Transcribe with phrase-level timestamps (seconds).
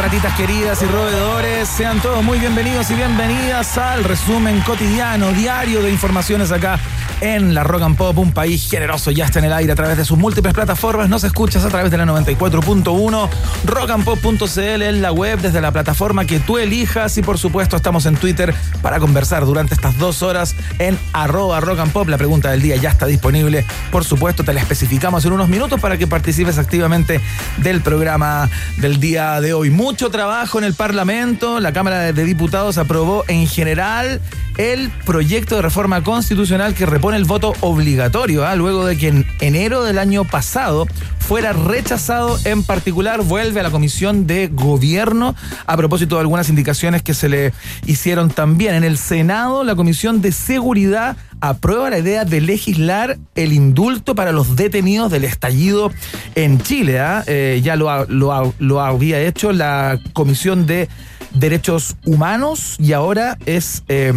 [0.00, 1.68] Ratitas queridas y roedores?
[1.68, 6.78] Sean todos muy bienvenidos y bienvenidas al resumen cotidiano, diario de informaciones acá
[7.20, 9.96] en la Rock and Pop, un país generoso, ya está en el aire a través
[9.96, 11.08] de sus múltiples plataformas.
[11.08, 13.28] Nos escuchas a través de la 94.1,
[13.64, 17.16] rockandpop.cl en la web, desde la plataforma que tú elijas.
[17.18, 21.80] Y por supuesto, estamos en Twitter para conversar durante estas dos horas en arroba rock
[21.90, 22.08] pop.
[22.08, 23.64] La pregunta del día ya está disponible.
[23.90, 27.20] Por supuesto, te la especificamos en unos minutos para que participes activamente
[27.58, 29.70] del programa del día de hoy.
[29.70, 31.60] Mucho trabajo en el Parlamento.
[31.60, 34.20] La Cámara de Diputados aprobó en general
[34.60, 38.54] el proyecto de reforma constitucional que repone el voto obligatorio, ¿ah?
[38.56, 40.86] luego de que en enero del año pasado
[41.18, 42.38] fuera rechazado.
[42.44, 47.30] En particular, vuelve a la Comisión de Gobierno a propósito de algunas indicaciones que se
[47.30, 47.54] le
[47.86, 48.74] hicieron también.
[48.74, 54.32] En el Senado, la Comisión de Seguridad aprueba la idea de legislar el indulto para
[54.32, 55.92] los detenidos del estallido
[56.34, 57.00] en Chile.
[57.00, 57.22] ¿ah?
[57.26, 60.88] Eh, ya lo, lo ha- lo había hecho la Comisión de
[61.32, 64.12] Derechos Humanos y ahora es eh,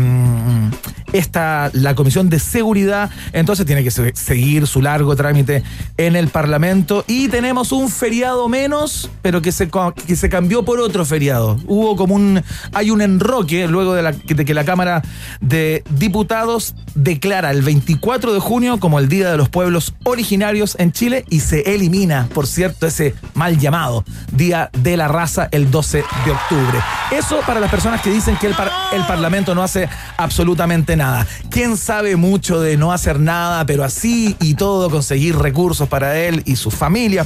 [1.13, 3.09] esta la Comisión de Seguridad.
[3.31, 5.63] Entonces tiene que se- seguir su largo trámite
[5.97, 9.69] en el Parlamento y tenemos un feriado menos, pero que se,
[10.05, 11.57] que se cambió por otro feriado.
[11.67, 12.41] Hubo como un
[12.73, 14.13] hay un enroque luego de,
[14.45, 15.01] que la Cámara
[15.39, 20.91] de Diputados declara el 24 de junio como el Día de los Pueblos Originarios en
[20.91, 26.03] Chile y se elimina, por cierto, ese mal llamado Día de la Raza el 12
[26.25, 26.79] de octubre.
[27.11, 28.55] Eso para las personas que dicen que el,
[28.93, 29.87] el Parlamento no hace
[30.17, 31.02] absolutamente nada.
[31.49, 36.43] ¿Quién sabe mucho de no hacer nada, pero así y todo conseguir recursos para él
[36.45, 37.25] y su familia?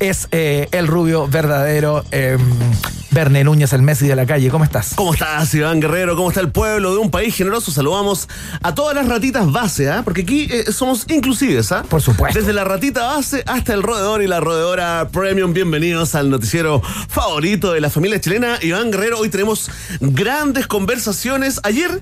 [0.00, 2.36] Es eh, el rubio verdadero eh,
[3.12, 4.50] Verne Núñez, el Messi de la calle.
[4.50, 4.94] ¿Cómo estás?
[4.96, 6.16] ¿Cómo estás, Iván Guerrero?
[6.16, 7.70] ¿Cómo está el pueblo de un país generoso?
[7.70, 8.28] Saludamos
[8.62, 10.02] a todas las ratitas base, ¿ah?
[10.02, 11.84] Porque aquí eh, somos inclusives, ¿ah?
[11.88, 12.38] Por supuesto.
[12.38, 15.52] Desde la ratita base hasta el roedor y la roedora premium.
[15.52, 18.58] Bienvenidos al noticiero favorito de la familia chilena.
[18.60, 21.60] Iván Guerrero, hoy tenemos grandes conversaciones.
[21.62, 22.00] Ayer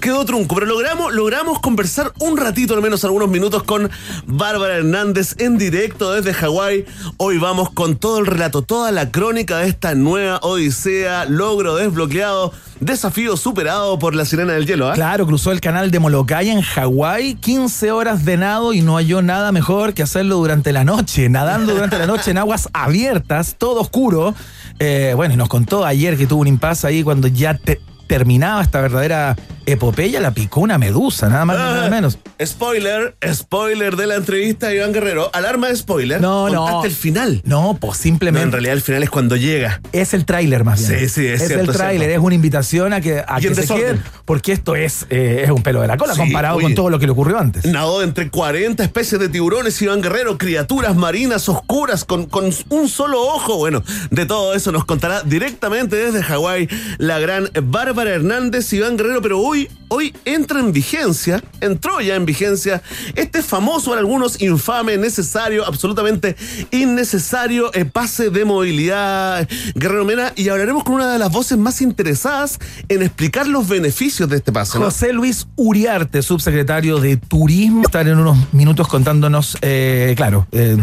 [0.00, 3.90] quedó trunco, pero logramos, logramos conversar un ratito, al menos algunos minutos, con
[4.26, 6.84] Bárbara Hernández en directo desde Hawái.
[7.18, 12.52] Hoy vamos con todo el relato, toda la crónica de esta nueva odisea, logro desbloqueado,
[12.80, 14.88] desafío superado por la sirena del hielo.
[14.90, 14.94] ¿ah?
[14.94, 19.22] Claro, cruzó el canal de Molokai en Hawái, 15 horas de nado y no halló
[19.22, 23.80] nada mejor que hacerlo durante la noche, nadando durante la noche en aguas abiertas, todo
[23.80, 24.34] oscuro.
[24.78, 27.80] Eh, bueno, y nos contó ayer que tuvo un impasse ahí cuando ya te-
[28.14, 32.18] terminaba esta verdadera epopeya, la picó una medusa, nada más ni nada Ah, menos.
[32.44, 35.30] Spoiler, spoiler de la entrevista de Iván Guerrero.
[35.32, 36.20] Alarma de spoiler.
[36.20, 36.64] No, no.
[36.64, 37.40] Contaste el final.
[37.44, 39.80] No, pues No, simplemente en realidad el final es cuando llega.
[39.92, 40.98] es el tráiler más bien.
[41.02, 43.72] Sí, sí, es cierto, el es tráiler, es una invitación a que, a que se
[43.72, 46.64] queden, porque esto es, eh, es un pelo de la cola Sí, comparado oye.
[46.64, 47.64] con todo lo que le ocurrió antes.
[47.66, 53.22] Nadó entre 40 especies de tiburones, Iván Guerrero, criaturas marinas oscuras con, con un solo
[53.22, 53.56] ojo.
[53.58, 59.22] Bueno, de todo eso nos contará directamente desde Hawái la gran Bárbara Hernández, Iván Guerrero,
[59.22, 62.82] pero hoy, hoy entra en vigencia, entró ya en vigencia,
[63.14, 66.36] este famoso para algunos infame, necesario, absolutamente
[66.70, 71.80] innecesario eh, pase de movilidad, Guerrero Mena, y hablaremos con una de las voces más
[71.80, 72.58] interesadas
[72.88, 74.78] en explicar los beneficios de este pase.
[74.78, 74.86] ¿no?
[74.86, 80.76] José Luis Uriarte, subsecretario de Turismo, estar en unos minutos contándonos, eh, claro, eh,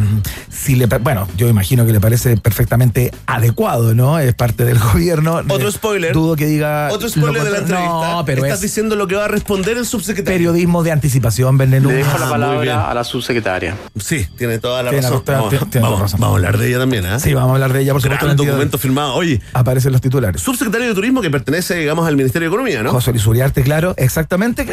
[0.50, 4.20] si le, bueno, yo imagino que le parece perfectamente adecuado, ¿no?
[4.20, 5.42] Es parte del gobierno.
[5.48, 6.14] Otro spoiler.
[6.14, 6.90] Dudo que diga.
[6.92, 8.12] Otro spoiler lo de la contra- entrevista.
[8.14, 10.38] No, pero Estás es diciendo lo que va a responder el subsecretario.
[10.38, 11.90] periodismo de anticipación, Benelú.
[11.90, 12.30] Le dejo Ah, la bien.
[12.32, 13.76] palabra a la subsecretaria.
[14.00, 15.24] Sí, tiene toda la Tiene razón.
[15.26, 16.20] vamos, tiene- tiene vamos- razón.
[16.20, 17.20] vamos a hablar de ella también, ¿eh?
[17.20, 18.28] Sí, vamos a hablar de ella, por supuesto.
[18.28, 19.14] de- documento firmado.
[19.16, 20.42] Oye, Aparecen los titulares.
[20.42, 22.92] subsecretario de Turismo que pertenece, digamos, al Ministerio de Economía, ¿no?
[22.92, 24.66] José Luis Uriarte, claro, exactamente.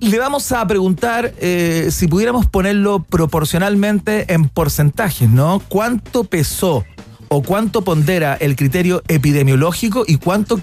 [0.00, 5.62] Y le vamos a preguntar eh, si pudiéramos ponerlo proporcionalmente en porcentajes, ¿no?
[5.68, 6.84] ¿Cuánto pesó
[7.28, 10.56] o cuánto pondera el criterio epidemiológico y cuánto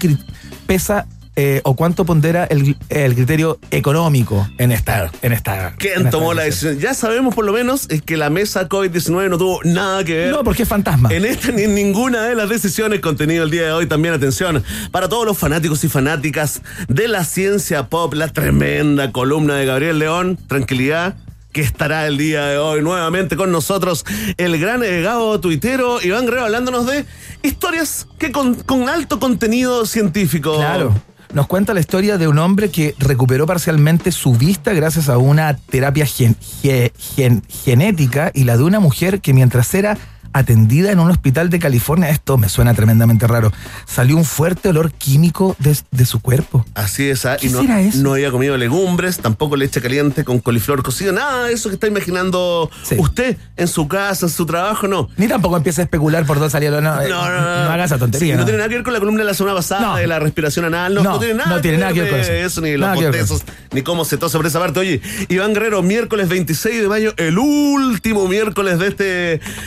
[0.72, 5.10] pesa eh, o cuánto pondera el, el criterio económico en esta.
[5.20, 6.76] En esta ¿Quién en esta tomó la decisión?
[6.76, 6.94] decisión?
[6.94, 10.30] Ya sabemos por lo menos es que la mesa COVID-19 no tuvo nada que ver.
[10.32, 11.10] No, porque es fantasma.
[11.12, 13.84] En esta ni en ninguna de las decisiones contenido el día de hoy.
[13.86, 19.56] También atención para todos los fanáticos y fanáticas de la ciencia pop, la tremenda columna
[19.56, 20.38] de Gabriel León.
[20.48, 21.16] Tranquilidad.
[21.52, 24.06] Que estará el día de hoy nuevamente con nosotros
[24.38, 27.04] el gran eh, Gabo tuitero Iván Guerrero hablándonos de
[27.42, 28.56] historias que con,
[28.88, 30.56] alto contenido científico.
[30.56, 30.94] Claro.
[31.34, 35.54] Nos cuenta la historia de un hombre que recuperó parcialmente su vista gracias a una
[35.56, 39.98] terapia gen- ge- gen- genética y la de una mujer que mientras era
[40.32, 43.52] atendida en un hospital de California, esto me suena tremendamente raro,
[43.86, 46.64] salió un fuerte olor químico de, de su cuerpo.
[46.74, 47.36] Así es, ¿ah?
[47.40, 47.98] ¿Qué y no, será eso?
[48.02, 51.86] no había comido legumbres, tampoco leche caliente con coliflor cocido, nada de eso que está
[51.86, 52.96] imaginando Sí.
[52.98, 55.08] usted en su casa, en su trabajo, no.
[55.16, 56.82] Ni tampoco empiece a especular por dónde olor.
[56.82, 57.64] No, eh, No, no, no.
[57.64, 58.34] no haga esa tontería.
[58.34, 60.18] Sí, no tiene nada que ver con la columna de la semana pasada de la
[60.18, 60.94] respiración anal.
[60.94, 62.60] No, No, no tiene nada, no tiene nada que ver con eso.
[62.60, 63.42] ni los bostezos,
[63.72, 64.80] ni cómo se tose por esa parte.
[64.80, 69.04] Oye, Iván Guerrero, miércoles 26 de mayo, el último miércoles de este,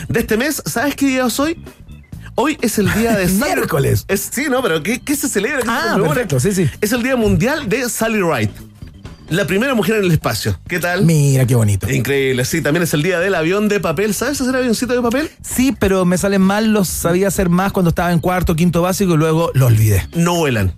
[0.07, 0.54] de este mes.
[0.65, 1.57] ¿Sabes qué día es hoy?
[2.35, 4.05] Hoy es el día de Sally- Miércoles.
[4.07, 5.59] Es, sí, no, pero ¿qué, qué se celebra?
[5.61, 6.13] ¿Qué se Ah, conmemora?
[6.13, 6.69] perfecto, sí, sí.
[6.81, 8.51] Es el Día Mundial de Sally Ride.
[9.29, 10.59] La primera mujer en el espacio.
[10.67, 11.03] ¿Qué tal?
[11.03, 11.89] Mira qué bonito.
[11.89, 14.13] Increíble, sí, también es el día del avión de papel.
[14.13, 15.31] ¿Sabes hacer avioncito de papel?
[15.41, 19.15] Sí, pero me salen mal, los sabía hacer más cuando estaba en cuarto, quinto básico
[19.15, 20.07] y luego lo olvidé.
[20.13, 20.73] No vuelan.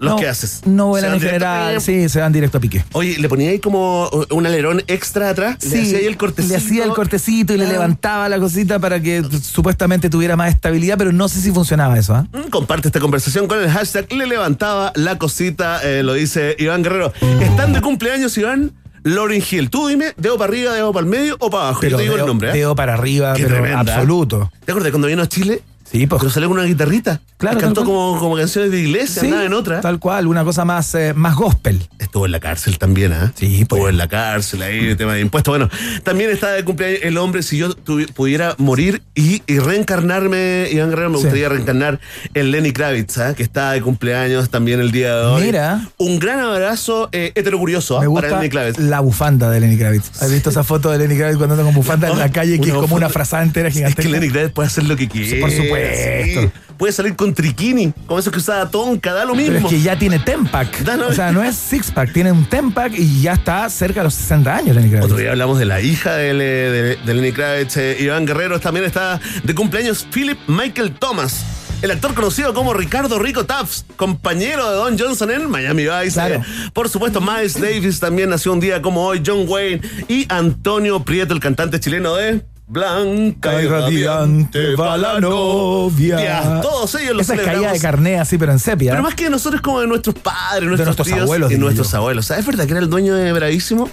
[0.00, 0.62] Los no, que haces.
[0.64, 2.82] No vuelan en directo- general, sí, se van directo a pique.
[2.92, 5.56] Oye, ¿le ponía ahí como un alerón extra atrás?
[5.60, 6.54] Sí, ¿Le hacía ahí el cortecito?
[6.54, 7.72] Le hacía el cortecito y le Ah.
[7.72, 12.14] levantaba la cosita para que supuestamente tuviera más estabilidad, pero no sé si funcionaba eso,
[12.14, 12.26] ¿ah?
[12.32, 16.82] Mm, Comparte esta conversación con el hashtag Le levantaba la cosita, eh, lo dice Iván
[16.82, 17.12] Guerrero.
[17.40, 18.72] Están de cumpleaños, Iván.
[19.02, 19.70] Lauren Hill.
[19.70, 21.82] Tú dime, ¿dedo para arriba, dedo para el medio o para abajo?
[21.84, 22.52] Yo te digo dedo, el nombre, ¿eh?
[22.52, 23.80] dedo para arriba, Qué pero tremenda.
[23.94, 24.50] absoluto.
[24.64, 25.62] ¿Te acuerdas cuando vino a Chile?
[25.90, 26.20] Sí, pues.
[26.20, 27.20] Pero salió con una guitarrita.
[27.36, 29.80] Claro, Cantó como, como canciones de iglesia, Sí, nada en otra.
[29.80, 31.80] Tal cual, una cosa más, eh, más gospel.
[31.98, 33.32] Estuvo en la cárcel también, ¿ah?
[33.34, 33.92] Sí, Estuvo pues.
[33.92, 35.50] en la cárcel ahí, el tema de impuestos.
[35.52, 35.70] Bueno,
[36.04, 37.42] también está de cumpleaños el hombre.
[37.42, 37.74] Si yo
[38.14, 41.22] pudiera morir y, y reencarnarme, Iván Guerrero, me Sí.
[41.24, 41.98] gustaría reencarnar
[42.34, 43.34] en Lenny Kravitz, ¿ah?
[43.34, 45.42] que está de cumpleaños también el día de hoy.
[45.44, 45.88] Mira.
[45.96, 48.04] Un gran abrazo eh, heterocurioso ¿ah?
[48.14, 48.78] Para Lenny Kravitz.
[48.78, 50.22] la bufanda de Lenny Kravitz.
[50.22, 52.68] ¿Has visto esa foto de Lenny Kravitz cuando anda con bufanda en la calle que
[52.68, 54.02] es como una frazada entera Es gigantesca?
[54.02, 55.40] que Lenny Kravitz puede hacer lo que quiera.
[55.40, 55.79] Por supuesto.
[55.94, 56.50] Sí.
[56.80, 59.52] Puede salir con triquini, como eso que usaba Tonka, da lo mismo.
[59.52, 63.20] Pero es que ya tiene no, o sea, no es Sixpack, tiene un Tempack y
[63.20, 65.04] ya está cerca de los 60 años Lenny Kravitz.
[65.04, 68.58] Otro día hablamos de la hija de, de, de Lenny Kravitz, eh, Iván Guerrero.
[68.60, 71.44] También está de cumpleaños Philip Michael Thomas.
[71.82, 76.12] El actor conocido como Ricardo Rico Taps, compañero de Don Johnson en Miami Vice.
[76.12, 76.36] Claro.
[76.36, 81.04] Eh, por supuesto, Miles Davis también nació un día como hoy, John Wayne y Antonio
[81.04, 86.60] Prieto, el cantante chileno de Blanca y radiante va la novia.
[86.62, 88.92] Todos ellos los Esa es caída de carné así, pero en sepia.
[88.92, 91.98] Pero más que nosotros como de nuestros padres, nuestros, nuestros tíos abuelos, y nuestros yo.
[91.98, 92.26] abuelos.
[92.26, 93.90] ¿Sabes verdad que era el dueño de Bravísimo?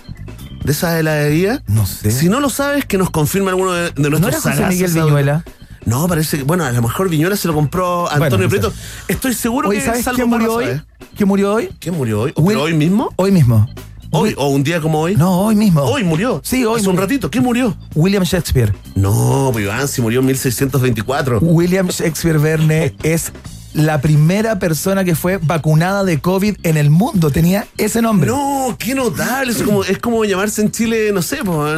[0.63, 1.63] De esa heladería.
[1.68, 2.12] No sé.
[2.12, 4.91] Si no lo sabes, que nos confirme alguno de, de nuestros ¿No era José Miguel.
[4.94, 5.44] Viñuela?
[5.85, 8.74] No, parece que, bueno, a lo mejor Viñuela se lo compró Antonio Bueno, no Prieto.
[9.07, 10.81] Estoy seguro que ¿sabes es algo quién murió hoy?
[11.15, 11.69] ¿Quién murió hoy?
[11.79, 12.33] ¿Quién murió hoy?
[12.35, 13.12] Will- ¿Pero hoy mismo?
[13.15, 13.68] Hoy mismo.
[14.12, 14.33] ¿Hoy?
[14.38, 15.15] ¿O un día como hoy?
[15.15, 15.81] No, hoy mismo.
[15.81, 16.42] Hoy murió.
[16.44, 17.30] Sí, hoy Hace un ratito.
[17.30, 17.75] ¿Quién murió?
[17.95, 18.74] William Shakespeare.
[18.95, 21.39] No, pues Iván, si murió en 1624.
[21.42, 23.31] William Shakespeare Verne es
[23.77, 27.29] la primera persona que fue vacunada de COVID en el mundo.
[27.29, 28.29] Tenía ese nombre.
[28.29, 29.51] No, qué notable.
[29.51, 31.38] Es como, es como llamarse en Chile, no sé,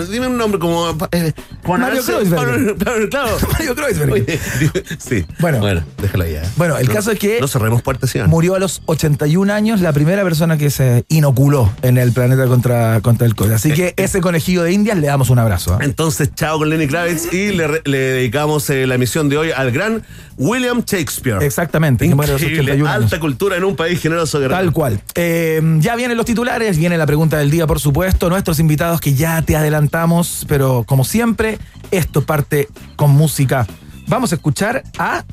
[0.09, 0.89] dime un nombre como.
[1.11, 1.33] eh,
[1.65, 2.01] Juan Mario.
[2.33, 2.75] Pablo-
[3.09, 3.37] Claro.
[3.51, 3.75] Mario.
[4.13, 5.25] Oye, dime- sí.
[5.39, 5.59] Bueno.
[5.59, 6.35] bueno, déjalo ahí.
[6.35, 6.41] ¿eh?
[6.55, 8.09] Bueno, el No- caso es que- No cerremos puertas.
[8.27, 13.01] Murió a los 81 años la primera persona que se inoculó en el planeta contra,
[13.01, 13.51] contra el COVID.
[13.51, 15.75] Así que ese conejillo de Indias le damos un abrazo.
[15.75, 15.83] ¿eh?
[15.83, 20.03] Entonces, chao con Lenny Kravitz y le, dedicamos eh, la emisión de hoy al gran
[20.37, 21.43] William Shakespeare.
[21.43, 23.03] Exactamente, que los Increíble, 81 años.
[23.03, 24.39] alta cultura en un país generoso.
[24.39, 24.55] guerrero.
[24.59, 25.01] Tal cual.
[25.15, 28.29] Eh, ya vienen los titulares, viene la pregunta del día, por supuesto.
[28.29, 31.57] Nuestros invitados que ya te adelantamos, pero como siempre,
[31.91, 33.65] esto parte con música.
[34.07, 35.23] Vamos a escuchar a.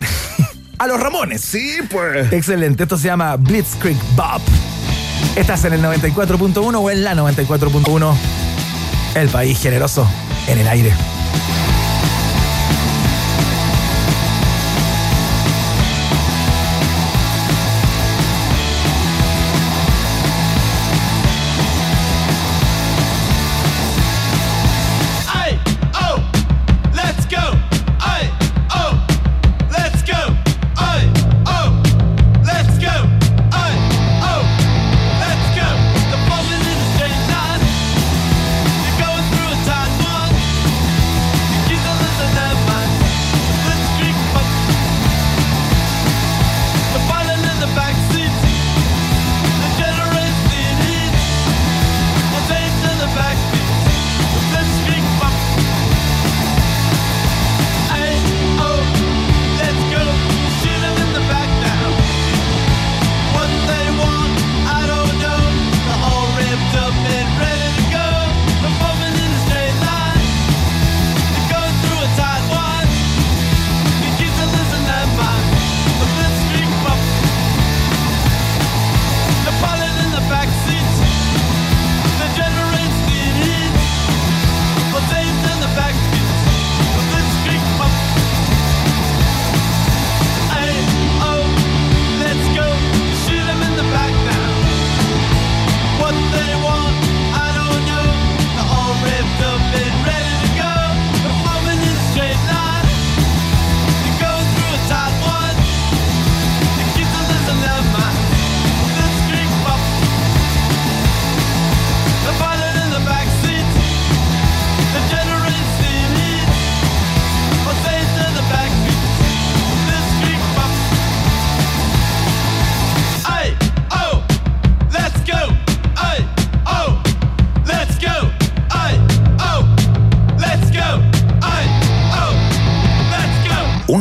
[0.78, 1.40] a los Ramones.
[1.40, 2.32] Sí, pues.
[2.32, 4.40] Excelente, esto se llama Blitzkrieg Bob.
[5.36, 8.14] Estás en el 94.1 o en la 94.1.
[9.14, 10.08] El país generoso
[10.46, 10.92] en el aire.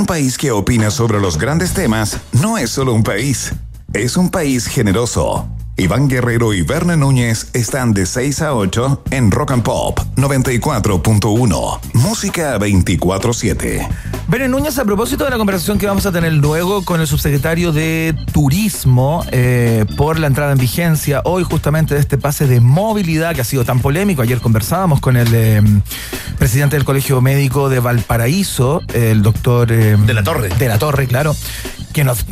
[0.08, 3.52] País que opina sobre los grandes temas no es solo un país,
[3.94, 5.48] es un país generoso.
[5.80, 11.80] Iván Guerrero y Verne Núñez están de 6 a 8 en Rock and Pop 94.1.
[11.94, 13.88] Música 24-7.
[14.28, 17.72] Verne Núñez, a propósito de la conversación que vamos a tener luego con el subsecretario
[17.72, 23.36] de Turismo eh, por la entrada en vigencia hoy justamente de este pase de movilidad
[23.36, 24.24] que ha sido tan polémico.
[24.24, 25.62] Ayer conversábamos con el eh,
[26.40, 29.72] presidente del Colegio Médico de Valparaíso, el doctor...
[29.72, 30.50] eh, De la Torre.
[30.58, 31.36] De la Torre, claro
[31.98, 32.28] que nos,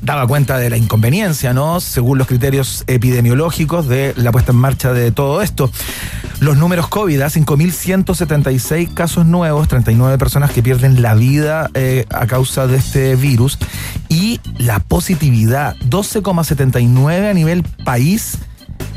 [0.00, 1.80] daba cuenta de la inconveniencia, ¿no?
[1.80, 5.70] Según los criterios epidemiológicos de la puesta en marcha de todo esto.
[6.40, 7.26] Los números COVID, ¿ah?
[7.26, 13.58] 5.176 casos nuevos, 39 personas que pierden la vida eh, a causa de este virus
[14.08, 18.38] y la positividad, 12,79 a nivel país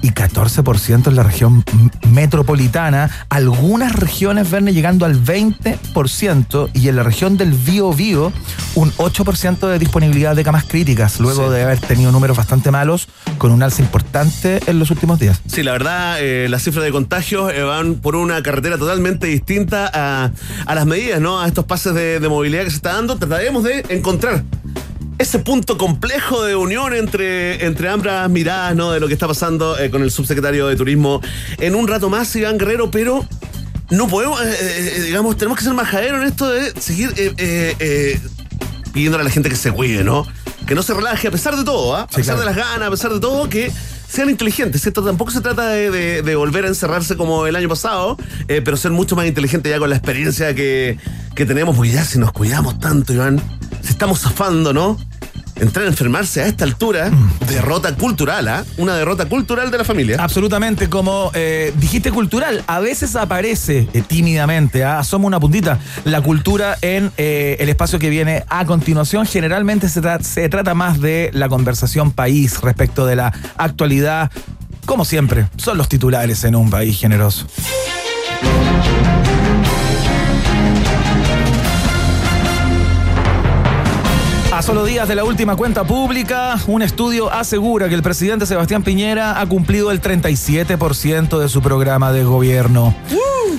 [0.02, 1.64] y 14% en la región
[2.10, 8.32] metropolitana, algunas regiones Verne llegando al 20% y en la región del Bío Bío
[8.76, 11.54] un 8% de disponibilidad de camas críticas, luego Sí.
[11.54, 15.42] de haber tenido números bastante malos con un alza importante en los últimos días.
[15.48, 19.90] Sí, la verdad, eh, las cifras de contagios eh, van por una carretera totalmente distinta
[19.94, 20.32] a,
[20.66, 21.40] a las medidas, ¿no?
[21.42, 23.16] A estos pases de, de movilidad que se está dando.
[23.18, 24.44] Trataremos de encontrar
[25.20, 28.92] ese punto complejo de unión entre, entre ambas miradas, ¿no?
[28.92, 31.22] De lo que está pasando eh, con el subsecretario de Turismo
[31.60, 33.26] en un rato más, Iván Guerrero, pero
[33.90, 34.56] no podemos, eh,
[34.98, 38.20] eh, digamos, tenemos que ser majaderos en esto de seguir eh,
[38.92, 40.26] pidiéndole a la gente que se cuide, ¿no?
[40.66, 42.04] Que no se relaje a pesar de todo, ¿ah?
[42.04, 42.50] A Sí, pesar claro.
[42.52, 43.72] de las ganas, a pesar de todo, que
[44.14, 44.86] sean inteligentes.
[44.86, 48.16] Esto tampoco se trata de, de- volver a encerrarse como el año pasado,
[48.48, 50.98] eh, pero ser mucho más inteligentes ya con la experiencia que,
[51.36, 53.42] que tenemos, porque ya si nos cuidamos tanto, Iván,
[53.82, 55.00] si estamos zafando, ¿no?
[55.56, 57.46] Entrar a enfermarse a esta altura, Mm.
[57.48, 58.64] derrota cultural, ¿ah?
[58.78, 60.18] Una derrota cultural de la familia.
[60.20, 65.00] Absolutamente, como eh, dijiste cultural, a veces aparece eh, tímidamente, ¿ah?
[65.00, 69.26] asoma una puntita, la cultura en eh, el espacio que viene a continuación.
[69.26, 74.32] Generalmente se, tra- se trata más de la conversación país respecto de la actualidad.
[74.86, 77.46] Como siempre, son los titulares en un país generoso.
[84.64, 89.42] Solo días de la última cuenta pública, un estudio asegura que el presidente Sebastián Piñera
[89.42, 92.96] ha cumplido el 37% de su programa de gobierno.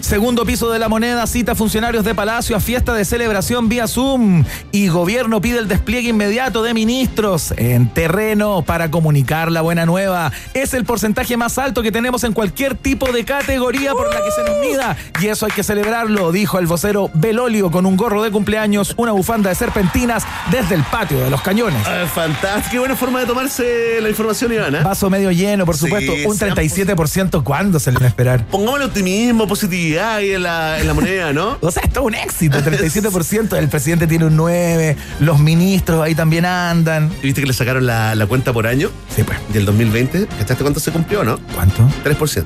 [0.00, 4.44] Segundo piso de la moneda cita funcionarios de Palacio a fiesta de celebración vía Zoom
[4.70, 10.30] y gobierno pide el despliegue inmediato de ministros en terreno para comunicar la buena nueva.
[10.52, 14.30] Es el porcentaje más alto que tenemos en cualquier tipo de categoría por la que
[14.30, 18.22] se nos mida y eso hay que celebrarlo, dijo el vocero Belolio con un gorro
[18.22, 21.84] de cumpleaños, una bufanda de serpentinas desde el patio de los cañones.
[21.88, 24.76] Ah, fantástico, qué buena forma de tomarse la información, Iván.
[24.76, 24.82] ¿ah?
[24.84, 26.12] Vaso medio lleno, por Sí, supuesto.
[26.24, 28.46] Un seamos 37%, ¿cuándo se le va a esperar?
[28.46, 31.58] Pongámosle optimismo, positividad ahí en la, en la moneda, ¿no?
[31.64, 33.58] O sea, es todo un éxito, 37%.
[33.58, 37.10] El presidente tiene un 9%, los ministros ahí también andan.
[37.22, 38.88] ¿Y ¿Viste que le sacaron la, la cuenta por año?
[39.16, 39.36] Sí, pues.
[39.52, 41.40] Del 2020, ¿cachaste cuánto se cumplió, no?
[41.56, 41.82] ¿Cuánto?
[42.04, 42.28] 3%.
[42.28, 42.42] Sí,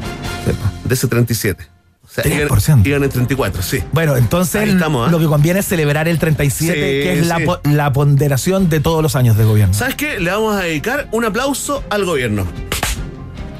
[0.46, 0.56] pues.
[0.84, 1.77] De ese 37.
[2.22, 2.86] Sea, iban- 3%.
[2.88, 3.82] Iban en 34, sí.
[3.92, 5.10] Bueno, entonces estamos, ¿ah?
[5.10, 7.44] lo que conviene es celebrar el 37, Sí, que es la, sí.
[7.44, 9.74] po- la ponderación de todos los años de gobierno.
[9.74, 10.18] ¿Sabes qué?
[10.20, 12.46] Le vamos a dedicar un aplauso al gobierno.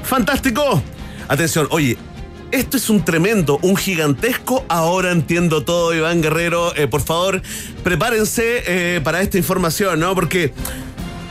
[0.03, 0.81] ¡Fantástico!
[1.27, 1.97] Atención, oye,
[2.51, 4.65] esto es un tremendo, un gigantesco.
[4.67, 6.75] Ahora entiendo todo, Iván Guerrero.
[6.75, 7.41] Eh, por favor,
[7.83, 10.15] prepárense eh, para esta información, ¿no?
[10.15, 10.53] Porque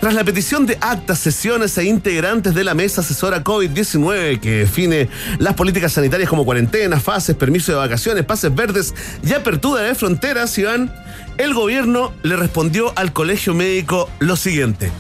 [0.01, 5.09] tras la petición de actas, sesiones e integrantes de la mesa asesora COVID-19 que define
[5.39, 10.57] las políticas sanitarias como cuarentena, fases, permiso de vacaciones, pases verdes y apertura de fronteras,
[10.59, 10.93] Iván,
[11.37, 14.91] el gobierno le respondió al colegio médico lo siguiente.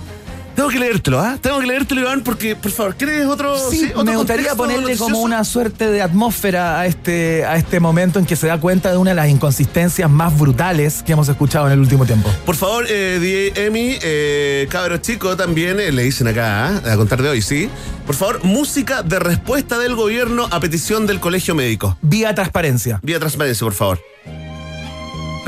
[0.59, 1.38] Tengo que leértelo, ¿ah?
[1.41, 3.57] Tengo que leértelo, Iván, porque, por favor, ¿quieres otro?
[3.71, 5.12] Sí, otro me gustaría ponerle noticioso?
[5.12, 8.91] como una suerte de atmósfera a este, a este momento en que se da cuenta
[8.91, 12.29] de una de las inconsistencias más brutales que hemos escuchado en el último tiempo.
[12.45, 16.93] Por favor, eh, DJ Emi, eh, cabros chicos, también eh, le dicen acá, ¿ah?
[16.93, 17.71] a contar de hoy, ¿sí?
[18.05, 21.97] Por favor, música de respuesta del gobierno a petición del colegio médico.
[22.03, 22.99] Vía transparencia.
[23.05, 24.00] Vía transparencia, por favor.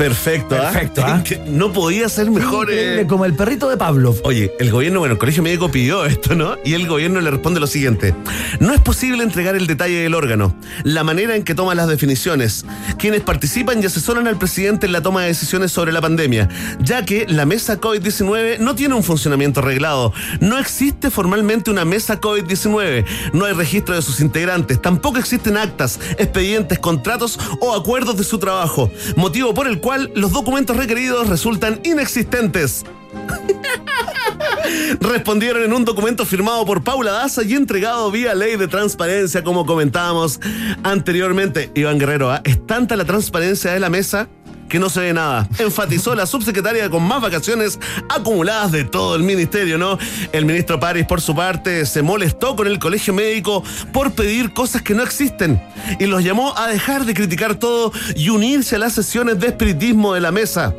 [0.01, 0.71] Perfecto, ¿ah?
[0.71, 1.23] Perfecto, ¿ah?
[1.45, 2.69] No podía ser mejor.
[2.71, 3.05] eh.
[3.07, 4.15] Como el perrito de Pavlov.
[4.23, 6.55] Oye, el gobierno, bueno, el colegio médico pidió esto, ¿no?
[6.65, 8.15] Y el gobierno le responde lo siguiente.
[8.59, 12.65] No es posible entregar el detalle del órgano, la manera en que toma las definiciones,
[12.97, 17.05] quienes participan y asesoran al presidente en la toma de decisiones sobre la pandemia, ya
[17.05, 20.13] que la mesa COVID-19 no tiene un funcionamiento arreglado.
[20.39, 25.99] No existe formalmente una mesa COVID-19, no hay registro de sus integrantes, tampoco existen actas,
[26.17, 31.81] expedientes, contratos o acuerdos de su trabajo, motivo por el cual los documentos requeridos resultan
[31.83, 32.85] inexistentes
[34.99, 39.65] respondieron en un documento firmado por Paula Daza y entregado vía ley de transparencia, como
[39.65, 40.39] comentábamos
[40.83, 41.71] anteriormente.
[41.75, 42.41] Iván Guerrero, ¿ah?
[42.43, 44.29] es tanta la transparencia de la mesa
[44.71, 45.49] que no se ve nada.
[45.59, 49.99] Enfatizó la subsecretaria con más vacaciones acumuladas de todo el ministerio, ¿no?
[50.31, 54.81] El ministro París, por su parte, se molestó con el colegio médico por pedir cosas
[54.81, 55.61] que no existen
[55.99, 60.13] y los llamó a dejar de criticar todo y unirse a las sesiones de espiritismo
[60.13, 60.73] de la mesa.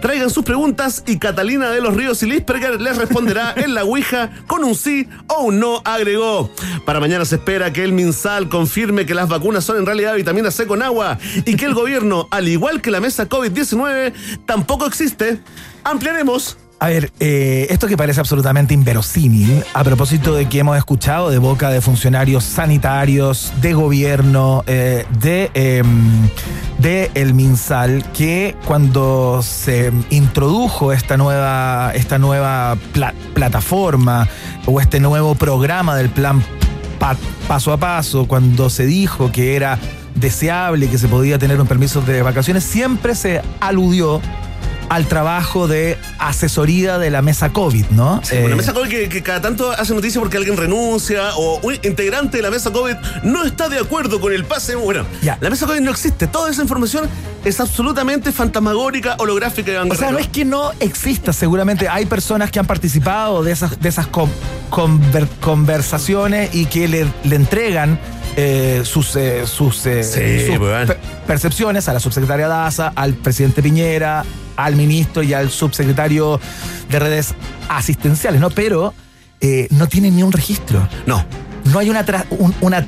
[0.00, 4.30] Traigan sus preguntas y Catalina de los Ríos y Lisperger les responderá en la Ouija
[4.46, 6.50] con un sí o un no, agregó.
[6.84, 10.50] Para mañana se espera que el MinSal confirme que las vacunas son en realidad vitamina
[10.50, 14.12] C con agua y que el gobierno, al igual que la mesa COVID-19,
[14.44, 15.38] tampoco existe.
[15.84, 16.56] Ampliaremos.
[16.78, 21.38] A ver, eh, esto que parece absolutamente inverosímil, a propósito de que hemos escuchado de
[21.38, 26.28] boca de funcionarios sanitarios, de gobierno, eh, de, em,
[26.78, 34.28] de el MinSal, que cuando se introdujo esta nueva, esta nueva pla- plataforma
[34.66, 36.44] o este nuevo programa del plan
[36.98, 37.16] pa-
[37.48, 39.78] paso a paso, cuando se dijo que era
[40.16, 44.20] deseable que se podía tener un permiso de vacaciones, siempre se aludió
[44.88, 48.20] al trabajo de asesoría de la mesa COVID, ¿no?
[48.22, 51.58] Sí, Eh, una mesa COVID que, que cada tanto hace noticia porque alguien renuncia o
[51.64, 54.76] un integrante de la mesa COVID no está de acuerdo con el pase.
[54.76, 55.38] Bueno, Ya.
[55.40, 56.28] la mesa COVID no existe.
[56.28, 57.08] Toda esa información
[57.44, 59.72] es absolutamente fantasmagórica, holográfica.
[59.72, 63.50] Iván O sea, no es que no exista, seguramente hay personas que han participado de
[63.50, 64.30] esas, de esas con-
[64.70, 67.98] conver- conversaciones y que le, le entregan
[68.36, 73.62] eh, sus, eh, sus, eh, Sí, sus per- percepciones a la subsecretaria Daza, al presidente
[73.62, 74.24] Piñera,
[74.56, 76.38] al ministro y al subsecretario
[76.90, 77.34] de redes
[77.68, 78.50] asistenciales, ¿no?
[78.50, 78.94] Pero
[79.70, 80.88] no tienen ni un registro.
[81.06, 81.24] No.
[81.64, 82.84] No hay una, tra- un- una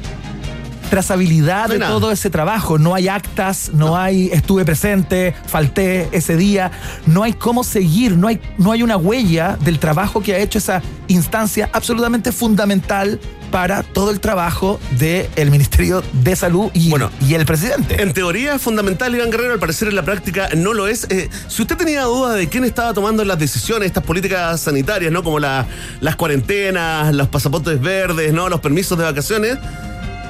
[0.91, 1.93] trazabilidad No de nada.
[1.93, 2.79] todo ese trabajo.
[2.79, 6.71] No hay actas, no, hay estuve presente, falté ese día.
[7.07, 10.59] No hay cómo seguir, no hay, no hay una huella del trabajo que ha hecho
[10.59, 17.11] esa instancia absolutamente fundamental para todo el trabajo del Ministerio de Salud y, Bueno.
[17.27, 18.03] y el presidente.
[18.03, 21.07] En teoría es fundamental, Iván Guerrero, al parecer en la práctica no lo es.
[21.11, 25.23] Eh, si usted tenía dudas de quién estaba tomando las decisiones, estas políticas sanitarias, ¿no?
[25.23, 25.67] Como la-
[26.01, 28.49] las cuarentenas, los pasaportes verdes, ¿no?
[28.49, 29.57] Los permisos de vacaciones.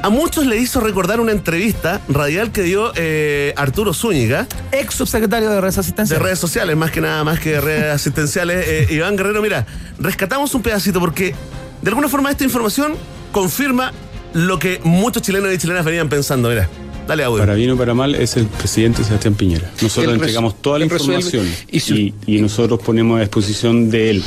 [0.00, 5.50] A muchos le hizo recordar una entrevista radial que dio eh, Arturo Zúñiga Ex subsecretario
[5.50, 6.22] de redes de asistenciales.
[6.22, 8.64] redes sociales, más que nada, más que de redes asistenciales.
[8.68, 9.66] Eh, Iván Guerrero, mira,
[9.98, 11.35] rescatamos un pedacito porque
[11.83, 12.95] de alguna forma esta información
[13.33, 13.93] confirma
[14.35, 16.49] lo que muchos chilenos y chilenas venían pensando.
[16.49, 16.69] Mira,
[17.07, 17.38] dale audio.
[17.38, 19.71] Para bien o para mal es el presidente Sebastián Piñera.
[19.81, 24.25] Nosotros entregamos toda la información Y si- y, y nosotros ponemos a disposición de él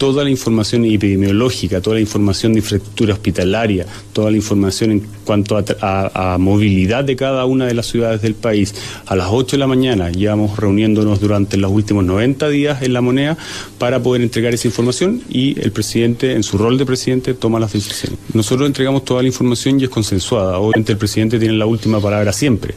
[0.00, 3.84] toda la información epidemiológica, toda la información de infraestructura hospitalaria,
[4.14, 8.22] toda la información en cuanto a, a- a movilidad de cada una de las ciudades
[8.22, 8.74] del país.
[9.04, 13.02] A las 8 de la mañana llevamos reuniéndonos durante los últimos 90 días en la
[13.02, 13.36] moneda
[13.78, 17.74] para poder entregar esa información y el presidente, en su rol de presidente, toma las
[17.74, 18.18] decisiones.
[18.32, 20.58] Nosotros entregamos toda la información y es consensuada.
[20.58, 22.74] Obviamente el presidente tiene la última palabra siempre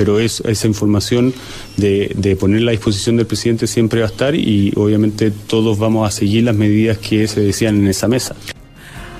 [0.00, 1.34] pero es, esa información
[1.76, 6.10] de ponerla a disposición del presidente siempre va a estar y obviamente todos vamos a
[6.10, 8.34] seguir las medidas que se decían en esa mesa.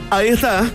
[0.08, 0.70] Ahí está.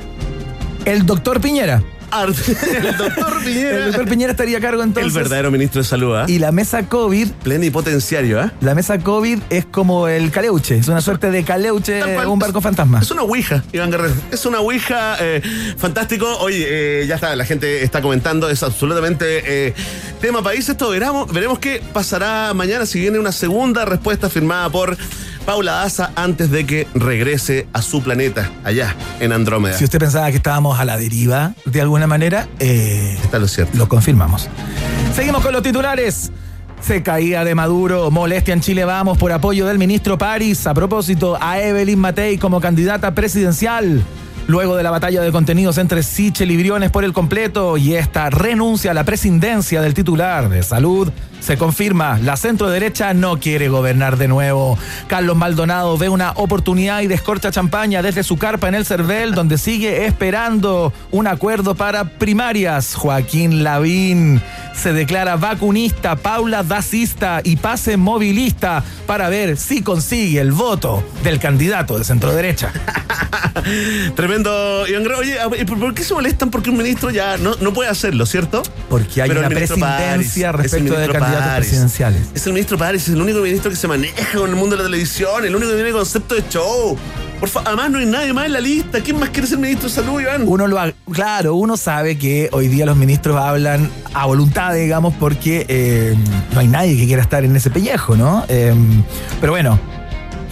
[0.86, 1.82] El doctor Piñera.
[2.12, 2.36] Art-
[2.76, 3.86] el doctor El Piñera.
[3.88, 5.14] doctor Piñera estaría a cargo entonces.
[5.16, 6.26] el verdadero ministro de salud, ¿ah?
[6.28, 8.52] Y la mesa COVID Plenipotenciario, ¿ah?
[8.62, 12.28] La mesa COVID es como el caleuche, es una suerte de caleuche, cual.
[12.28, 13.00] un barco fantasma.
[13.02, 14.14] Es una ouija, Iván Guerrero.
[14.32, 15.42] Es una ouija eh,
[15.78, 16.28] fantástico.
[16.40, 16.66] Oye,
[17.02, 18.50] eh, ya está, la gente está comentando.
[18.50, 19.74] Es absolutamente eh,
[20.22, 20.68] tema país.
[20.70, 24.98] Esto veremos, veremos qué pasará mañana si viene una segunda respuesta firmada por
[25.46, 29.78] Paula Daza antes de que regrese a su planeta, allá en Andrómeda.
[29.78, 33.78] Si usted pensaba que estábamos a la deriva de alguna manera, eh, Está lo cierto.
[33.78, 34.50] lo confirmamos.
[35.16, 36.32] Seguimos con los titulares.
[36.82, 40.68] Se caía de Maduro, molestia en Chile Vamos por apoyo del ministro París.
[40.68, 44.04] A propósito, a Evelyn Matei como candidata presidencial.
[44.48, 48.30] Luego de la batalla de contenidos entre Sichel y Briones por el completo y esta
[48.30, 51.10] renuncia a la presidencia del titular de salud,
[51.46, 54.80] se confirma, la centro derecha no quiere gobernar de nuevo.
[55.06, 59.60] Carlos Maldonado ve una oportunidad y descorcha champaña desde su carpa en el Cervel, donde
[59.60, 62.96] sigue esperando un acuerdo para primarias.
[62.96, 64.42] Joaquín Lavín
[64.74, 71.40] se declara vacunista, Paula dacista y pase movilista para ver si consigue el voto del
[71.40, 72.74] candidato de centro derecha.
[74.16, 75.20] Tremendo, Iván Guerrero.
[75.20, 76.50] Oye, ¿y ¿por qué se molestan?
[76.50, 78.64] Porque un ministro ya no, no puede hacerlo, ¿cierto?
[78.90, 82.22] Porque hay Pero una presidencia respecto de ministro candidatos presidenciales.
[82.34, 84.84] Es el ministro París, es el único ministro que se maneja con el mundo de
[84.84, 86.98] la televisión, el único que tiene concepto de show.
[87.40, 89.02] Por fa- además, no hay nadie más en la lista.
[89.02, 90.44] ¿Quién más quiere ser ministro de salud, Iván?
[90.48, 95.14] Uno lo ha- claro, uno sabe que hoy día los ministros hablan a voluntad, digamos,
[95.20, 96.16] porque eh,
[96.54, 98.46] no hay nadie que quiera estar en ese pellejo, ¿no?
[98.48, 98.74] Eh,
[99.42, 99.78] pero bueno,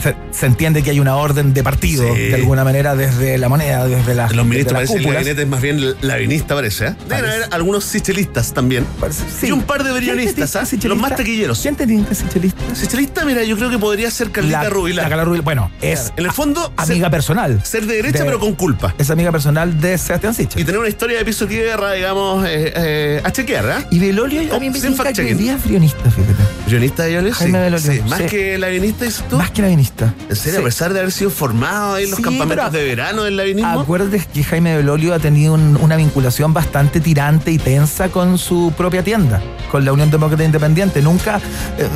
[0.01, 2.21] se, se entiende que hay una orden de partido, Sí.
[2.23, 4.27] de alguna manera, desde la moneda, desde la.
[4.29, 6.89] Los ministros desde las parecen, el gabinete es más bien lavinista, parece, ¿eh?
[6.89, 7.35] Deben Parece.
[7.43, 8.85] haber algunos sichelistas también.
[8.99, 9.47] Parece- sí.
[9.47, 10.63] Y un par de ¿Quién te brionistas, ¿ah?
[10.83, 11.59] Los más taquilleros.
[11.61, 12.75] ¿Quién te sichelista?
[12.75, 15.03] Sichelista, mira, yo creo que podría ser Carlita La- Rubilar.
[15.05, 15.43] la Carla Rubilar.
[15.45, 17.61] Bueno, es En el fondo, amiga ser, personal.
[17.63, 18.93] ser de derecha, de- pero con culpa.
[18.97, 20.65] Es amiga personal de Sebastián Y Sichel.
[20.65, 23.85] tener una historia de piso tierra, digamos, eh, eh, a chequear, ¿ah?
[23.91, 25.25] Y Belolio a mí me que fact-checking.
[25.27, 26.33] hoy día es brionista, fíjate.
[26.73, 27.33] ¿Brionista de Yolio?
[27.33, 27.63] Jaime sí.
[27.63, 28.25] Belolio, Sí, Más sí.
[28.25, 29.37] que lavinista, dices tú.
[29.37, 30.13] Más que lavinista.
[30.29, 30.59] ¿En serio?
[30.59, 33.79] A pesar de haber sido formado ahí en los campamentos de verano del lavinismo.
[33.81, 38.73] Acuerdes que Jaime Belolio ha tenido un- una vinculación bastante tirante y tensa con su
[38.75, 41.01] propia tienda, con la Unión Demócrata Independiente.
[41.01, 41.39] Nunca.
[41.77, 41.87] eh,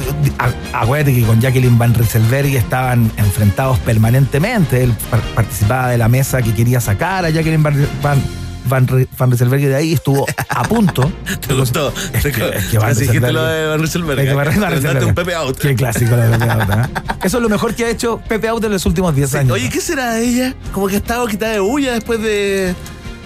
[0.74, 4.84] acuérdate que con Jacqueline Van Rieselberg estaban enfrentados permanentemente.
[4.84, 7.88] Él par- participaba de la mesa que quería sacar a Jacqueline Van.
[8.02, 8.22] Van
[8.68, 11.12] Van, Rie- Van Rieselberg de ahí estuvo a punto.
[11.48, 11.94] ¿Te gustó?
[12.14, 14.20] Es que, es que Van Casi dijiste Rieselberg- lo de Van Rieselberg.
[14.20, 14.34] es que.
[14.34, 15.58] Van Rieselberg- un Pepe Out.
[15.60, 17.02] Qué clásico lo de Pepe Out, ¿eh?
[17.24, 19.54] Eso es lo mejor que ha hecho Pepe Out en los últimos 10 años.
[19.54, 20.56] Oye, ¿qué será de ella?
[20.74, 22.76] Como que ha estado quitada de bulla después de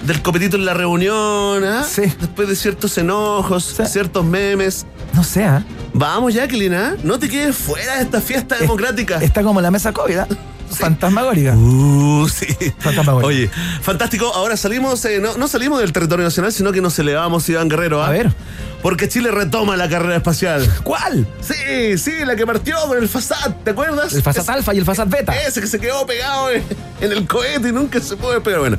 [0.05, 1.83] del copetito en la reunión, ¿ah?
[1.87, 2.01] Sí.
[2.19, 3.83] Después de ciertos enojos, Sí.
[3.85, 4.85] ciertos memes.
[5.13, 5.63] No sé, ¿ah?
[5.93, 6.95] Vamos, Jacqueline, ¿ah?
[7.03, 9.17] No te quedes fuera de esta fiesta democrática.
[9.21, 10.27] Está como la mesa COVID, ¿ah?
[10.77, 11.53] Fantasmagórica.
[11.55, 12.47] Uh, sí.
[12.79, 13.27] Fantasmagórica.
[13.27, 13.49] Oye,
[13.81, 14.27] fantástico.
[14.33, 18.03] Ahora salimos, eh, no, no salimos del territorio nacional, sino que nos elevamos, Iván Guerrero.
[18.03, 18.07] ¿ah?
[18.07, 18.31] A ver.
[18.81, 20.67] Porque Chile retoma la carrera espacial.
[20.83, 21.27] ¿Cuál?
[21.41, 24.13] Sí, sí, la que partió con el Fasad, ¿te acuerdas?
[24.13, 25.39] El Fasat Alfa y el Fasat Beta.
[25.41, 26.63] Ese que se quedó pegado en,
[27.01, 28.59] en el cohete y nunca se puede pegar.
[28.59, 28.77] Bueno,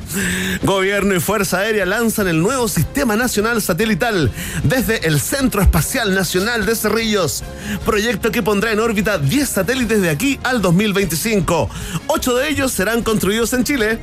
[0.63, 4.31] Gobierno y Fuerza Aérea lanzan el nuevo Sistema Nacional Satelital
[4.63, 7.43] desde el Centro Espacial Nacional de Cerrillos.
[7.85, 11.69] Proyecto que pondrá en órbita 10 satélites de aquí al 2025.
[12.07, 13.99] Ocho de ellos serán construidos en Chile.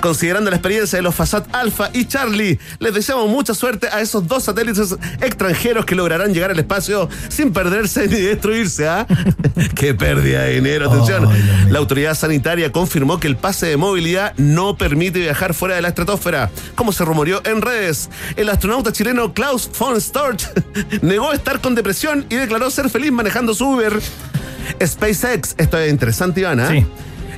[0.00, 4.26] Considerando la experiencia de los Fasat Alpha y Charlie, les deseamos mucha suerte a esos
[4.26, 8.88] dos satélites extranjeros que lograrán llegar al espacio sin perderse ni destruirse.
[8.88, 9.06] ¿ah?
[9.74, 10.90] ¡Qué pérdida de dinero!
[10.90, 11.28] Atención.
[11.70, 15.88] La autoridad sanitaria confirmó que el pase de movilidad no permite viajar fuera de la
[15.88, 18.10] estratosfera, como se rumoreó en redes.
[18.36, 20.48] El astronauta chileno Klaus von Storch
[21.02, 24.00] negó estar con depresión y declaró ser feliz manejando su Uber.
[24.84, 26.68] SpaceX, esto es interesante, Ivana.
[26.70, 26.86] Sí.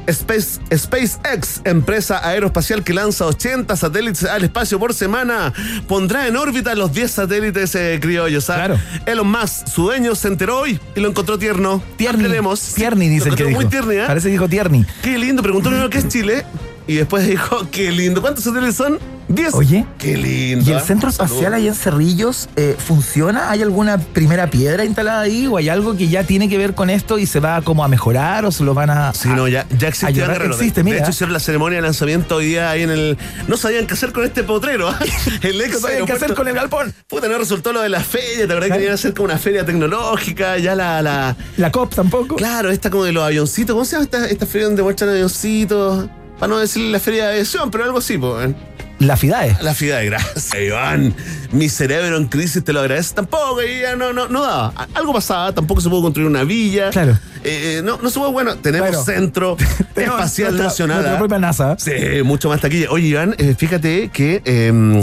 [0.07, 5.53] Space, SpaceX, empresa aeroespacial que lanza 80 satélites al espacio por semana,
[5.88, 8.49] pondrá en órbita los 10 satélites eh, criollos.
[8.51, 8.55] ¿ah?
[8.55, 8.81] Claro.
[9.07, 11.83] Elon Musk, su dueño, se enteró hoy y lo encontró tierno.
[11.97, 12.25] Tierni.
[12.25, 12.75] Hablemos.
[12.75, 13.61] Tierni, dice Lo que dijo.
[13.61, 14.07] muy tierni, ¿ah?
[14.07, 14.85] Parece que dijo Tierni.
[15.03, 15.42] Qué lindo.
[15.42, 16.45] Preguntó primero qué es Chile
[16.87, 18.20] y después dijo, qué lindo.
[18.20, 18.99] ¿Cuántos satélites son?
[19.29, 19.55] 10.
[19.55, 19.85] Oye.
[19.99, 20.64] Qué lindo.
[20.64, 20.81] ¿Y el ¿ah?
[20.81, 23.51] centro espacial ahí en Cerrillos eh, funciona?
[23.51, 25.49] ¿Hay alguna primera piedra instalada ahí?
[25.49, 27.88] ¿O hay algo que ya tiene que ver con esto y se va como a
[27.88, 29.12] mejorar o se lo van a...
[29.14, 30.07] Sí, no, ya, ya existe.
[30.07, 30.29] ayudar?
[30.31, 30.51] Guerrero.
[30.51, 30.99] De- Existe, de, mira.
[30.99, 33.18] hecho, hicieron la ceremonia de lanzamiento hoy día ahí en el.
[33.49, 34.88] No sabían qué hacer con este potrero.
[34.90, 34.99] ¿ah?
[35.42, 36.94] El ex ¿Qué saben qué hacer con el galpón?
[37.09, 38.46] Puta, no resultó lo de la feria.
[38.46, 40.57] ¿Te acordás que a hacer como una feria tecnológica?
[40.59, 41.03] Ya la.
[41.03, 42.37] la La COP tampoco.
[42.37, 43.75] claro, esta como de los avioncitos.
[43.75, 46.07] ¿Cómo se llama esta, esta feria donde muestran avioncitos?
[46.38, 48.55] Para no decirle la feria de aviación, pero algo así, pues.
[48.99, 49.59] La FIDAE.
[49.61, 51.14] La FIDA, gracias, Iván.
[51.53, 53.59] Mi cerebro en crisis te lo agradece tampoco.
[53.62, 54.72] Ya no, no, no daba.
[54.94, 56.90] Algo pasaba, tampoco se pudo construir una villa.
[56.90, 57.12] Claro.
[57.44, 59.57] Eh, eh, no, no se pudo, bueno, tenemos centro
[59.94, 60.96] Tenemos espacial nuestra- nacional.
[60.96, 61.18] nuestra ¿ah?
[61.18, 61.77] propia NASA.
[61.79, 61.92] Sí,
[62.25, 62.90] mucho más taquilla.
[62.90, 65.03] Oye, Iván, eh, fíjate que eh,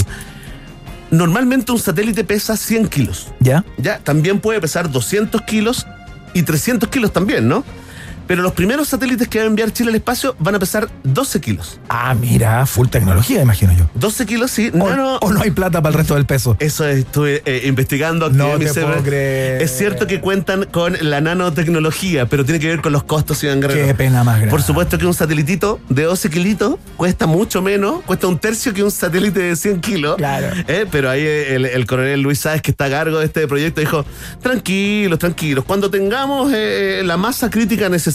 [1.12, 3.28] normalmente un satélite pesa 100 kilos.
[3.40, 3.64] ¿Ya?
[3.78, 5.86] Ya, también puede pesar 200 kilos
[6.34, 7.64] y 300 kilos también, ¿no?
[8.28, 11.42] Pero los primeros satélites que va a enviar Chile al espacio van a pesar 12
[11.42, 11.80] kilos.
[11.90, 13.90] Ah, mira, full tecnología, imagino yo.
[13.96, 14.72] 12 kilos, sí.
[14.74, 16.56] O, nano- o no hay plata para el resto del peso.
[16.60, 18.26] Eso estuve eh, investigando.
[18.28, 18.94] activé No mi te cerebro.
[18.96, 19.62] puedo creer.
[19.62, 23.62] Es cierto que cuentan con la nanotecnología, pero tiene que ver con los costos, Iván
[23.62, 23.88] Guerrero.
[23.88, 24.52] Qué pena más grande.
[24.52, 28.84] Por supuesto que un satelitito de 12 kilitos cuesta mucho menos, cuesta un tercio que
[28.84, 30.16] un satélite de 100 kilos.
[30.18, 30.48] Claro.
[30.68, 33.82] Eh, Pero ahí el, el coronel Luis Sáez, que está a cargo de este proyecto,
[33.82, 34.06] dijo,
[34.42, 38.13] tranquilos, tranquilos, cuando tengamos eh, la masa crítica necesaria,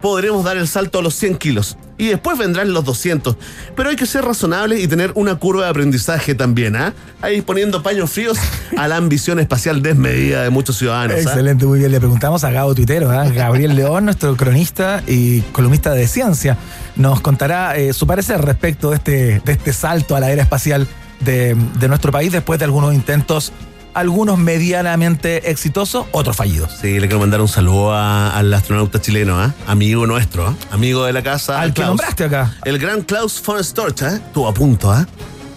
[0.00, 1.76] podremos dar el salto a los 100 kilos.
[1.96, 3.36] Y después vendrán los 200.
[3.74, 6.94] Pero hay que ser razonables y tener una curva de aprendizaje también, ¿ah?
[7.20, 8.38] Ahí poniendo paños fríos
[8.76, 11.16] a la ambición espacial desmedida de muchos ciudadanos.
[11.16, 11.20] ¿ah?
[11.20, 11.90] Excelente, muy bien.
[11.90, 13.28] Le preguntamos a Gabo Tuitero, ¿ah?
[13.34, 16.56] Gabriel León, nuestro cronista y columnista de ciencia,
[16.94, 20.86] nos contará eh, su parecer respecto de este, de este salto a la era espacial
[21.20, 23.52] de, de nuestro país después de algunos intentos,
[23.94, 26.70] algunos medianamente exitosos, otros fallidos.
[26.80, 29.54] Sí, le quiero mandar un saludo a- al astronauta chileno, ¿ah?
[29.66, 30.54] amigo nuestro, ¿ah?
[30.70, 31.60] amigo de la casa.
[31.60, 31.88] Al que Klaus.
[31.90, 34.14] nombraste acá, El gran Klaus von Storch, ¿eh?
[34.26, 35.06] Estuvo a punto, ¿ah?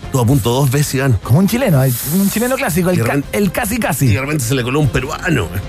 [0.06, 1.20] Estuvo a punto dos veces, Iván.
[1.24, 4.08] como un chileno, un chileno clásico, el, Y ca- realmente- el casi Y casi.
[4.08, 5.62] de repente se le coló un peruano, ¿eh?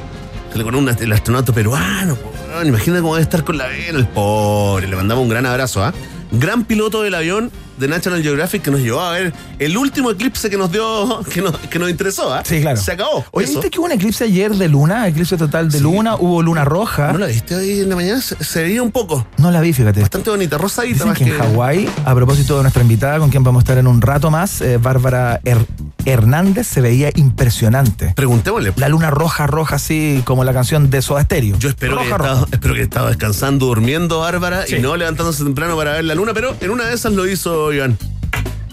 [0.53, 2.16] Se le coló un, el astronauta peruano.
[2.64, 4.87] Imagina cómo debe estar con la vena, el pobre.
[4.87, 5.92] Le mandamos un gran abrazo, ¿ah?
[6.33, 7.51] gran piloto del avión
[7.83, 11.42] de National Geographic que nos llevó a ver el último eclipse que nos dio, que
[11.42, 12.33] nos, que nos interesó.
[12.33, 12.42] ¿ah?
[12.45, 12.77] Sí, claro.
[12.81, 13.25] Se acabó.
[13.33, 13.47] Oye.
[13.47, 15.07] ¿viste que hubo un eclipse ayer de luna?
[15.09, 17.12] Eclipse total de luna, hubo luna roja.
[17.12, 18.21] ¿No la viste hoy en la mañana?
[18.21, 19.27] Se, se veía un poco.
[19.37, 20.01] No la vi, fíjate.
[20.01, 23.42] Bastante bonita, rosadita Dicen más que en Hawái, a propósito de nuestra invitada, con quien
[23.45, 25.66] vamos a estar en un rato más, eh, Bárbara Her-
[26.05, 28.12] Hernández, se veía impresionante.
[28.14, 28.73] Preguntémosle.
[28.77, 31.59] La luna roja, roja, así como la canción de Soda Stereo.
[31.59, 34.77] Yo espero que, roja, estado, espero que estado descansando, durmiendo, Bárbara, Sí.
[34.77, 37.71] y no levantándose temprano para ver la luna, pero en una de esas lo hizo
[37.74, 37.98] Iván.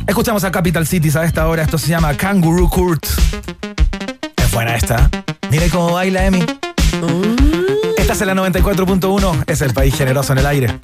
[0.08, 1.64] Escuchamos a Capital Cities a esta hora.
[1.64, 3.06] Esto se llama Kangaroo Court.
[4.38, 5.10] Es buena esta.
[5.52, 6.44] Mire cómo baila Emi.
[7.98, 9.44] Esta es la 94.1.
[9.48, 10.80] Es el país generoso en el aire.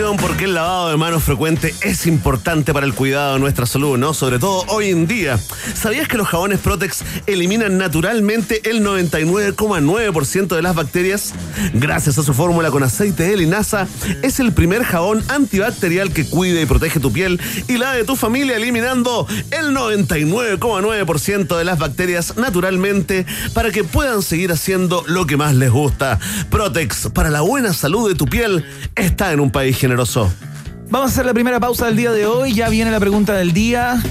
[0.00, 4.14] Porque el lavado de manos frecuente es importante para el cuidado de nuestra salud, ¿no?
[4.14, 5.38] Sobre todo hoy en día.
[5.74, 11.34] ¿Sabías que los jabones Protex eliminan naturalmente el 99,9% de las bacterias?
[11.74, 13.86] Gracias a su fórmula con aceite de linaza,
[14.22, 18.16] es el primer jabón antibacterial que cuida y protege tu piel y la de tu
[18.16, 25.36] familia, eliminando el 99,9% de las bacterias naturalmente para que puedan seguir haciendo lo que
[25.36, 26.18] más les gusta.
[26.48, 28.64] Protex, para la buena salud de tu piel,
[28.96, 29.89] está en un país generoso.
[30.90, 32.54] Vamos a hacer la primera pausa del día de hoy.
[32.54, 34.02] Ya viene la pregunta del día.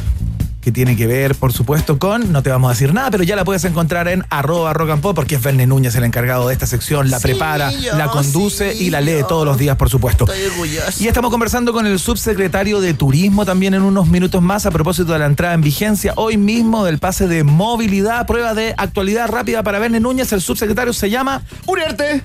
[0.61, 3.37] Que tiene que ver, por supuesto, con, no te vamos a decir nada, pero ya
[3.37, 6.53] la puedes encontrar en arroba rock and pop, porque es Verne Núñez el encargado de
[6.53, 9.25] esta sección, la prepara, yo, la conduce sí, y la lee yo.
[9.25, 10.25] todos los días, por supuesto.
[10.25, 11.01] Estoy orgulloso.
[11.01, 15.13] Y estamos conversando con el subsecretario de Turismo también en unos minutos más a propósito
[15.13, 19.63] de la entrada en vigencia hoy mismo del pase de movilidad, prueba de actualidad rápida
[19.63, 20.33] para Verne Núñez.
[20.33, 22.21] El subsecretario se llama, Uriarte.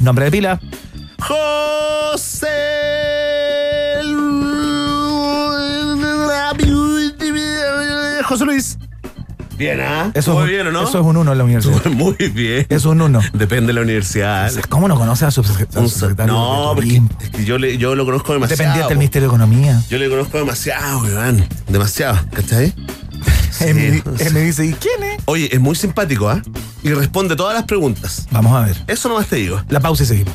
[0.00, 0.60] nombre de pila,
[1.18, 2.46] José.
[8.24, 8.78] José Luis.
[9.56, 10.10] Bien, ¿ah?
[10.14, 10.82] Eso Muy es, bien, ¿o no?
[10.86, 11.84] Eso es un uno en la universidad.
[11.86, 12.66] Muy bien.
[12.68, 13.20] Es un uno.
[13.32, 14.52] Depende de la universidad.
[14.68, 17.94] ¿Cómo no conoce al subsecre- al Un- subsecretario no, porque es que yo, le, yo
[17.96, 18.58] lo conozco demasiado.
[18.58, 19.82] Dependiente del Ministerio de Economía.
[19.88, 21.44] Yo le conozco demasiado, Iván.
[21.68, 22.18] Demasiado.
[22.32, 22.72] ¿Cachai?
[23.60, 25.18] Él, me, Sí, él me dice, ¿y quién es?
[25.24, 26.40] Oye, es muy simpático, ¿ah?
[26.84, 28.28] Y responde todas las preguntas.
[28.30, 28.76] Vamos a ver.
[28.86, 29.60] Eso nomás te digo.
[29.68, 30.34] La pausa y seguimos.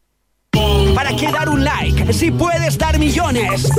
[0.95, 3.69] ¿Para qué dar un like si puedes dar millones?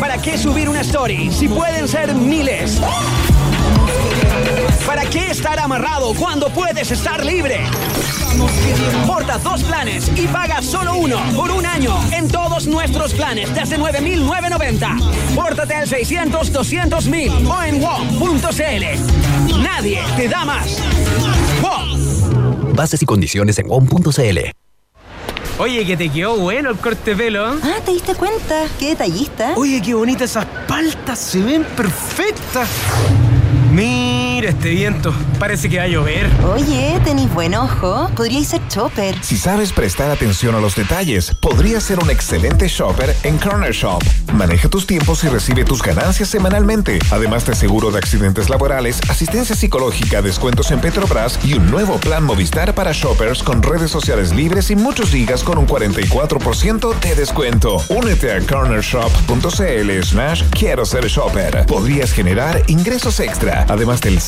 [0.00, 2.80] ¿Para qué subir una story si pueden ser miles?
[4.86, 7.60] ¿Para qué estar amarrado cuando puedes estar libre?
[9.06, 13.78] Porta dos planes y paga solo uno por un año en todos nuestros planes desde
[13.78, 15.34] 9.990.
[15.34, 19.62] Pórtate al 600-200.000 o en WOM.cl.
[19.62, 20.78] Nadie te da más.
[21.62, 22.19] WOM.
[22.80, 24.38] Bases y condiciones en WOM.cl.
[25.58, 27.58] Oye, que te quedó bueno el corte de pelo.
[27.62, 28.64] Ah, ¿te diste cuenta?
[28.78, 29.52] Qué detallista.
[29.54, 32.70] Oye, qué bonitas esas paltas, se ven perfectas.
[34.40, 36.26] Mira este viento, parece que va a llover.
[36.54, 38.10] Oye, tenés buen ojo.
[38.16, 39.14] Podríais ser chopper.
[39.22, 44.02] Si sabes prestar atención a los detalles, podrías ser un excelente shopper en Corner Shop.
[44.32, 47.00] Maneja tus tiempos y recibe tus ganancias semanalmente.
[47.10, 52.24] Además de seguro de accidentes laborales, asistencia psicológica, descuentos en Petrobras y un nuevo plan
[52.24, 57.76] Movistar para shoppers con redes sociales libres y muchos gigas con un 44% de descuento.
[57.90, 61.66] Únete a cornershop.cl slash quiero ser shopper.
[61.66, 64.18] Podrías generar ingresos extra, además del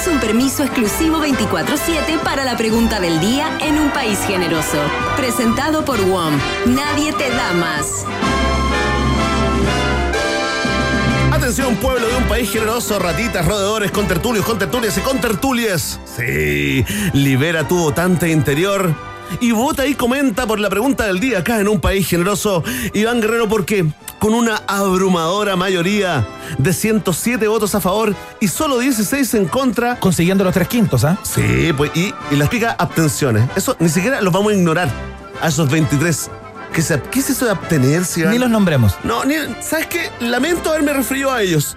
[0.00, 4.78] Tienes un permiso exclusivo 24-7 para la pregunta del día en un país generoso.
[5.16, 6.34] Presentado por WOM.
[6.66, 8.06] Nadie te da más.
[11.32, 16.00] Atención, pueblo de un país generoso, ratitas, roedores, contertulios, contertulias y contertulias.
[16.16, 18.94] Sí, libera tu votante interior.
[19.40, 22.64] Y vota y comenta por la pregunta del día acá en un país generoso.
[22.94, 23.86] Iván Guerrero, porque
[24.20, 26.24] con una abrumadora mayoría
[26.58, 29.98] de 107 votos a favor y solo 16 en contra.
[29.98, 31.18] Consiguiendo los tres quintos, ¿ah?
[31.24, 33.48] Sí, pues, y, y las pica abstenciones.
[33.56, 34.88] Eso ni siquiera los vamos a ignorar
[35.42, 36.30] a esos 23.
[36.72, 38.24] ¿Qué, se, qué es eso de abstenerse?
[38.26, 38.94] Ni los nombremos.
[39.02, 40.10] No, ni, ¿sabes qué?
[40.20, 41.76] Lamento haberme referido a ellos.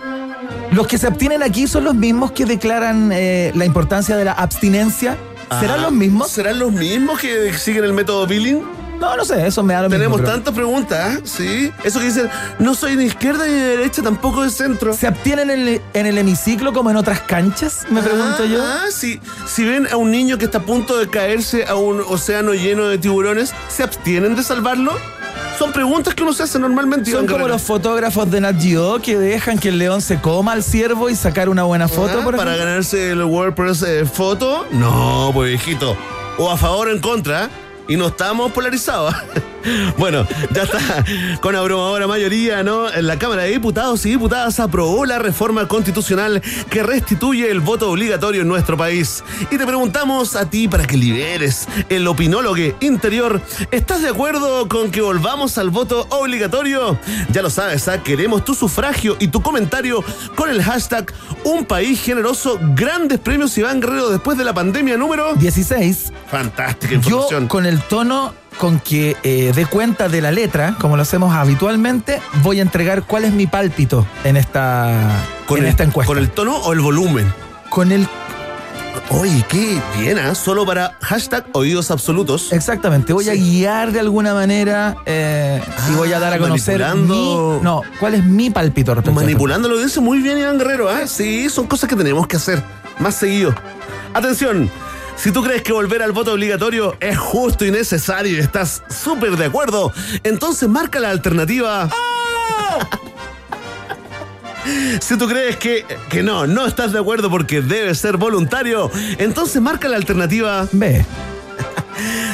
[0.72, 4.34] Los que se abstienen aquí son los mismos que declaran eh, la importancia de la
[4.34, 5.18] abstinencia.
[5.60, 6.30] ¿Serán Ah, los mismos?
[6.30, 8.62] ¿Serán los mismos que siguen el método Billing?
[9.00, 10.26] No, no sé, eso me da lo Tenemos mismo.
[10.26, 11.22] pero- tantas preguntas, ¿eh?
[11.26, 11.72] ¿sí?
[11.84, 12.30] Eso que dicen,
[12.60, 14.94] no soy ni izquierda ni de derecha, tampoco de centro.
[14.94, 17.86] ¿Se abstienen en el, en el hemiciclo como en otras canchas?
[17.90, 18.64] Me pregunto Ah, yo.
[18.64, 19.20] Ah, sí.
[19.46, 22.88] Si ven a un niño que está a punto de caerse a un océano lleno
[22.88, 24.94] de tiburones, ¿se abstienen de salvarlo?
[25.60, 27.12] Son preguntas que uno se hace normalmente.
[27.12, 30.64] Son como los fotógrafos de Nat Geo que dejan que el león se coma al
[30.64, 32.20] ciervo y sacar una buena foto.
[32.20, 32.66] Ah, por para ejemplo.
[32.72, 34.66] ganarse el WordPress eh, foto.
[34.72, 35.96] No, pues viejito.
[36.38, 37.50] O a favor o en contra.
[37.88, 39.14] Y no estamos polarizados.
[39.98, 41.06] Bueno, ya está.
[41.42, 42.92] Con abrumadora mayoría, ¿no?
[42.92, 47.90] En la Cámara de Diputados y Diputadas aprobó la reforma constitucional que restituye el voto
[47.92, 49.24] obligatorio en nuestro país.
[49.52, 53.42] Y te preguntamos a ti para que liberes el opinólogo interior.
[53.72, 56.98] ¿Estás de acuerdo con que volvamos al voto obligatorio?
[57.32, 58.04] Ya lo sabes, ¿ah?
[58.04, 60.04] queremos tu sufragio y tu comentario
[60.36, 61.12] con el hashtag
[61.44, 62.60] Un País Generoso.
[62.76, 66.12] Grandes premios Iván Guerrero después de la pandemia número 16.
[66.30, 67.48] Fantástica Yo, información.
[67.48, 72.22] con el tono con que eh, dé cuenta de la letra, como lo hacemos habitualmente,
[72.42, 74.92] voy a entregar cuál es mi pálpito en esta,
[75.46, 76.08] con en el, esta encuesta.
[76.08, 77.32] ¿Con el tono o el volumen?
[77.70, 78.08] Con el
[79.10, 80.34] Oye, qué bien, ¿ah?
[80.34, 82.54] Solo para hashtag oídos absolutos.
[82.54, 87.58] Exactamente, voy a guiar de alguna manera eh, y voy a dar a conocer manipulando.
[87.60, 89.20] mi- no, cuál es mi palpito respecto.
[89.20, 91.06] Manipulando lo dice muy bien Iván Guerrero, ¿ah?
[91.06, 92.64] Sí, son cosas que tenemos que hacer
[93.00, 93.54] más seguido.
[94.14, 94.70] Atención,
[95.24, 99.38] si tú crees que volver al voto obligatorio es justo y necesario y estás súper
[99.38, 101.90] de acuerdo, entonces marca la alternativa.
[105.02, 109.62] Si tú crees que, que no, no estás de acuerdo porque debe ser voluntario, entonces
[109.62, 110.66] marca la alternativa.
[110.72, 111.06] B.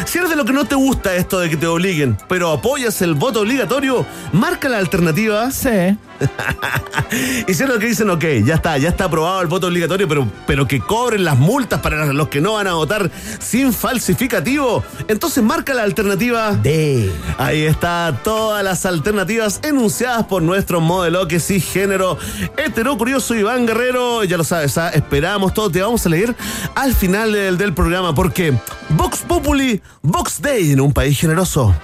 [0.06, 3.02] Si eres de lo que no te gusta esto de que te obliguen, pero apoyas
[3.02, 5.50] el voto obligatorio, marca la alternativa.
[5.50, 5.98] C.
[7.48, 10.08] y si eres los que dicen, ok, ya está, ya está aprobado el voto obligatorio,
[10.08, 13.10] pero, pero que cobren las multas para los que no van a votar
[13.40, 16.52] sin falsificativo, entonces marca la alternativa.
[16.54, 17.12] D.
[17.38, 22.18] Ahí está, todas las alternativas enunciadas por nuestro modelo que sí género
[22.58, 24.24] hetero curioso Iván Guerrero.
[24.24, 24.90] Ya lo sabes, ¿ah?
[24.90, 26.36] esperamos todo, te vamos a leer
[26.76, 28.54] al final del, del programa porque
[28.90, 31.76] Vox Populi, Vox Day en un país generoso.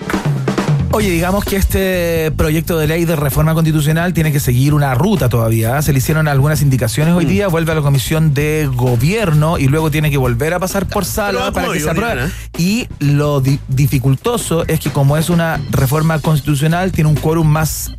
[0.95, 5.27] Oye, digamos que este proyecto de ley de reforma constitucional tiene que seguir una ruta
[5.27, 5.77] todavía.
[5.77, 5.81] ¿eh?
[5.81, 7.17] Se le hicieron algunas indicaciones Mm.
[7.17, 10.85] hoy día, vuelve a la comisión de gobierno y luego tiene que volver a pasar
[10.87, 12.29] por sala para que se apruebe.
[12.57, 17.91] Y lo di- dificultoso es que como es una reforma constitucional, tiene un quórum más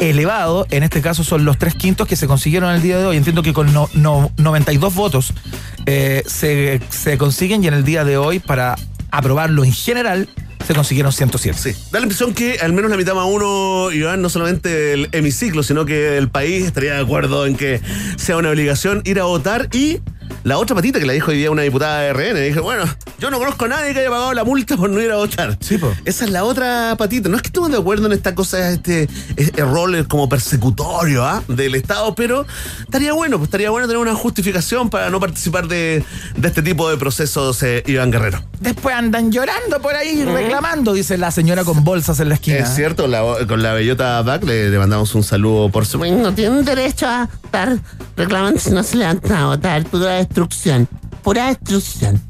[0.00, 0.66] elevado.
[0.70, 3.16] En este caso son los tres quintos que se consiguieron el día de hoy.
[3.18, 5.32] Entiendo que con no- no- 92 votos
[5.86, 8.74] eh, se, se consiguen y en el día de hoy para
[9.12, 10.28] aprobarlo en general
[10.66, 11.58] se consiguieron 107.
[11.58, 15.08] Sí, da la impresión que al menos la mitad más uno, Iván, no solamente el
[15.12, 17.80] hemiciclo, sino que el país estaría de acuerdo en que
[18.16, 20.00] sea una obligación ir a votar y
[20.44, 22.84] la otra patita que la dijo hoy día una diputada de RN, dije, bueno,
[23.18, 25.56] yo no conozco a nadie que haya pagado la multa por no ir a votar.
[25.60, 25.92] Sí, po.
[26.04, 27.28] Esa es la otra patita.
[27.28, 31.42] No es que estemos de acuerdo en esta cosa, este, este rol como persecutorio ¿ah?
[31.48, 32.46] del Estado, pero
[32.80, 36.04] estaría bueno, pues estaría bueno tener una justificación para no participar de,
[36.36, 38.42] de este tipo de procesos, eh, Iván Guerrero.
[38.60, 42.58] Después andan llorando por ahí, reclamando, dice la señora con bolsas en la esquina.
[42.58, 45.98] Es cierto, la- con la bellota Back le, le mandamos un saludo por su.
[46.04, 47.78] No tienen derecho a estar
[48.16, 49.84] reclamando si no se levantan a votar.
[49.84, 50.88] Pura destrucción.
[51.22, 52.20] Pura destrucción.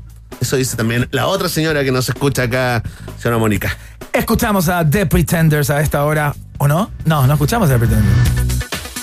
[0.41, 2.83] Eso dice también la otra señora que nos escucha acá,
[3.19, 3.77] señora Mónica.
[4.13, 6.91] Escuchamos a The Pretenders a esta hora, ¿o no?
[7.05, 8.19] No, no escuchamos a The Pretenders.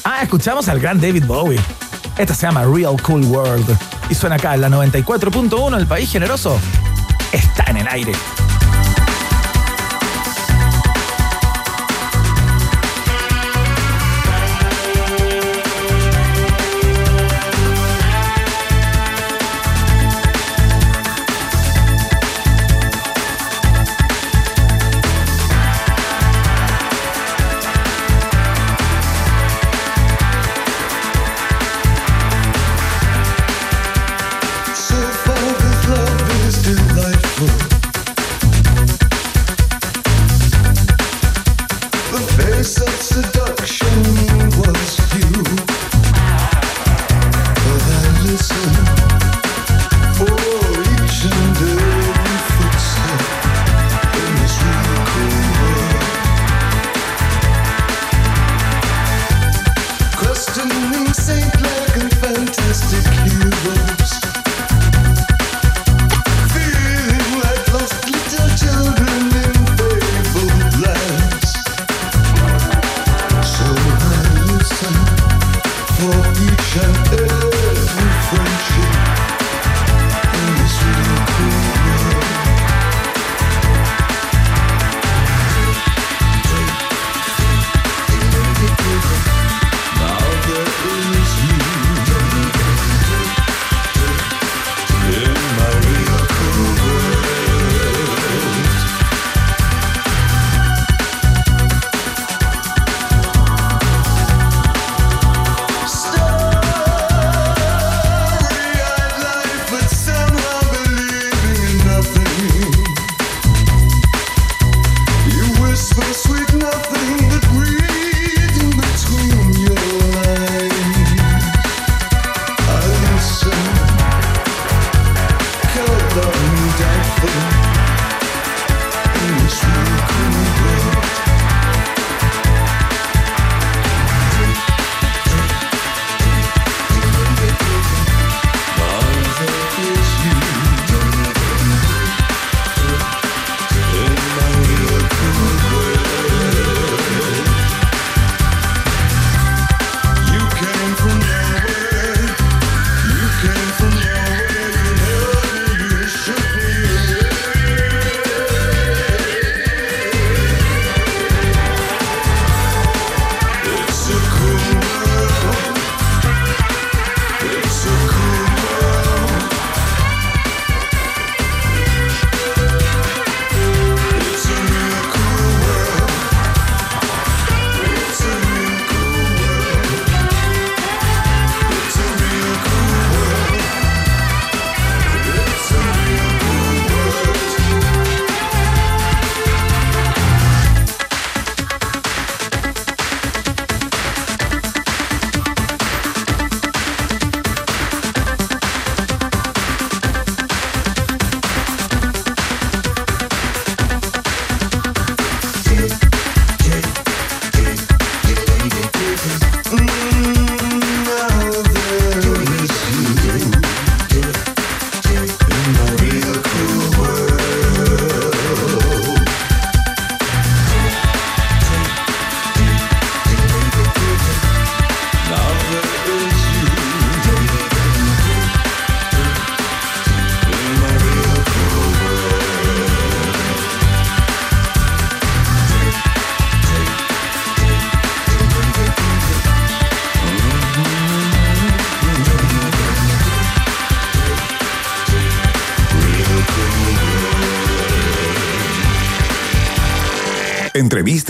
[0.03, 1.59] Ah, escuchamos al gran David Bowie.
[2.17, 3.77] Esta se llama Real Cool World
[4.09, 6.59] y suena acá en la 94.1, el país generoso.
[7.31, 8.11] Está en el aire.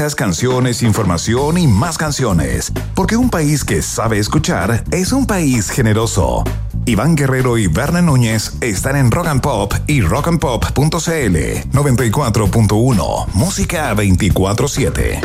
[0.01, 2.73] Canciones, información y más canciones.
[2.95, 6.43] Porque un país que sabe escuchar es un país generoso.
[6.87, 11.35] Iván Guerrero y Berna Núñez están en Rock and Pop y rockandpop.cl
[11.71, 13.27] 94.1.
[13.33, 15.19] Música 24-7.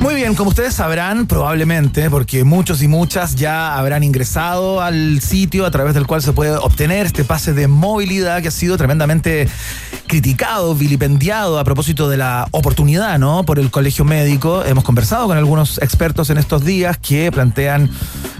[0.00, 5.66] Muy bien, como ustedes sabrán, probablemente, porque muchos y muchas ya habrán ingresado al sitio
[5.66, 9.46] a través del cual se puede obtener este pase de movilidad que ha sido tremendamente
[10.10, 13.44] criticado, vilipendiado a propósito de la oportunidad, ¿no?
[13.44, 14.64] Por el colegio médico.
[14.64, 17.88] Hemos conversado con algunos expertos en estos días que plantean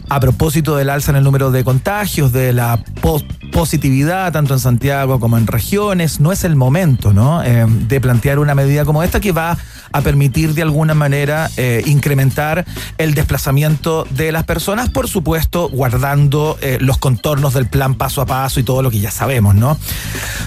[0.08, 4.58] a propósito del alza en el número de contagios, de la po- positividad, tanto en
[4.58, 7.40] Santiago como en regiones, no es el momento, ¿no?
[7.44, 9.56] Eh, de plantear una medida como esta que va
[9.92, 12.64] a permitir de alguna manera eh, incrementar
[12.98, 18.26] el desplazamiento de las personas, por supuesto, guardando eh, los contornos del plan paso a
[18.26, 19.76] paso y todo lo que ya sabemos, ¿no?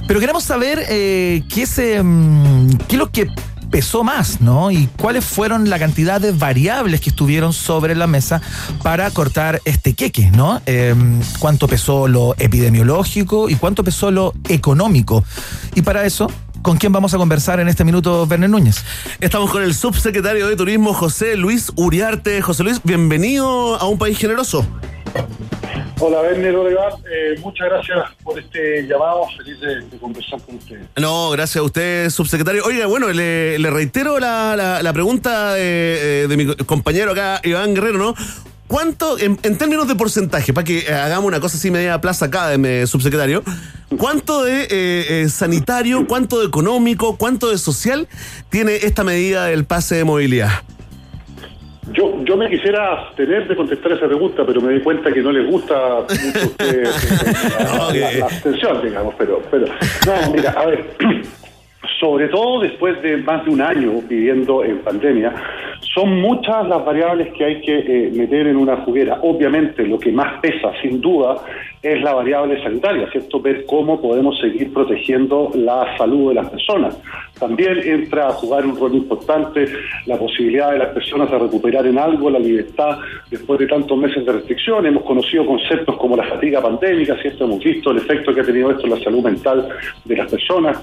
[0.08, 3.30] Pero queremos saber eh, qué, se, mm, qué es lo que
[3.74, 4.70] pesó más, ¿no?
[4.70, 8.40] Y cuáles fueron la cantidad de variables que estuvieron sobre la mesa
[8.84, 10.62] para cortar este queque, ¿no?
[10.68, 10.94] Eh,
[11.40, 15.24] cuánto pesó lo epidemiológico y cuánto pesó lo económico.
[15.74, 16.30] Y para eso,
[16.64, 18.84] ¿con quién vamos a conversar en este minuto, Berner Núñez?
[19.20, 22.42] Estamos con el subsecretario de Turismo, José Luis Uriarte.
[22.42, 24.66] José Luis, bienvenido a un país generoso.
[26.00, 26.92] Hola, Werner, hola, Iván.
[27.06, 29.22] Eh, muchas gracias por este llamado.
[29.38, 30.86] Feliz de, de conversar con ustedes.
[30.98, 32.64] No, gracias a usted, subsecretario.
[32.66, 37.40] Oiga, bueno, le, le reitero la, la- la pregunta de, eh, de mi compañero acá,
[37.44, 38.16] Iván Guerrero, ¿no?
[38.78, 42.26] ¿Cuánto, en, en términos de porcentaje, para que eh, hagamos una cosa así media plaza
[42.26, 43.44] acá, me- subsecretario,
[44.00, 44.68] cuánto de eh,
[45.22, 48.08] eh, sanitario, cuánto de económico, cuánto de social
[48.50, 50.50] tiene esta medida del pase de movilidad?
[51.92, 55.32] Yo, yo me quisiera abstener de contestar esa pregunta, pero me di cuenta que no
[55.32, 55.76] les gusta
[56.10, 56.84] mucho eh,
[57.60, 59.14] la, la- la abstención, digamos.
[59.20, 59.68] Pero, pero,
[60.08, 60.96] no, mira, a ver,
[62.00, 65.32] sobre todo después de más de un año viviendo en pandemia,
[65.94, 69.20] son muchas las variables que hay que eh, meter en una juguera.
[69.22, 71.36] Obviamente, lo que más pesa, sin duda,
[71.84, 73.40] es la variable sanitaria, ¿cierto?
[73.40, 76.98] Ver cómo podemos seguir protegiendo la salud de las personas.
[77.38, 79.68] También entra a jugar un rol importante
[80.06, 82.98] la posibilidad de las personas de recuperar en algo la libertad
[83.30, 84.86] después de tantos meses de restricción.
[84.86, 87.44] Hemos conocido conceptos como la fatiga pandémica, ¿cierto?
[87.44, 89.70] Hemos visto el efecto que ha tenido esto en la salud mental
[90.06, 90.82] de las personas.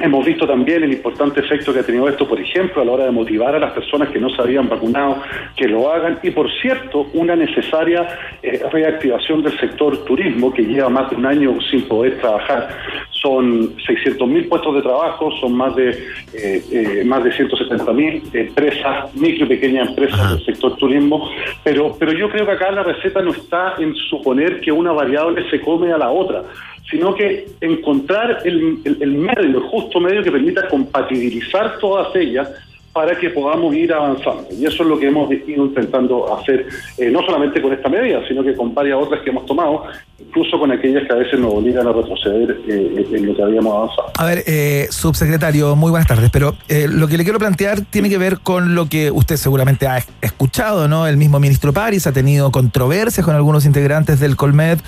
[0.00, 3.04] Hemos visto también el importante efecto que ha tenido esto, por ejemplo, a la hora
[3.04, 5.22] de motivar a las personas que no se habían vacunado
[5.56, 6.18] que lo hagan.
[6.22, 8.08] Y, por cierto, una necesaria
[8.42, 12.68] eh, reactivación del sector turismo que lleva más de un año sin poder trabajar.
[13.10, 15.90] Son 600 mil puestos de trabajo, son más de
[16.32, 21.28] eh, eh, más de 170 mil empresas, micro y pequeñas empresas del sector turismo,
[21.62, 25.48] pero, pero yo creo que acá la receta no está en suponer que una variable
[25.50, 26.44] se come a la otra
[26.88, 32.48] sino que encontrar el, el- el medio, el justo medio que permita compatibilizar todas ellas
[32.92, 34.46] para que podamos ir avanzando.
[34.50, 36.66] Y eso es lo que hemos ido intentando hacer,
[36.98, 39.84] eh, no solamente con esta medida, sino que con varias otras que hemos tomado,
[40.26, 43.74] incluso con aquellas que a veces nos obligan a retroceder eh, en lo que habíamos
[43.74, 44.10] avanzado.
[44.16, 48.08] A ver, eh, subsecretario, muy buenas tardes, pero eh, lo que le quiero plantear tiene
[48.08, 51.06] que ver con lo que usted seguramente ha es- escuchado, ¿no?
[51.06, 54.78] El mismo ministro París ha tenido controversias con algunos integrantes del Colmed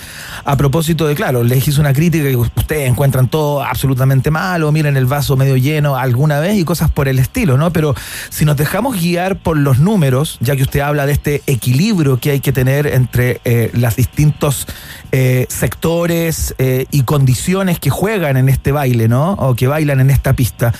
[0.44, 4.96] a propósito de, claro, les hizo una crítica que ustedes encuentran todo absolutamente malo, miren
[4.96, 7.72] el vaso medio lleno alguna vez y cosas por el estilo, ¿no?
[7.72, 7.94] Pero
[8.28, 12.30] si nos dejamos guiar por los números, ya que usted habla de este equilibrio que
[12.30, 14.66] hay que tener entre eh, los distintos
[15.10, 19.32] eh, sectores eh, y condiciones que juegan en este baile, ¿no?
[19.32, 20.72] O que bailan en esta pista.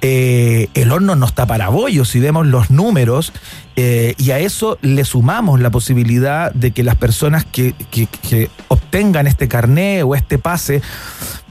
[0.00, 3.32] Eh, el horno no está para bollos si vemos los números
[3.76, 7.74] eh, y a eso le sumamos la posibilidad de que las personas que,
[8.68, 10.82] obtengan este carné o este pase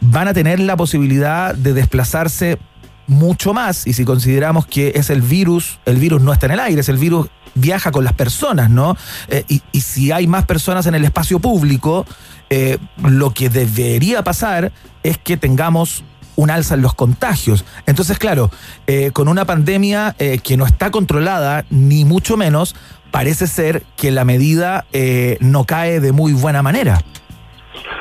[0.01, 2.59] van a tener la posibilidad de desplazarse
[3.07, 6.59] mucho más y si consideramos que es el virus, el virus no está en el
[6.59, 8.95] aire, es el virus viaja con las personas, ¿no?
[9.29, 12.05] Eh, y si hay más personas en el espacio público,
[12.49, 14.71] eh, lo que debería pasar
[15.03, 16.03] es que tengamos
[16.39, 17.65] un alza en los contagios.
[17.85, 18.49] Entonces, claro,
[18.87, 22.75] eh, con una pandemia eh, que no está controlada, ni mucho menos,
[23.11, 27.01] parece ser que la medida eh, no cae de muy buena manera.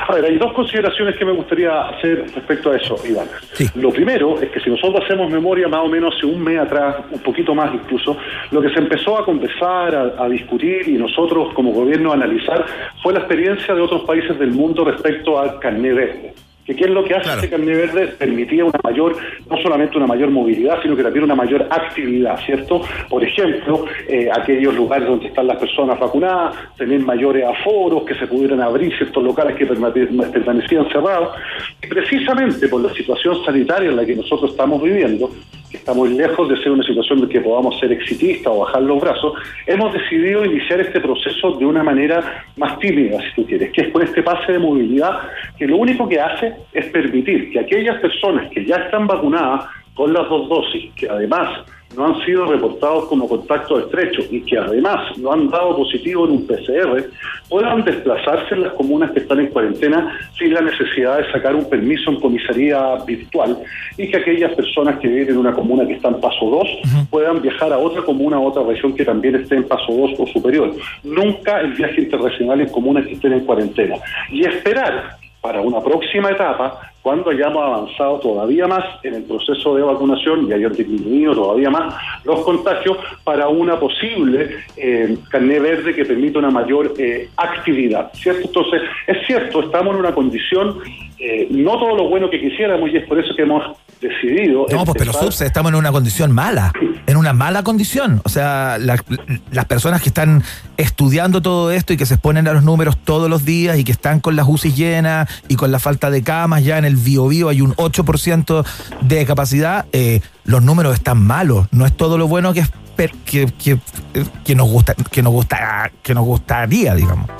[0.07, 3.29] A ver, hay dos consideraciones que me gustaría hacer respecto a eso, Iván.
[3.74, 6.97] Lo primero es que si nosotros hacemos memoria más o menos hace un mes atrás,
[7.11, 8.16] un poquito más incluso,
[8.51, 12.64] lo que se empezó a conversar, a, a discutir y nosotros como gobierno a analizar
[13.03, 16.35] fue la experiencia de otros países del mundo respecto al carné verde.
[16.69, 19.16] Que qué es lo que hace este carné verde permitía una mayor,
[19.49, 22.83] no solamente una mayor movilidad, sino que también una mayor actividad, ¿cierto?
[23.09, 28.27] Por ejemplo, eh, aquellos lugares donde están las personas vacunadas, tener mayores aforos, que se
[28.27, 31.31] pudieran abrir ciertos locales que permane- permanecían cerrados.
[31.83, 35.31] Y precisamente por la situación sanitaria en la que nosotros estamos viviendo,
[35.71, 38.83] que está muy lejos de ser una situación de que podamos ser exitistas o bajar
[38.83, 39.33] los brazos,
[39.66, 43.89] hemos decidido iniciar este proceso de una manera más tímida, si tú quieres, que es
[43.89, 45.21] con este pase de movilidad,
[45.59, 50.12] que lo único que hace es permitir que aquellas personas que ya están vacunadas con
[50.12, 51.64] las dos dosis, que además
[51.96, 56.32] no han sido reportados como contactos estrechos y que además no han dado positivo en
[56.32, 57.04] un PCR,
[57.48, 61.68] puedan desplazarse en las comunas que están en cuarentena sin la necesidad de sacar un
[61.68, 63.59] permiso en comisaría virtual
[63.96, 67.40] y que aquellas personas que viven en una comuna que está en paso 2 puedan
[67.40, 70.74] viajar a otra comuna, o otra región que también esté en paso 2 o superior.
[71.02, 73.96] Nunca el viaje internacional en comunas que estén en cuarentena.
[74.30, 79.82] Y esperar para una próxima etapa, cuando hayamos avanzado todavía más en el proceso de
[79.82, 81.94] vacunación y hayan disminuido todavía más
[82.24, 88.11] los contagios para una posible eh, carné verde que permita una mayor eh, actividad.
[88.14, 88.42] ¿cierto?
[88.46, 90.78] Entonces, es cierto, estamos en una condición
[91.20, 93.64] eh, no todo lo bueno que quisiéramos y es por eso que hemos
[94.01, 94.66] decidido...
[94.70, 96.72] No, pues pero Subse, estamos en una condición mala,
[97.07, 98.20] en una mala condición.
[98.24, 99.03] O sea, la-
[99.51, 100.44] las personas que están
[100.76, 103.90] estudiando todo esto y que se exponen a los números todos los días y que
[103.90, 107.49] están con las UCI llenas y con la falta de camas, ya en el biobío
[107.49, 108.66] hay un 8%
[109.03, 111.68] de capacidad, eh, los números están malos.
[111.70, 112.64] No es todo lo bueno que,
[113.24, 113.78] que, que,
[114.45, 117.30] que nos gusta, que nos gusta, que nos gustaría, digamos.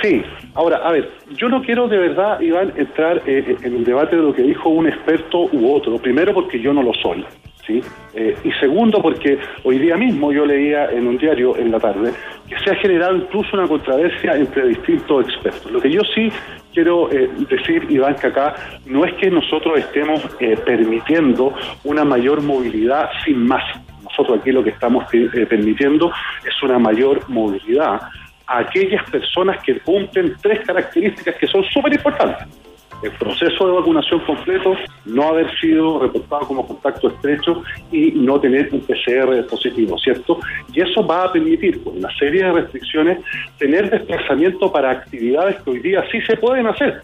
[0.00, 0.22] Sí,
[0.54, 4.22] ahora, a ver, yo no quiero de verdad, Iván, entrar eh, en el debate de
[4.22, 5.98] lo que dijo un experto u otro.
[5.98, 7.24] Primero porque yo no lo soy,
[7.66, 7.82] ¿sí?
[8.14, 12.12] Eh, y segundo porque hoy día mismo yo leía en un diario en la tarde
[12.48, 15.70] que se ha generado incluso una controversia entre distintos expertos.
[15.70, 16.30] Lo que yo sí
[16.74, 18.54] quiero eh, decir, Iván, que acá
[18.86, 23.64] no es que nosotros estemos eh, permitiendo una mayor movilidad sin más.
[24.02, 26.12] Nosotros aquí lo que estamos eh, permitiendo
[26.44, 28.00] es una mayor movilidad
[28.46, 32.46] a aquellas personas que cumplen tres características que son súper importantes.
[33.02, 38.70] El proceso de vacunación completo, no haber sido reportado como contacto estrecho y no tener
[38.72, 40.38] un PCR positivo, ¿cierto?
[40.72, 43.18] Y eso va a permitir, con una serie de restricciones,
[43.58, 47.02] tener desplazamiento para actividades que hoy día sí se pueden hacer.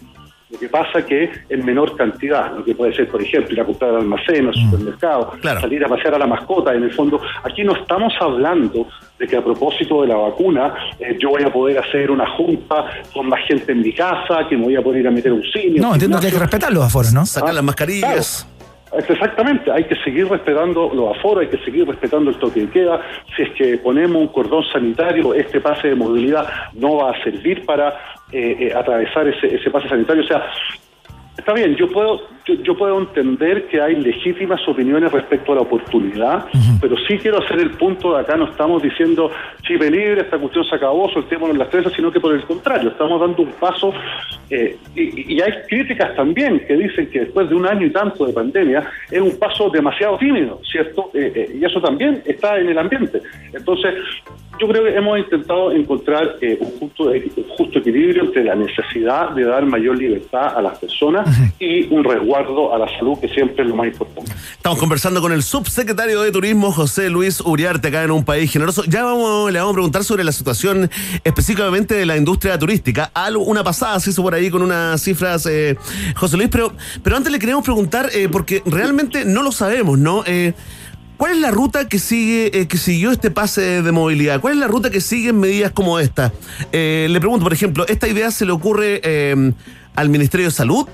[0.51, 3.65] Lo que pasa que en menor cantidad, lo que puede ser, por ejemplo, ir a
[3.65, 6.73] comprar al almacén, al supermercado, salir a pasear a la mascota.
[6.73, 8.87] En el fondo, aquí no estamos hablando
[9.17, 12.85] de que a propósito de la vacuna eh, yo voy a poder hacer una junta
[13.13, 15.43] con más gente en mi casa, que me voy a poder ir a meter un
[15.43, 15.79] cine.
[15.79, 17.25] No, entiendo que hay que respetar los aforos, ¿no?
[17.25, 18.47] Sacar las mascarillas.
[18.93, 23.01] Exactamente, hay que seguir respetando los aforos, hay que seguir respetando el toque de queda.
[23.35, 27.65] Si es que ponemos un cordón sanitario, este pase de movilidad no va a servir
[27.65, 27.89] para
[28.31, 30.23] eh, eh, atravesar ese, ese pase sanitario.
[30.23, 30.45] O sea,
[31.37, 35.61] está bien, yo puedo, yo, yo puedo entender que hay legítimas opiniones respecto a la
[35.61, 36.45] oportunidad,
[36.79, 39.31] pero sí quiero hacer el punto de acá, no estamos diciendo
[39.63, 43.19] chip libre, esta cuestión se acabó, soltémonos las tres, sino que por el contrario, estamos
[43.19, 43.93] dando un paso,
[44.49, 48.25] eh, y, y hay críticas también que dicen que después de un año y tanto
[48.25, 51.09] de pandemia es un paso demasiado tímido, ¿cierto?
[51.13, 53.21] Eh, eh, y eso también está en el ambiente.
[53.53, 53.93] Entonces,
[54.59, 59.29] yo creo que hemos intentado encontrar un, punto de- un justo equilibrio entre la necesidad
[59.31, 61.20] de dar mayor libertad a las personas
[61.59, 64.31] y un resguardo a la salud, que siempre es lo más importante.
[64.53, 68.83] Estamos conversando con el subsecretario de Turismo, José Luis Uriarte, acá en un país generoso.
[68.85, 70.89] Ya vamos, le vamos a preguntar sobre la situación
[71.23, 73.11] específicamente de la industria turística.
[73.13, 75.75] Algo, una pasada se hizo por ahí con unas cifras, eh,
[76.15, 80.23] José Luis, pero, pero antes le queremos preguntar, eh, porque realmente no lo sabemos, ¿no?
[80.25, 80.53] Eh,
[81.17, 84.41] ¿Cuál es la ruta que sigue, que siguió este pase de movilidad?
[84.41, 86.33] ¿Cuál es la ruta que siguen medidas como esta?
[86.71, 89.01] Le pregunto, por ejemplo, ¿esta idea se le ocurre
[89.93, 90.87] al Ministerio de Salud?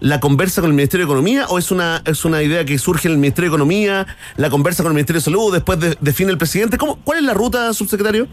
[0.00, 3.08] ¿La conversa con el Ministerio de Economía o es una, es una idea que surge
[3.08, 6.30] en el Ministerio de Economía, la conversa con el Ministerio de Salud, después de- define
[6.30, 6.78] el presidente?
[6.78, 8.28] ¿Cómo, ¿Cuál es la ruta, subsecretario?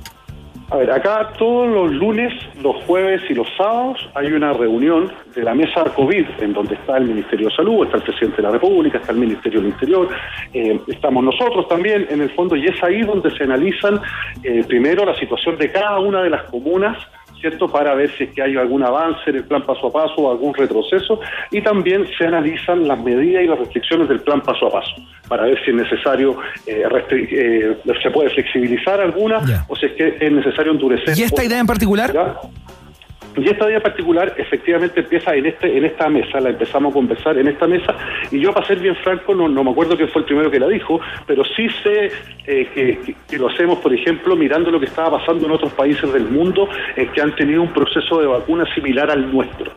[0.72, 5.44] A ver, acá todos los lunes, los jueves y los sábados hay una reunión de
[5.44, 8.52] la mesa COVID en donde está el Ministerio de Salud, está el presidente de la
[8.52, 10.10] República, está el Ministerio del Interior,
[10.54, 14.00] eh, estamos nosotros también en el fondo y es ahí donde se analizan
[14.44, 16.98] eh, primero la situación de cada una de las comunas.
[17.46, 17.68] ¿Cierto?
[17.68, 20.32] Para ver si es que hay algún avance en el plan paso a paso o
[20.32, 21.20] algún retroceso
[21.52, 24.96] y también se analizan las medidas y las restricciones del plan paso a paso
[25.28, 30.18] para ver si es necesario, eh, eh, se puede flexibilizar alguna o si es que
[30.20, 31.16] es necesario endurecer.
[31.16, 32.12] ¿Y esta idea en particular?
[32.12, 32.36] ¿Ya?
[33.38, 37.38] Y esta idea particular efectivamente empieza en este en esta mesa, la empezamos a conversar
[37.38, 37.96] en esta mesa,
[38.32, 40.68] y yo para ser bien franco, no, me acuerdo quién fue el primero que la
[40.68, 42.12] dijo, pero sí sé
[42.48, 46.26] eh, que lo hacemos, por ejemplo, mirando lo que estaba pasando en otros países del
[46.26, 49.72] mundo eh, que han tenido un proceso de vacuna similar al nuestro.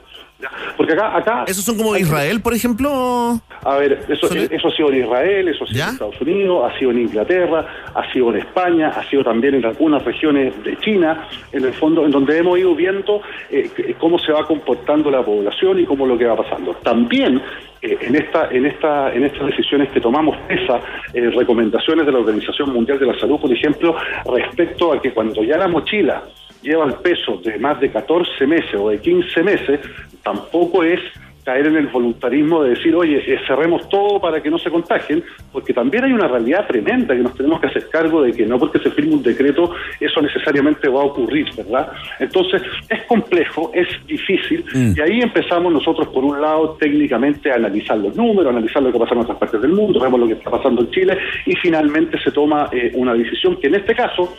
[0.76, 1.44] Porque acá, acá.
[1.48, 3.40] ¿Esos son como Israel, por ejemplo?
[3.64, 6.78] A ver, eso, eso ha sido en Israel, eso ha sido en Estados Unidos, ha
[6.78, 11.26] sido en Inglaterra, ha sido en España, ha sido también en algunas regiones de China,
[11.52, 13.20] en el fondo, en donde hemos ido viendo
[13.50, 16.72] eh, que- cómo se va comportando la población y cómo lo que va pasando.
[16.84, 17.42] También
[17.82, 20.80] eh, en esta, en esta, en estas decisiones que tomamos esas
[21.14, 23.96] eh, recomendaciones de la Organización Mundial de la Salud, por ejemplo,
[24.32, 26.22] respecto a que cuando ya la mochila
[26.62, 29.80] lleva el peso de más de 14 meses o de 15 meses,
[30.22, 31.00] tampoco es
[31.48, 35.24] caer en el voluntarismo de decir, oye, eh, cerremos todo para que no se contagien,
[35.50, 38.58] porque también hay una realidad tremenda que nos tenemos que hacer cargo de que no
[38.58, 41.90] porque se firme un decreto eso necesariamente va a ocurrir, ¿verdad?
[42.18, 44.62] Entonces, es complejo, es difícil,
[44.94, 48.92] y ahí empezamos nosotros, por un lado, técnicamente a analizar los números, a analizar lo
[48.92, 51.56] que pasa en otras partes del mundo, vemos lo que está pasando en Chile, y
[51.56, 54.36] finalmente se toma eh, una decisión que en este caso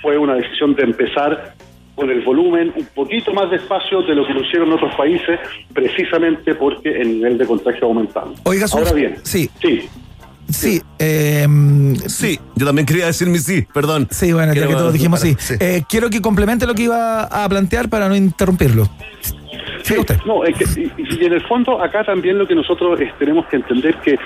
[0.00, 1.54] fue una decisión de empezar
[1.94, 5.40] con el volumen un poquito más despacio de lo que lo hicieron otros países,
[5.72, 8.34] precisamente porque el nivel de contagio ha aumentado.
[8.44, 9.50] Oiga, Ahora bien, sí.
[9.60, 9.88] sí.
[10.50, 11.46] Sí, eh,
[12.06, 14.08] sí, yo también quería decir mi sí, perdón.
[14.10, 15.36] Sí, bueno, ya que todos dijimos sí.
[15.38, 15.54] sí.
[15.60, 18.88] Eh, quiero que complemente lo que iba a plantear para no interrumpirlo.
[19.82, 19.94] Sí,
[20.24, 23.46] no, es que, y, y en el fondo acá también lo que nosotros eh, tenemos
[23.48, 24.18] que entender que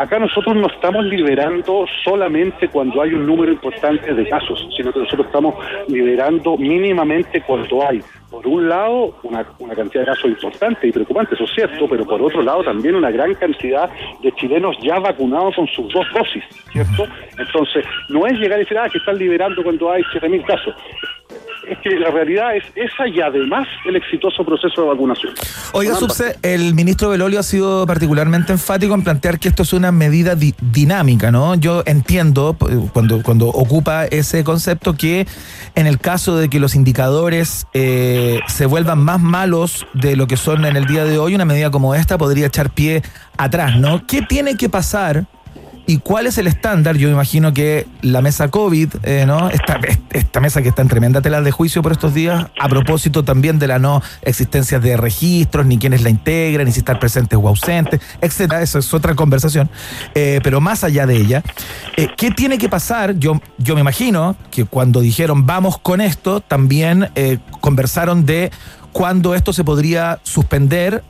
[0.00, 5.00] acá nosotros no estamos liberando solamente cuando hay un número importante de casos, sino que
[5.00, 5.54] nosotros estamos
[5.88, 9.44] liberando mínimamente cuando hay, por un lado, una,
[9.74, 13.10] cantidad de casos importante y preocupante, eso es cierto, pero por otro lado también una
[13.10, 13.90] gran cantidad
[14.22, 17.06] de chilenos ya vacunados con sus dos dosis, ¿cierto?
[17.36, 20.74] Entonces, no es llegar y decir, ah, que están liberando cuando hay 7.000 casos.
[21.70, 25.32] Es que la realidad es esa y además el exitoso proceso de vacunación.
[25.72, 25.94] Oiga.
[25.94, 30.34] Subse, el ministro Belolio ha sido particularmente enfático en plantear que esto es una medida
[30.34, 31.54] di- dinámica, ¿no?
[31.54, 32.56] Yo entiendo,
[32.92, 35.28] cuando, cuando ocupa ese concepto, que
[35.76, 40.36] en el caso de que los indicadores eh, se vuelvan más malos de lo que
[40.36, 43.02] son en el día de hoy, una medida como esta podría echar pie
[43.36, 44.04] atrás, ¿no?
[44.08, 45.26] ¿Qué tiene que pasar?
[45.86, 46.96] ¿Y cuál es el estándar?
[46.96, 49.50] Yo imagino que la mesa COVID, eh, ¿no?
[49.50, 53.58] Esta, mesa que está en tremenda tela de juicio por estos días, a propósito también
[53.58, 57.48] de la no existencia de registros, ni quiénes la integran, ni si estar presentes o
[57.48, 58.62] ausentes, etcétera.
[58.62, 59.68] Eso es otra conversación.
[60.14, 61.42] Eh, pero más allá de ella,
[61.96, 63.18] eh, ¿qué tiene que pasar?
[63.18, 67.10] Yo, yo me imagino que cuando dijeron vamos con esto, también
[67.60, 68.50] conversaron de
[68.92, 71.02] cuándo esto se podría suspender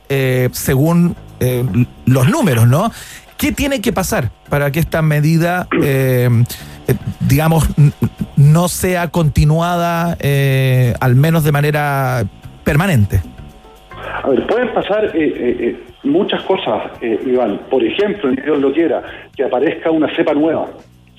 [0.51, 1.15] según
[2.05, 2.91] los números, ¿no?
[3.41, 6.29] ¿Qué tiene que pasar para que esta medida, eh,
[6.87, 6.93] eh,
[7.27, 7.67] digamos,
[8.37, 12.23] no sea continuada, eh, al menos de manera
[12.63, 13.19] permanente?
[14.21, 17.61] A ver, pueden pasar eh, muchas cosas, Iván.
[17.67, 19.01] Por ejemplo, ni Dios lo quiera,
[19.35, 20.67] que aparezca una cepa nueva,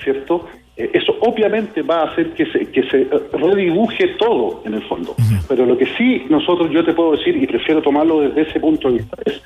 [0.01, 0.47] ¿cierto?
[0.77, 4.83] Eh, eso obviamente va a hacer que se, que se eh, redibuje todo en el
[4.85, 5.15] fondo.
[5.49, 8.89] Pero lo que sí nosotros, yo te puedo decir, y prefiero tomarlo desde ese punto
[8.89, 9.43] de vista, es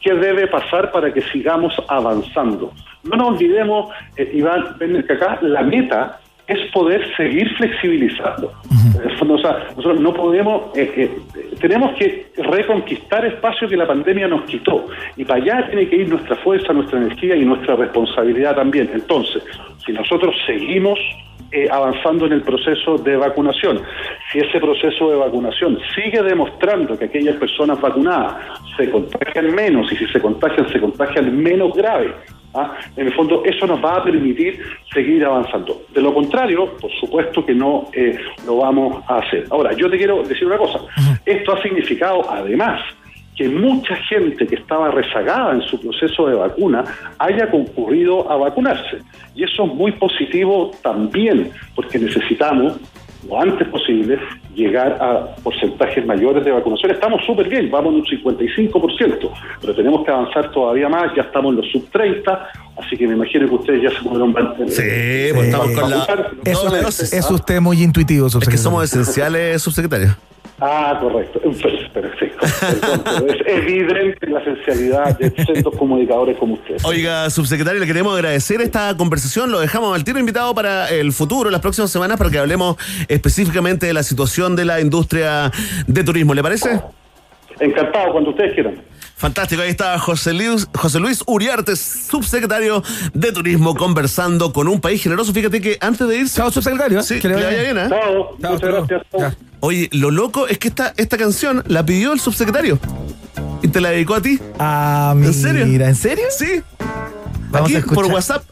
[0.00, 2.72] qué debe pasar para que sigamos avanzando.
[3.02, 8.52] No nos olvidemos, eh, Iván, ven que acá la meta es poder seguir flexibilizando.
[9.28, 11.10] O sea, nosotros no podemos, eh, eh,
[11.60, 14.86] tenemos que reconquistar espacios que la pandemia nos quitó.
[15.16, 18.90] Y para allá tiene que ir nuestra fuerza, nuestra energía y nuestra responsabilidad también.
[18.92, 19.42] Entonces,
[19.84, 20.98] si nosotros seguimos
[21.52, 23.82] eh, avanzando en el proceso de vacunación,
[24.32, 28.36] si ese proceso de vacunación sigue demostrando que aquellas personas vacunadas
[28.76, 32.14] se contagian menos y si se contagian, se contagian menos grave,
[32.54, 32.76] ¿ah?
[32.96, 35.82] En el fondo, eso nos va a permitir seguir avanzando.
[35.92, 39.46] De lo contrario, por supuesto que no eh, lo vamos a hacer.
[39.50, 40.80] Ahora, yo te quiero decir una cosa.
[41.24, 42.80] Esto ha significado, además,
[43.38, 46.84] que mucha gente que estaba rezagada en su proceso de vacuna
[47.20, 48.98] haya concurrido a vacunarse.
[49.36, 52.80] Y eso es muy positivo también, porque necesitamos
[53.26, 54.18] lo antes posible
[54.54, 56.90] llegar a porcentajes mayores de vacunación.
[56.92, 61.50] Estamos súper bien, vamos en un 55%, pero tenemos que avanzar todavía más, ya estamos
[61.50, 64.34] en los sub 30, así que me imagino que ustedes ya se pudieron
[64.68, 64.82] Sí,
[65.34, 66.06] pues estamos con la
[66.44, 68.62] Eso doble es, es usted muy intuitivo, Es que subsecretario.
[68.62, 70.16] somos esenciales, subsecretario.
[70.60, 71.40] Ah, correcto.
[71.92, 72.46] Perfecto.
[73.26, 76.84] Es evidente la esencialidad de centros comunicadores como ustedes.
[76.84, 79.50] Oiga, subsecretario, le queremos agradecer esta conversación.
[79.52, 83.86] Lo dejamos al tiro invitado para el futuro, las próximas semanas, para que hablemos específicamente
[83.86, 85.52] de la situación de la industria
[85.86, 86.34] de turismo.
[86.34, 86.80] ¿Le parece?
[87.60, 88.74] Encantado, cuando ustedes quieran.
[89.18, 95.02] Fantástico, ahí está José Luis, José Luis Uriarte, subsecretario de Turismo, conversando con un país
[95.02, 95.32] generoso.
[95.32, 96.36] Fíjate que antes de irse.
[96.36, 97.02] Chao, subsecretario.
[97.02, 97.88] Sí, Que le vaya bien, ¿eh?
[97.88, 99.36] Chao, muchas gracias.
[99.58, 102.78] Oye, lo loco es que esta, esta canción la pidió el subsecretario.
[103.60, 104.38] Y te la dedicó a ti.
[104.56, 105.66] Ah, ¿En serio?
[105.66, 106.26] mira, ¿en serio?
[106.30, 106.62] Sí.
[107.50, 108.04] Vamos Aquí, a escuchar.
[108.04, 108.44] por WhatsApp.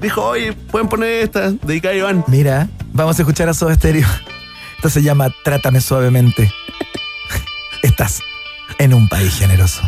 [0.00, 2.24] Dijo, oye, pueden poner esta, dedicada a Iván.
[2.28, 4.06] Mira, vamos a escuchar a Soda Stereo.
[4.76, 6.52] Esto se llama Trátame suavemente.
[7.82, 8.20] Estás
[8.84, 9.82] en un país generoso.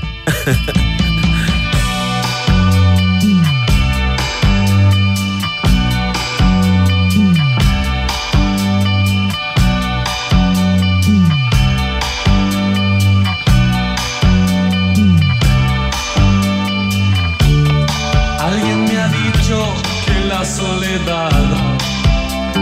[18.40, 19.74] Alguien me ha dicho
[20.06, 21.30] que la soledad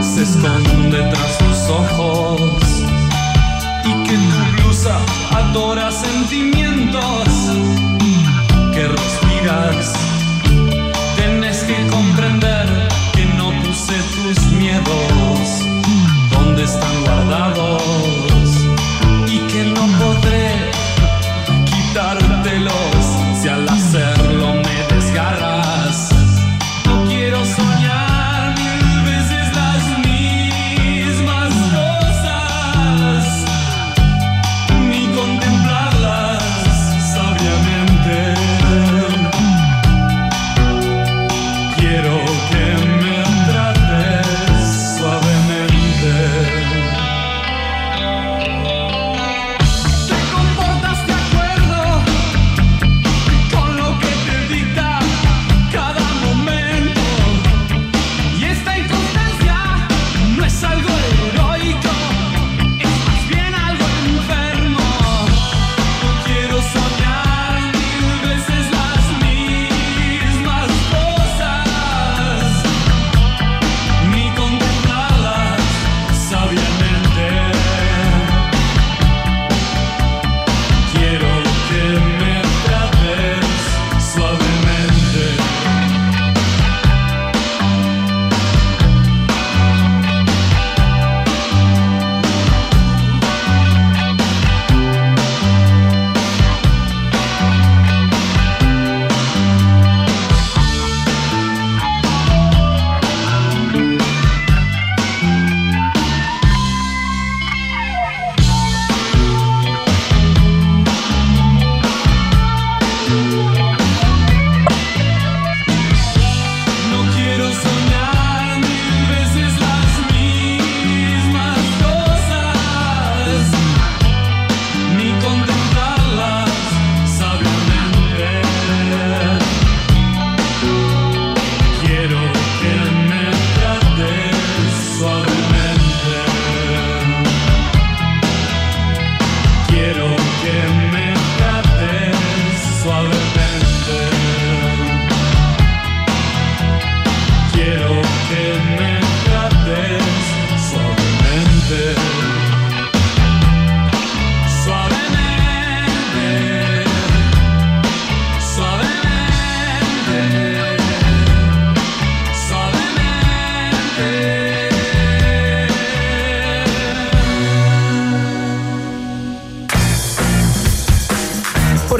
[0.01, 0.74] se esconde
[6.05, 6.54] 曾经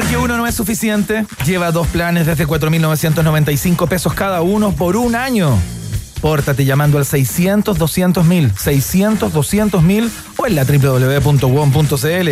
[0.05, 1.25] Porque uno no es suficiente.
[1.47, 5.57] Lleva dos planes desde 4.995 pesos cada uno por un año.
[6.21, 12.29] Pórtate llamando al 600 200 mil, 600 200 mil o en la www.wom.cl.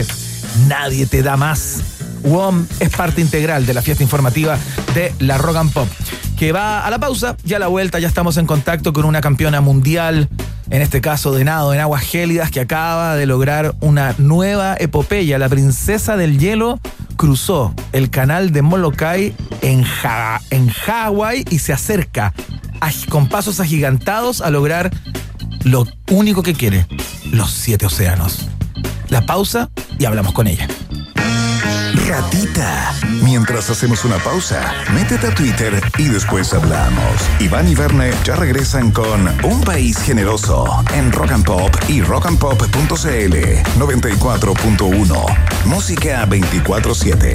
[0.68, 1.80] Nadie te da más.
[2.22, 4.56] WOM es parte integral de la fiesta informativa
[4.94, 5.88] de la Rock and Pop,
[6.38, 9.20] que va a la pausa y a la vuelta ya estamos en contacto con una
[9.20, 10.30] campeona mundial,
[10.70, 15.40] en este caso de nado en aguas gélidas, que acaba de lograr una nueva epopeya.
[15.40, 16.80] La princesa del hielo
[17.28, 22.34] cruzó el canal de Molokai en, Ja- en Hawái y se acerca
[23.08, 24.92] con pasos agigantados a lograr
[25.64, 26.86] lo único que quiere,
[27.32, 28.40] los siete océanos.
[29.08, 30.68] La pausa y hablamos con ella.
[33.24, 37.22] Mientras hacemos una pausa, métete a Twitter y después hablamos.
[37.40, 43.36] Iván y Verne ya regresan con Un País Generoso en Rock and Pop y rockandpop.cl
[43.80, 45.66] 94.1.
[45.66, 47.34] Música 24-7.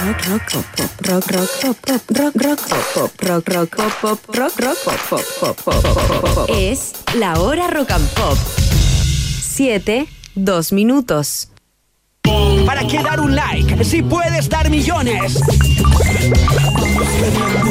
[0.00, 1.76] Rock, rock, pop, rock, rock, pop,
[2.10, 2.60] rock, rock,
[2.94, 4.76] pop, rock, pop, rock,
[5.64, 6.48] pop.
[6.48, 8.36] Es la hora rock and pop.
[8.36, 11.49] 7, 2 minutos.
[12.24, 15.40] ¿Para qué dar un like si puedes dar millones?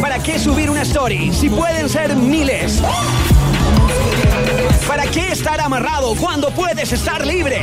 [0.02, 2.82] ¿Para qué subir una story si pueden ser miles?
[4.88, 7.62] ¿Para qué estar amarrado cuando puedes estar libre?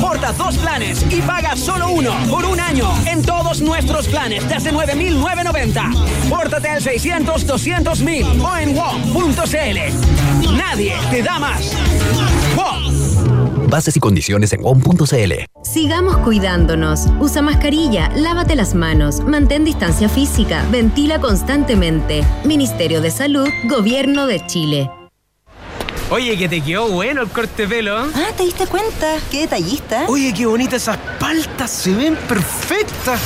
[0.00, 4.72] Porta dos planes y paga solo uno por un año en todos nuestros planes desde
[4.72, 6.28] 9.990.
[6.28, 10.56] Pórtate al 600 200 mil o en WOM.cl.
[10.56, 11.72] Nadie te da más.
[13.72, 15.32] Bases y condiciones en WOM.cl.
[15.62, 17.06] Sigamos cuidándonos.
[17.20, 22.22] Usa mascarilla, lávate las manos, mantén distancia física, ventila constantemente.
[22.44, 24.90] Ministerio de Salud, Gobierno de Chile.
[26.10, 27.96] Oye, que te quedó bueno el corte de pelo.
[27.96, 29.16] Ah, ¿te diste cuenta?
[29.30, 30.04] Qué detallista.
[30.06, 33.22] Oye, qué bonitas esas paltas, se ven perfectas.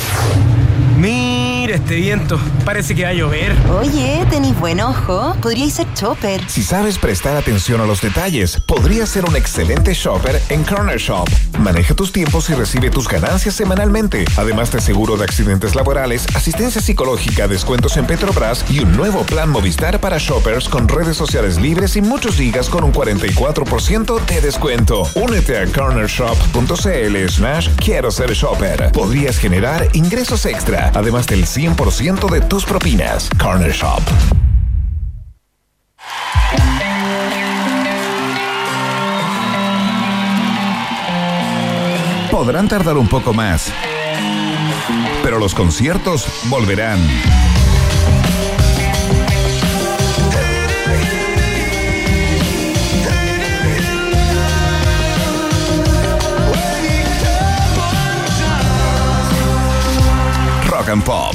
[1.67, 3.53] Mira este viento, parece que va a llover.
[3.81, 5.35] Oye, tenés buen ojo.
[5.43, 6.41] Podríais ser chopper.
[6.49, 11.29] Si sabes prestar atención a los detalles, podrías ser un excelente shopper en Corner Shop.
[11.59, 14.27] Maneja tus tiempos y recibe tus ganancias semanalmente.
[14.37, 19.51] Además de seguro de accidentes laborales, asistencia psicológica, descuentos en Petrobras y un nuevo plan
[19.51, 25.03] Movistar para shoppers con redes sociales libres y muchos gigas con un 44% de descuento.
[25.17, 28.93] Únete a cornershop.cl slash quiero ser shopper.
[28.93, 33.31] Podrías generar ingresos extra, además del 100% de tus propinas.
[33.41, 34.03] Corner Shop.
[42.31, 43.73] Podrán tardar un poco más,
[45.23, 46.99] pero los conciertos volverán.
[60.87, 61.35] Rock and Pop,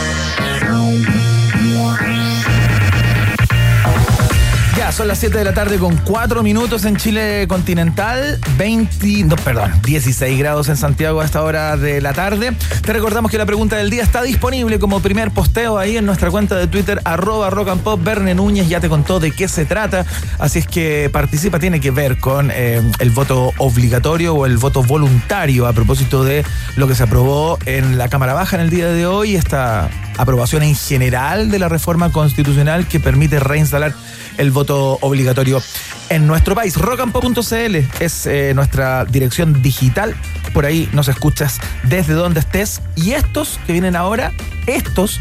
[4.91, 9.35] Ya, son las 7 de la tarde con 4 minutos en Chile continental, 20, no,
[9.37, 12.51] perdón, 16 grados en Santiago a esta hora de la tarde.
[12.81, 16.29] Te recordamos que la pregunta del día está disponible como primer posteo ahí en nuestra
[16.31, 18.01] cuenta de Twitter, arroba rock and pop.
[18.03, 20.05] Verne Núñez ya te contó de qué se trata,
[20.39, 24.83] así es que participa, tiene que ver con eh, el voto obligatorio o el voto
[24.83, 26.43] voluntario a propósito de
[26.75, 30.63] lo que se aprobó en la Cámara Baja en el día de hoy, esta aprobación
[30.63, 33.93] en general de la reforma constitucional que permite reinstalar
[34.37, 35.61] el voto obligatorio
[36.09, 36.75] en nuestro país.
[36.75, 40.15] Rockandpop.cl es eh, nuestra dirección digital.
[40.53, 42.81] Por ahí nos escuchas desde donde estés.
[42.95, 44.33] Y estos que vienen ahora,
[44.67, 45.19] estos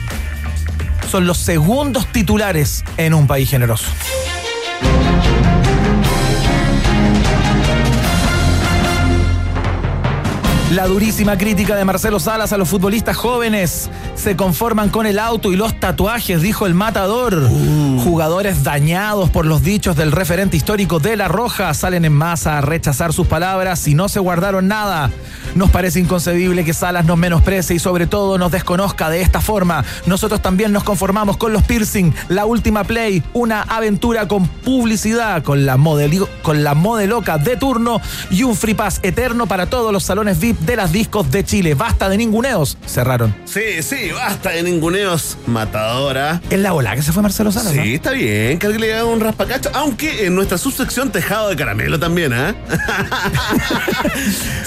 [1.10, 3.86] son los segundos titulares en un país generoso.
[10.70, 13.90] La durísima crítica de Marcelo Salas a los futbolistas jóvenes.
[14.14, 17.48] Se conforman con el auto y los tatuajes, dijo el matador.
[18.04, 22.60] Jugadores dañados por los dichos del referente histórico de La Roja salen en masa a
[22.60, 25.10] rechazar sus palabras y no se guardaron nada.
[25.56, 29.84] Nos parece inconcebible que Salas nos menosprecie y sobre todo nos desconozca de esta forma.
[30.06, 35.66] Nosotros también nos conformamos con los piercing, la última play, una aventura con publicidad, con
[35.66, 38.00] la, modeli- con la modeloca de turno
[38.30, 41.74] y un free pass eterno para todos los salones VIP de las discos de Chile.
[41.74, 42.76] Basta de ninguneos.
[42.86, 43.34] Cerraron.
[43.44, 45.36] Sí, sí, basta de ninguneos.
[45.46, 46.40] Matadora.
[46.50, 47.72] Es la bola que se fue Marcelo Salas.
[47.72, 47.84] Sí, ¿no?
[47.84, 49.70] está bien, que alguien le haga un raspacacho.
[49.74, 52.54] Aunque en nuestra subsección tejado de caramelo también, ¿ah?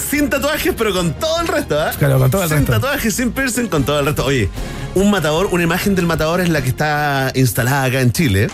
[0.10, 1.92] sin tatuajes, pero con todo el resto, ¿ah?
[1.98, 2.74] Claro, con todo el sin resto.
[2.74, 4.26] tatuajes, sin piercing, con todo el resto.
[4.26, 4.50] Oye,
[4.96, 8.50] un matador, una imagen del matador es la que está instalada acá en Chile.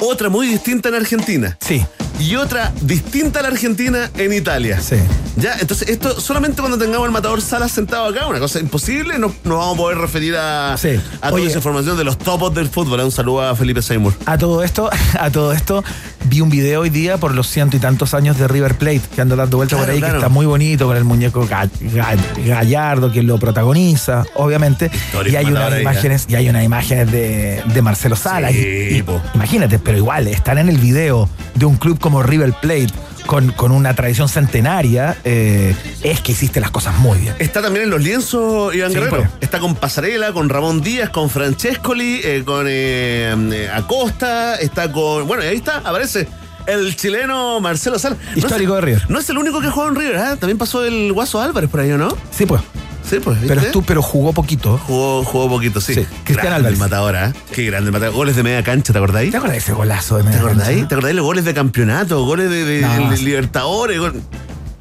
[0.00, 1.56] Otra muy distinta en Argentina.
[1.60, 1.84] Sí.
[2.18, 4.78] Y otra distinta a la Argentina en Italia.
[4.80, 4.96] Sí.
[5.36, 9.28] Ya, entonces esto solamente cuando tengamos el matador Salas sentado acá, una cosa imposible, no
[9.44, 11.00] nos vamos a poder referir a, Sí.
[11.22, 11.46] a toda Oye.
[11.46, 13.00] esa información de los topos del fútbol.
[13.00, 14.12] Un saludo a Felipe Seymour.
[14.26, 15.82] A todo esto, a todo esto,
[16.26, 19.20] vi un video hoy día por los ciento y tantos años de River Plate, que
[19.22, 20.14] anda dando vueltas por Claro, ahí, claro.
[20.14, 24.90] que está muy bonito con el muñeco Ga- Ga- Gallardo, que lo protagoniza, obviamente.
[25.26, 28.52] Y hay unas ahí, imágenes, y hay unas imágenes de, de Marcelo Salas.
[28.52, 32.52] Sí, Y- y- imagínate, pero igual, están en el video de un club como River
[32.62, 32.86] Plate,
[33.26, 35.74] con, con una tradición centenaria, eh,
[36.04, 37.34] es que hiciste las cosas muy bien.
[37.40, 39.16] Está también en los lienzos Iván Sí, Guerrero.
[39.16, 39.30] pues.
[39.40, 45.26] Está con Pasarela, con Ramón Díaz, con Francescoli, eh, con eh, Acosta, está con.
[45.26, 46.28] Bueno, y ahí está, aparece.
[46.68, 47.96] El chileno Marcelo.
[48.00, 49.10] No es- Histórico de River.
[49.10, 50.36] No es el único que juega en River.
[50.36, 52.16] También pasó el Guaso Álvarez por ahí, ¿o no?
[52.30, 52.62] Sí, pues.
[53.10, 53.38] Sí, pues.
[53.46, 54.78] Pero, tú, pero jugó poquito.
[54.86, 55.94] Jugó, jugó poquito, sí.
[55.94, 56.74] Sí, Cristian Álvarez.
[56.74, 57.32] El matador, ¿ah?
[57.52, 58.14] Qué grande el matador.
[58.14, 59.32] Goles de media cancha, ¿te acordáis?
[59.32, 60.68] ¿Te de ese golazo de ¿Te media acordáis?
[60.76, 60.88] cancha?
[60.88, 62.24] ¿Te acordáis los goles de campeonato?
[62.24, 63.10] Goles de, de- No.
[63.10, 63.98] de Libertadores.
[63.98, 64.22] gol-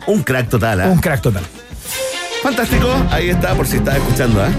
[0.05, 0.87] Un crack total, ¿ah?
[0.89, 1.43] Un crack total.
[2.43, 2.87] Fantástico.
[3.11, 4.49] Ahí está, por si estás escuchando, ¿ah?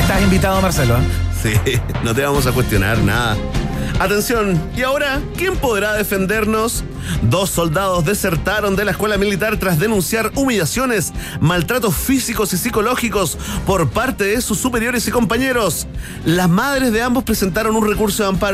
[0.00, 0.96] Estás invitado, Marcelo.
[0.96, 1.00] ¿eh?
[1.42, 3.36] Sí, no te vamos a cuestionar nada.
[3.98, 6.84] Atención, ¿y ahora quién podrá defendernos?
[7.22, 13.88] Dos soldados desertaron de la escuela militar tras denunciar humillaciones, maltratos físicos y psicológicos por
[13.90, 15.86] parte de sus superiores y compañeros.
[16.24, 18.52] Las madres de ambos presentaron un recurso de amparo.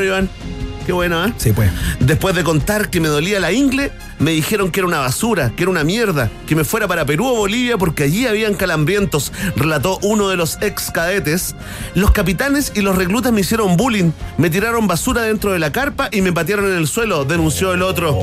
[0.89, 1.34] Qué bueno, ¿eh?
[1.36, 1.70] Sí, pues.
[2.01, 5.64] Después de contar que me dolía la ingle, me dijeron que era una basura, que
[5.64, 9.99] era una mierda, que me fuera para Perú o Bolivia porque allí habían calambrientos, relató
[10.01, 11.55] uno de los ex cadetes.
[11.95, 16.09] Los capitanes y los reclutas me hicieron bullying, me tiraron basura dentro de la carpa
[16.11, 18.16] y me patearon en el suelo, denunció el otro.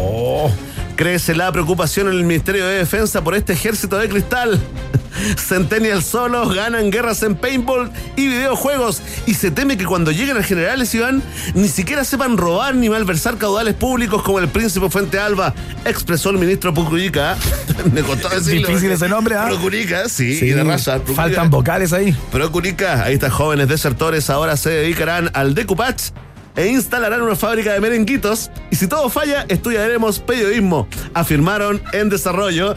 [0.96, 4.60] Crece la preocupación en el Ministerio de Defensa por este ejército de cristal.
[5.38, 10.44] Centennial solos ganan guerras en paintball y videojuegos y se teme que cuando lleguen a
[10.44, 11.24] generales Iván
[11.54, 15.54] ni siquiera sepan robar ni malversar caudales públicos como el príncipe Fuente Alba,
[15.86, 17.38] expresó el ministro Pucurica.
[17.94, 18.68] Me costó decirlo.
[18.68, 19.48] Difícil ese nombre, ¿ah?
[19.48, 20.96] Procurica, sí, Sí, de raza.
[20.96, 21.22] Procurica.
[21.24, 22.16] Faltan vocales ahí.
[22.32, 26.12] Procurica, ahí está, jóvenes desertores ahora se dedicarán al decoupage
[26.56, 28.50] e instalarán una fábrica de merenguitos.
[28.72, 32.74] Y si todo falla, estudiaremos periodismo, afirmaron en desarrollo.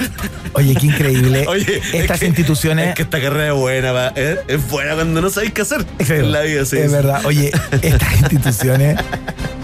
[0.54, 1.44] Oye, qué increíble.
[1.48, 2.88] Oye, Estas es que- instituciones.
[2.90, 4.38] Es que esta carrera es buena, va, ¿eh?
[4.48, 6.64] es buena cuando no sabéis qué hacer en la vida.
[6.64, 7.24] Sí, es verdad.
[7.24, 7.52] Oye,
[7.82, 8.98] estas instituciones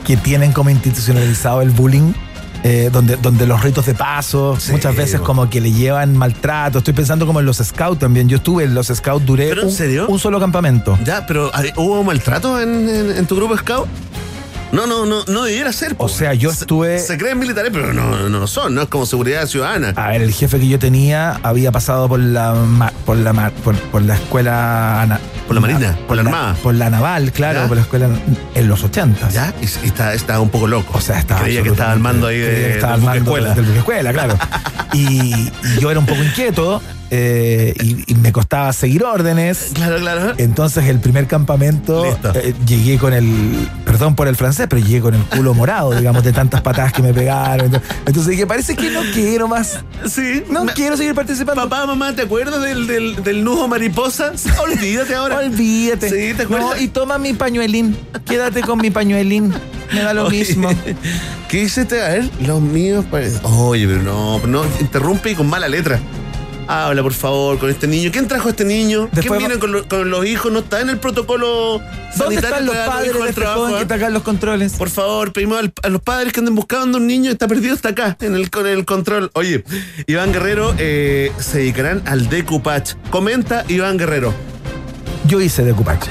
[0.07, 2.13] que tienen como institucionalizado el bullying,
[2.65, 6.79] eh, donde, donde los ritos de paso, muchas veces como que le llevan maltrato.
[6.79, 8.29] Estoy pensando como en los scouts también.
[8.29, 9.69] Yo estuve en los scouts, duré ¿Pero en
[10.09, 10.99] un, solo campamento.
[11.05, 13.87] Ya, pero ¿hay- ¿hubo maltrato en, en- en tu grupo scout?
[14.75, 15.95] No, no, no, no debiera ser.
[15.99, 16.99] O sea, yo estuve.
[16.99, 19.93] Se creen militares, pero no, no son, no es como seguridad ciudadana.
[19.97, 22.55] A ver, el jefe que yo tenía había pasado por la
[23.07, 26.55] por la por, por la escuela Por la marina, por la armada.
[26.63, 27.69] por la naval, claro, ¿Ya?
[27.69, 28.09] por la escuela
[28.55, 29.29] en los 80.
[29.31, 29.55] ¿Ya?
[29.61, 30.99] Y, y está, está un poco loco.
[30.99, 33.41] O sea, estaba Creía que estaba al mando ahí de, que estaba del al buque
[33.41, 33.55] mando escuela.
[33.55, 34.39] del escuela, claro.
[34.93, 39.71] y, y yo era un poco inquieto eh, y, y me costaba seguir órdenes.
[39.75, 40.33] Claro, claro.
[40.39, 42.05] Entonces el primer campamento
[42.35, 46.25] eh, llegué con el, perdón por el francés, pero llegué con el culo morado, digamos,
[46.25, 47.73] de tantas patadas que me pegaron.
[48.07, 49.79] Entonces dije, parece que no quiero más.
[50.09, 50.43] Sí.
[50.51, 51.63] No quiero seguir participando.
[51.69, 54.33] Papá, mamá, ¿te acuerdas del, del, del nudo mariposa?
[54.63, 55.39] Olvídate ahora.
[55.45, 56.09] Olvídate.
[56.09, 56.71] Sí, ¿te acuerdas?
[56.77, 57.97] No, y toma mi pañuelín.
[58.27, 59.53] Quédate con mi pañuelín.
[59.93, 60.69] Me da lo Oye, mismo.
[61.49, 62.03] ¿Qué hiciste?
[62.03, 63.05] A ver, los míos.
[63.11, 66.01] pare- Oye, pero no, no, interrumpe y con mala letra.
[66.67, 68.11] Habla, por favor, con este niño.
[68.13, 69.09] ¿Quién trajo a este niño?
[69.13, 70.51] Después ¿Quién viene con, lo- con los hijos?
[70.51, 71.81] ¿No está en el protocolo
[72.17, 74.73] ¿Dónde sanitario están los padres de este trabajo, joven que está acá en los controles?
[74.75, 77.91] Por favor, pedimos al- a los padres que anden buscando un niño está perdido hasta
[77.91, 79.31] acá, en el, con el control.
[79.35, 79.63] Oye,
[80.07, 82.95] Iván Guerrero eh, se dedicarán al decoupage.
[83.11, 84.33] Comenta Iván Guerrero.
[85.25, 86.11] Yo hice decoupage.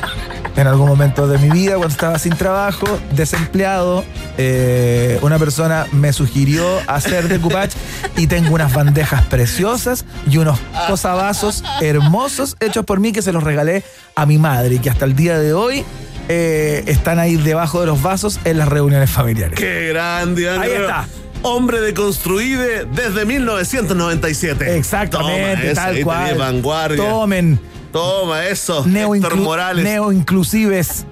[0.55, 4.03] En algún momento de mi vida, cuando estaba sin trabajo, desempleado,
[4.37, 7.71] eh, una persona me sugirió hacer decoupage
[8.17, 13.43] y tengo unas bandejas preciosas y unos posavasos hermosos hechos por mí que se los
[13.43, 13.83] regalé
[14.15, 15.83] a mi madre y que hasta el día de hoy
[16.29, 19.59] eh, están ahí debajo de los vasos en las reuniones familiares.
[19.59, 21.07] ¡Qué grande, Ahí está.
[21.41, 24.77] Hombre de Construide desde 1997.
[24.77, 26.37] Exactamente, Toma, tal cual.
[26.37, 26.97] vanguardia.
[26.97, 27.72] Tomen.
[27.93, 29.83] Toma eso, Neo, Héctor Morales.
[29.83, 31.05] neo inclusives.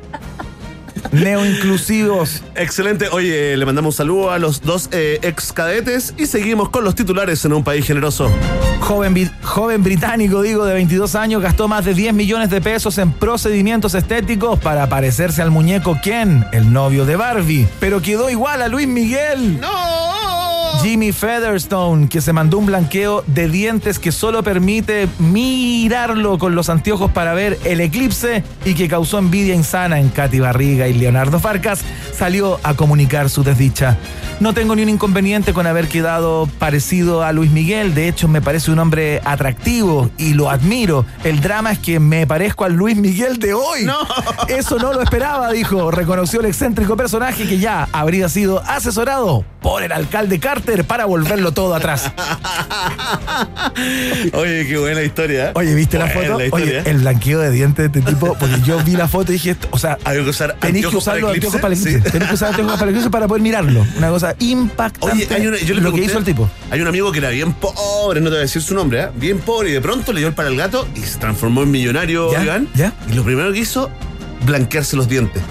[1.12, 2.42] Neo inclusivos.
[2.56, 3.08] Excelente.
[3.12, 6.96] Oye, le mandamos un saludo a los dos eh, ex cadetes y seguimos con los
[6.96, 8.32] titulares en un país generoso.
[8.80, 13.12] Joven, joven británico, digo, de 22 años, gastó más de 10 millones de pesos en
[13.12, 17.68] procedimientos estéticos para parecerse al muñeco Ken, el novio de Barbie.
[17.80, 19.60] Pero quedó igual a Luis Miguel.
[19.62, 20.41] ¡No!
[20.82, 26.70] Jimmy Featherstone, que se mandó un blanqueo de dientes que solo permite mirarlo con los
[26.70, 31.40] anteojos para ver el eclipse y que causó envidia insana en Katy Barriga y Leonardo
[31.40, 31.82] Farcas,
[32.18, 33.96] salió a comunicar su desdicha.
[34.40, 38.42] No tengo ni un inconveniente con haber quedado parecido a Luis Miguel, de hecho me
[38.42, 41.06] parece un hombre atractivo y lo admiro.
[41.24, 43.84] El drama es que me parezco al Luis Miguel de hoy.
[43.86, 44.00] No.
[44.48, 45.92] Eso no lo esperaba, dijo.
[45.92, 51.52] Reconoció el excéntrico personaje que ya habría sido asesorado por el alcalde Carter para volverlo
[51.52, 52.12] todo atrás.
[54.34, 55.50] Oye, qué buena historia.
[55.50, 55.52] ¿eh?
[55.56, 56.40] Oye, ¿viste la foto?
[56.40, 56.46] la.
[56.52, 59.52] Oye, el blanqueo de dientes de este tipo, porque yo vi la foto y dije,
[59.52, 61.90] esto- o sea, que usar tenéis que usar para los anteojos para el Sí.
[61.90, 62.12] eclipse.
[62.12, 63.86] Tenéis que usar anteojos para el eclipse para poder mirarlo.
[63.98, 66.50] Una cosa impactante Oye, hay una, yo le lo que hizo el tipo.
[66.70, 69.08] Hay un amigo que era bien pobre, no te voy a decir su nombre, ¿eh?
[69.16, 71.72] bien pobre, y de pronto le dio el para el gato y se transformó en
[71.72, 72.44] millonario, ¿Ya?
[72.44, 72.68] Iván.
[72.76, 72.94] ¿Ya?
[73.10, 73.90] Y lo primero que hizo,
[74.46, 75.42] blanquearse los dientes.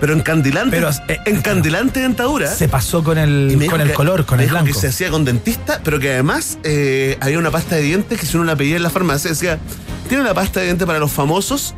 [0.00, 2.46] Pero encandilante, Pero, eh, encandilante dentadura.
[2.54, 4.66] Se pasó con el, con el que- color, con el blanco.
[4.66, 8.26] que se hacía con dentista, pero que además eh, había una pasta de dientes que
[8.26, 9.58] si uno la pedía en la farmacia decía,
[10.08, 11.74] tiene una pasta de dientes para los famosos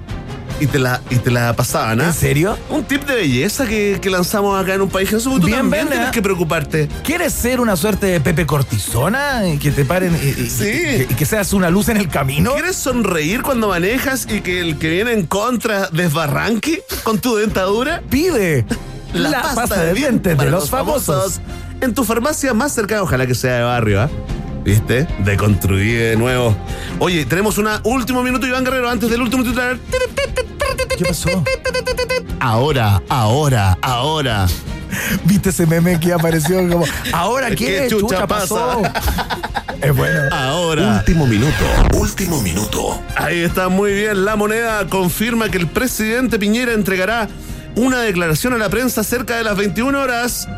[0.61, 2.07] y te la, y te la pasaban, ¿ah?
[2.09, 2.57] ¿En serio?
[2.69, 5.89] Un tip de belleza que, que lanzamos acá en un país que tú Bien, también
[5.89, 6.11] tienes ¿eh?
[6.13, 6.89] que preocuparte.
[7.03, 9.49] ¿Quieres ser una suerte de Pepe Cortisona?
[9.49, 10.65] Y que te paren y, y- Sí.
[10.65, 12.53] y que, y que seas una luz en el camino.
[12.53, 18.03] ¿Quieres sonreír cuando manejas y que el que viene en contra desbarranque con tu dentadura?
[18.11, 18.65] Pide.
[19.13, 21.41] La pasta de dientes de para los famosos.
[21.81, 24.11] En tu farmacia más cercana, ojalá que sea de barrio, ¿ah?
[24.65, 25.07] ¿Viste?
[25.25, 26.57] De construir de nuevo.
[26.99, 29.79] Oye, tenemos un último minuto, Iván Guerrero, antes del último titular.
[30.97, 31.45] ¿Qué pasó?
[32.41, 34.47] Ahora, ahora, ahora.
[35.25, 38.83] ¿Viste ese meme que apareció como, ¿ahora qué, ¿Qué chucha chucha pasó?
[39.83, 40.21] es bueno.
[40.33, 40.99] Ahora.
[40.99, 41.65] Último minuto.
[41.95, 43.01] Último minuto.
[43.17, 44.25] Ahí está muy bien.
[44.25, 47.29] La moneda confirma que el presidente Piñera entregará
[47.77, 50.49] una declaración a la prensa cerca de las 21 horas.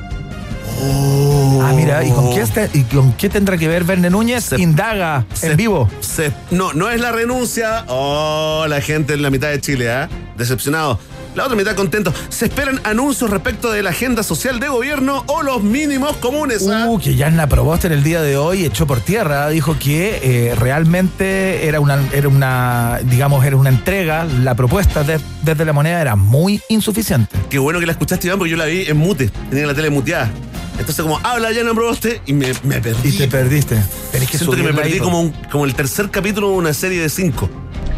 [0.84, 4.52] Ah, mira, ¿y con, qué este- ¿y con qué tendrá que ver Verne Núñez?
[4.58, 5.88] Indaga en vivo.
[6.00, 7.84] Se- no, no es la renuncia.
[7.88, 10.08] Oh, la gente en la mitad de Chile, ¿ah?
[10.36, 10.98] Decepcionado.
[11.34, 12.12] La otra mitad contento.
[12.28, 16.68] Se esperan anuncios respecto de la agenda social de gobierno o los mínimos comunes.
[16.68, 16.86] ¿ah?
[16.88, 20.54] Uh, que Yanna Proboste en el día de hoy echó por tierra, dijo que eh,
[20.54, 26.00] realmente era una, era una, digamos, era una entrega, la propuesta de- desde la moneda
[26.02, 27.36] era muy insuficiente.
[27.48, 29.30] Qué bueno que la escuchaste, Iván, porque yo la vi en mute.
[29.50, 30.30] Tenía la tele muteada.
[30.78, 33.08] Entonces, como habla Yana Proboste y me, me perdí.
[33.08, 33.76] Y te perdiste.
[34.10, 36.74] Tenés que Siento que me perdí ahí, como, un- como el tercer capítulo de una
[36.74, 37.48] serie de cinco.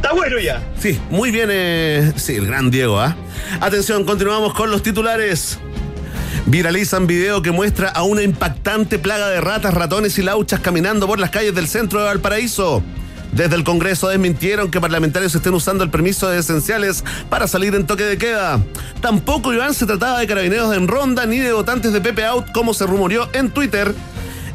[0.04, 0.62] Está bueno ya.
[0.78, 3.16] Sí, muy bien, eh, sí, el gran Diego, ¿ah?
[3.62, 5.58] Atención, continuamos con los titulares.
[6.44, 11.18] Viralizan video que muestra a una impactante plaga de ratas, ratones y lauchas caminando por
[11.18, 12.82] las calles del centro de Valparaíso.
[13.32, 17.86] Desde el Congreso desmintieron que parlamentarios estén usando el permiso de esenciales para salir en
[17.86, 18.60] toque de queda.
[19.00, 22.74] Tampoco, Iván, se trataba de carabineros en ronda ni de votantes de Pepe Out, como
[22.74, 23.94] se rumoreó en Twitter.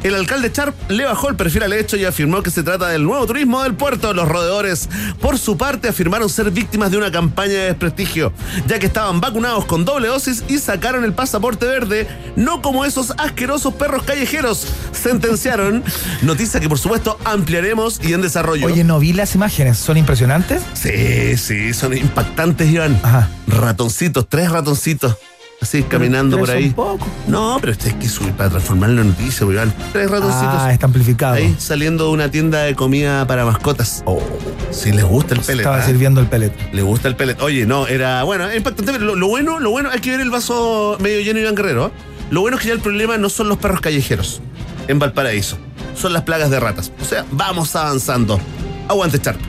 [0.01, 3.03] El alcalde Sharp le bajó el perfil al hecho y afirmó que se trata del
[3.03, 4.13] nuevo turismo del puerto.
[4.13, 4.87] Los rodeadores,
[5.19, 8.31] por su parte, afirmaron ser víctimas de una campaña de desprestigio,
[8.65, 12.07] ya que estaban vacunados con doble dosis y sacaron el pasaporte verde,
[12.37, 15.83] no como esos asquerosos perros callejeros, sentenciaron.
[16.21, 18.67] Noticia que, por supuesto, ampliaremos y en desarrollo.
[18.67, 20.61] Oye, no vi las imágenes, ¿son impresionantes?
[20.73, 22.99] Sí, sí, son impactantes, Iván.
[23.03, 23.29] Ajá.
[23.47, 25.17] Ratoncitos, tres ratoncitos.
[25.61, 26.69] Así, caminando por ahí.
[26.69, 27.07] pocos.
[27.27, 29.73] No, pero este hay que subir para transformarlo en noticia, Iván.
[29.91, 30.55] Tres ratoncitos.
[30.57, 31.33] Ah, está amplificado.
[31.35, 34.01] Ahí, saliendo de una tienda de comida para mascotas.
[34.05, 34.21] Oh.
[34.71, 35.59] Si les gusta el pellet.
[35.59, 35.85] Estaba ¿ah?
[35.85, 36.53] sirviendo el pellet.
[36.71, 37.41] Le gusta el pellet.
[37.41, 40.21] Oye, no, era bueno, es impactante, pero lo, lo bueno, lo bueno, hay que ver
[40.21, 41.87] el vaso medio lleno, Iván Guerrero.
[41.87, 41.91] ¿eh?
[42.29, 44.41] Lo bueno es que ya el problema no son los perros callejeros
[44.87, 45.57] en Valparaíso,
[45.95, 46.91] son las plagas de ratas.
[47.01, 48.39] O sea, vamos avanzando.
[48.87, 49.39] Aguante, Charp.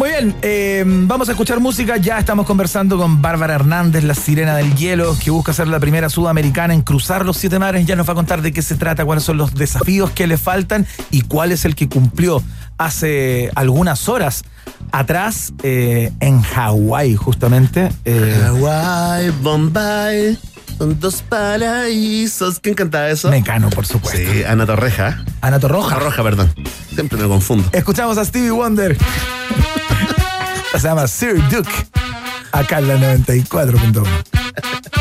[0.00, 1.98] Muy bien, eh, vamos a escuchar música.
[1.98, 6.08] Ya estamos conversando con Bárbara Hernández, la sirena del hielo, que busca ser la primera
[6.08, 7.84] sudamericana en cruzar los siete mares.
[7.84, 10.38] Ya nos va a contar de qué se trata, cuáles son los desafíos que le
[10.38, 12.42] faltan y cuál es el que cumplió
[12.78, 14.42] hace algunas horas
[14.90, 17.92] atrás eh, en Hawái, justamente.
[18.06, 20.38] Eh, Hawaii, Bombay,
[20.78, 22.58] son dos paraísos.
[22.58, 23.28] ¿Quién cantaba eso?
[23.28, 24.32] Mecano, por supuesto.
[24.32, 25.22] Sí, Ana Torreja.
[25.42, 25.96] Ana Torroja.
[25.96, 26.50] Roja, perdón.
[26.94, 27.68] Siempre me confundo.
[27.72, 28.96] Escuchamos a Stevie Wonder.
[30.72, 31.70] Se llama Sir Duke.
[32.52, 34.99] Acá en la 94.1.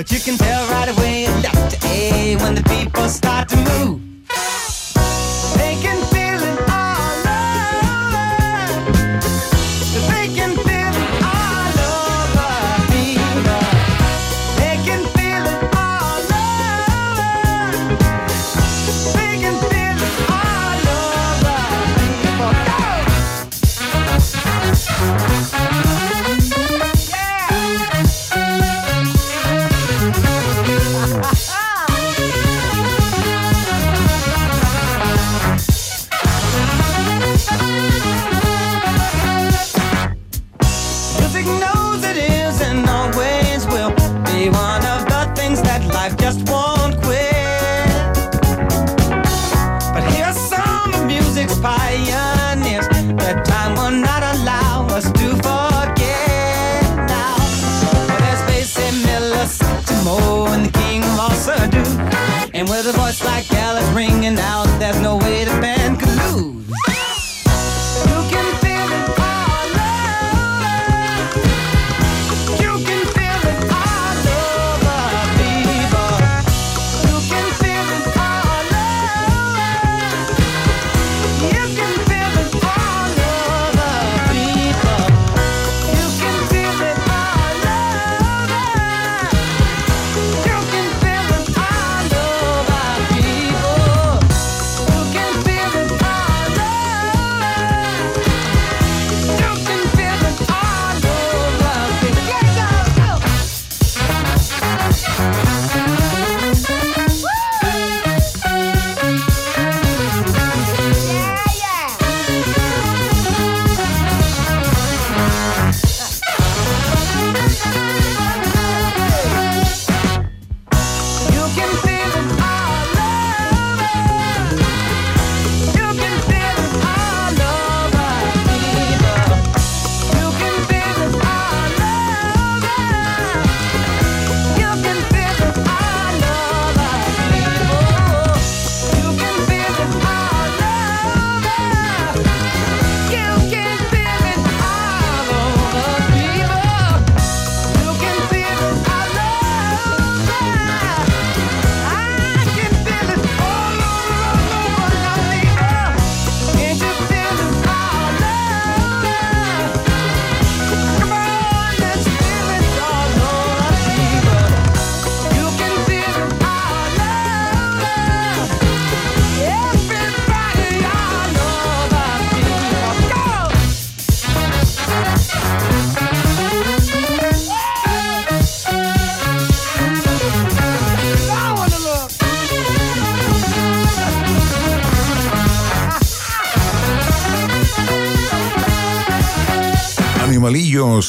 [0.00, 3.49] But you can tell right away, to A, when the people start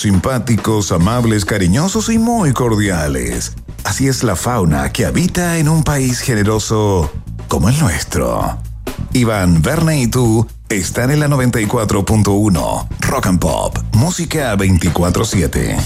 [0.02, 3.54] simpáticos, amables, cariñosos y muy cordiales.
[3.84, 7.12] Así es la fauna que habita en un país generoso
[7.48, 8.58] como el nuestro.
[9.14, 15.78] Iván, Verne y tú están en la 94.1 Rock and Pop, música 24/7.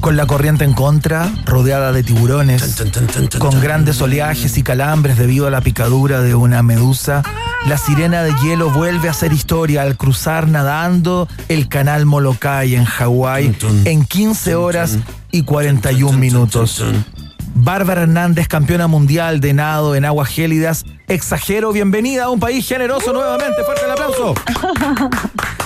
[0.00, 2.76] Con la corriente en contra, rodeada de tiburones,
[3.38, 7.22] con grandes oleajes y calambres debido a la picadura de una medusa,
[7.66, 12.84] la sirena de hielo vuelve a hacer historia al cruzar nadando el canal Molokai en
[12.84, 14.98] Hawái en 15 horas
[15.32, 16.84] y 41 minutos.
[17.54, 20.84] Bárbara Hernández, campeona mundial de nado en aguas gélidas.
[21.08, 23.64] Exagero, bienvenida a un país generoso nuevamente.
[23.64, 24.34] Fuerte el aplauso.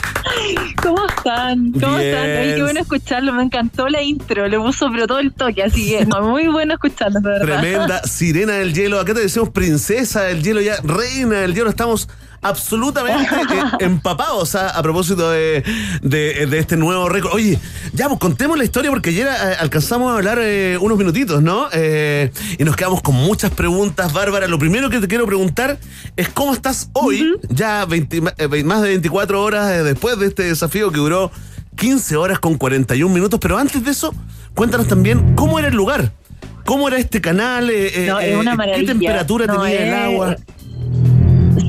[0.83, 1.73] ¿Cómo están?
[1.73, 2.31] ¿Cómo están?
[2.31, 5.91] Ay, qué bueno escucharlo, me encantó la intro, le puso pero todo el toque, así
[5.91, 7.61] que muy bueno escucharlo, de verdad.
[7.61, 9.01] Tremenda sirena del hielo.
[9.01, 11.71] Acá te decimos princesa del hielo, ya reina del hielo.
[11.71, 12.09] Estamos
[12.43, 14.71] absolutamente eh, empapados ¿ah?
[14.71, 15.63] a propósito de,
[16.03, 17.35] de- de este nuevo récord.
[17.35, 17.59] Oye,
[17.93, 21.69] ya, pues contemos la historia porque ayer eh, alcanzamos a hablar eh, unos minutitos, ¿no?
[21.73, 24.47] Eh, y nos quedamos con muchas preguntas, Bárbara.
[24.49, 25.79] Lo primero que te quiero preguntar
[26.17, 30.27] es cómo estás hoy, ya 20 ma- eh, ve- más de 24 horas después de
[30.27, 31.31] este desafío que duró
[31.77, 33.39] 15 horas con 41 minutos.
[33.41, 34.15] Pero antes de eso,
[34.55, 36.13] cuéntanos también cómo era el lugar.
[36.65, 37.69] ¿Cómo era este canal?
[37.71, 40.37] Eh, No, es una ¿Qué temperatura No, tenía el agua?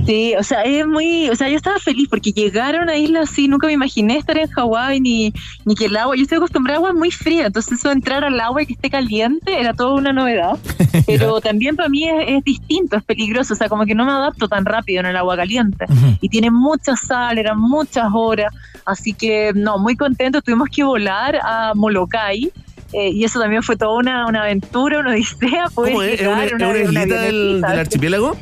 [0.06, 3.22] Sí, o sea, es muy, o sea, yo estaba feliz porque llegar a una isla
[3.22, 5.34] así, nunca me imaginé estar en Hawái ni,
[5.66, 8.24] ni que el agua, yo estoy acostumbrada a agua muy fría, entonces eso de entrar
[8.24, 10.58] al agua y que esté caliente era toda una novedad,
[11.06, 14.12] pero también para mí es, es distinto, es peligroso, o sea, como que no me
[14.12, 15.86] adapto tan rápido en el agua caliente
[16.20, 18.54] y tiene mucha sal, eran muchas horas,
[18.86, 22.52] así que no, muy contento, tuvimos que volar a Molokai.
[22.94, 25.70] eh, y eso también fue toda una, una aventura, una odisea.
[25.74, 26.14] poder ¿Cómo es?
[26.14, 28.36] ¿Es llegar una, una en islita del, del archipiélago?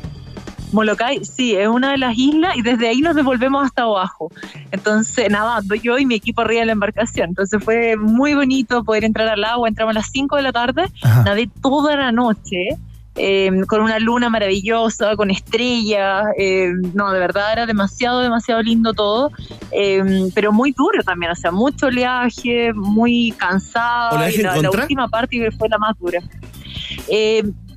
[0.72, 4.30] Molokai, sí, es una de las islas y desde ahí nos devolvemos hasta abajo.
[4.70, 7.30] Entonces, nadando yo y mi equipo arriba de la embarcación.
[7.30, 9.68] Entonces fue muy bonito poder entrar al agua.
[9.68, 11.22] Entramos a las 5 de la tarde, Ajá.
[11.24, 12.68] nadé toda la noche.
[13.16, 18.94] eh, con una luna maravillosa, con estrellas, eh, no, de verdad era demasiado, demasiado lindo
[18.94, 19.32] todo,
[19.72, 24.56] eh, pero muy duro también, o sea, mucho oleaje, muy cansado, ¿Oleaje y en la,
[24.62, 26.20] la última parte fue la más dura.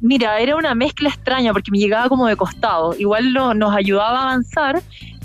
[0.05, 2.93] Mira, era una mezcla extraña porque me llegaba como de costado.
[2.99, 4.81] Igual no- nos ayudaba a avanzar,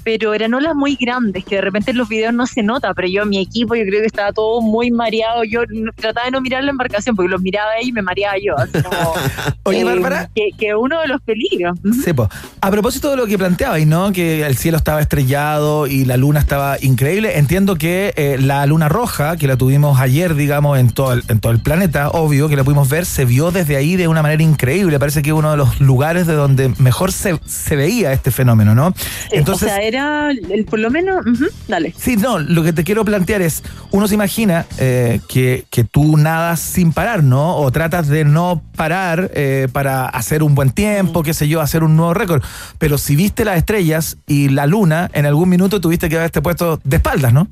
[0.09, 2.94] pero eran olas muy grandes que de repente en los videos no se nota.
[2.94, 5.44] Pero yo, mi equipo, yo creo que estaba todo muy mareado.
[5.44, 5.60] Yo
[5.97, 8.56] trataba de no mirar la embarcación porque los miraba ahí y me mareaba yo.
[8.56, 9.12] así como,
[9.64, 10.30] Oye, eh, Bárbara.
[10.35, 11.78] Que, que uno de los peligros.
[12.02, 12.26] Sí, po.
[12.62, 14.10] A propósito de lo que planteabais, ¿no?
[14.10, 17.36] Que el cielo estaba estrellado y la luna estaba increíble.
[17.36, 21.39] Entiendo que eh, la luna roja, que la tuvimos ayer, digamos, en todo, el, en
[21.39, 24.43] todo el planeta, obvio, que la pudimos ver, se vio desde ahí de una manera
[24.43, 24.98] increíble.
[24.98, 28.74] Parece que es uno de los lugares de donde mejor se, se veía este fenómeno,
[28.74, 28.94] ¿no?
[29.32, 31.25] Entonces, o sea, era el, por lo menos.
[31.66, 31.95] dale.
[31.97, 36.16] Sí, no, lo que te quiero plantear es, uno se imagina eh, que, que tú
[36.16, 37.57] nadas sin parar, ¿no?
[37.57, 41.83] O tratas de no parar eh, para hacer un buen tiempo, qué sé yo, hacer
[41.83, 42.43] un nuevo récord.
[42.79, 46.81] Pero si viste las estrellas y la luna, en algún minuto tuviste que haberte puesto
[46.85, 47.49] de espaldas, ¿no?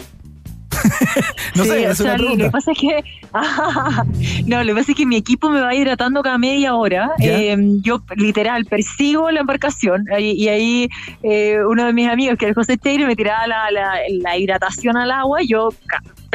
[1.54, 2.44] no Sí, sé, o es una sea, lo pregunta.
[2.44, 3.04] que pasa es que
[4.46, 7.10] no, lo que pasa es que mi equipo me va hidratando cada media hora.
[7.20, 10.88] Eh, yo literal persigo la embarcación y, y ahí
[11.22, 14.96] eh, uno de mis amigos, que es José Cheire, me tiraba la, la- la hidratación
[14.96, 15.42] al agua.
[15.42, 15.68] y Yo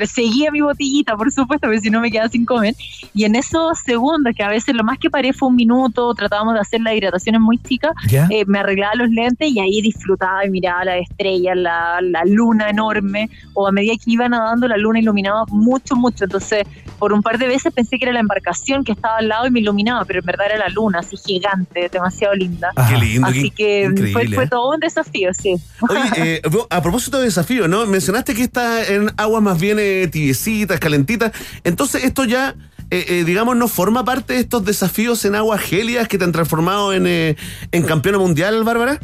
[0.02, 2.74] perseguía mi botellita, por supuesto, porque si no me quedaba sin comer.
[3.14, 6.56] Y en esos segundos, que a veces lo más que paré fue un minuto, tratábamos
[6.56, 8.28] de hacer las hidrataciones muy chicas, ¿Ya?
[8.32, 12.72] eh, me arreglaba los lentes y ahí disfrutaba y miraba las estrellas, la, la luna
[12.72, 16.66] enorme, o a medida que iba nadando la luna iluminaba mucho, mucho, entonces
[17.02, 19.50] por un par de veces pensé que era la embarcación que estaba al lado y
[19.50, 22.70] me iluminaba, pero en verdad era la luna, así gigante, demasiado linda.
[22.90, 24.48] Qué lindo, Así qué que fue, fue ¿eh?
[24.48, 25.56] todo un desafío, sí.
[25.90, 27.88] Oye, eh, a propósito de desafío, ¿no?
[27.88, 29.80] Mencionaste que está en aguas más bien
[30.12, 31.32] tibiecitas, calentitas.
[31.64, 32.56] Entonces, esto ya,
[32.90, 36.32] eh, eh, digamos, no forma parte de estos desafíos en aguas gélidas que te han
[36.32, 37.36] transformado en, eh,
[37.72, 39.00] en campeona mundial, Bárbara.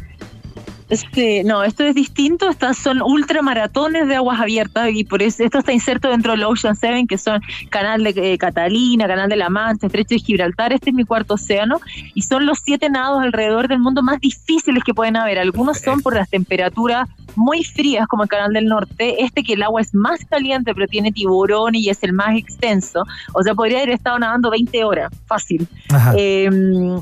[0.88, 5.58] Este, no, esto es distinto, estas son ultramaratones de aguas abiertas y por eso esto
[5.58, 9.50] está inserto dentro del Ocean 7, que son Canal de eh, Catalina, Canal de la
[9.50, 11.78] Mancha, Estrecho de Gibraltar, este es mi cuarto océano,
[12.14, 15.38] y son los siete nados alrededor del mundo más difíciles que pueden haber.
[15.38, 17.06] Algunos son por las temperaturas
[17.36, 20.86] muy frías, como el Canal del Norte, este que el agua es más caliente, pero
[20.86, 23.04] tiene tiburones y es el más extenso.
[23.32, 25.66] O sea, podría haber estado nadando 20 horas, fácil.
[26.16, 26.50] Eh,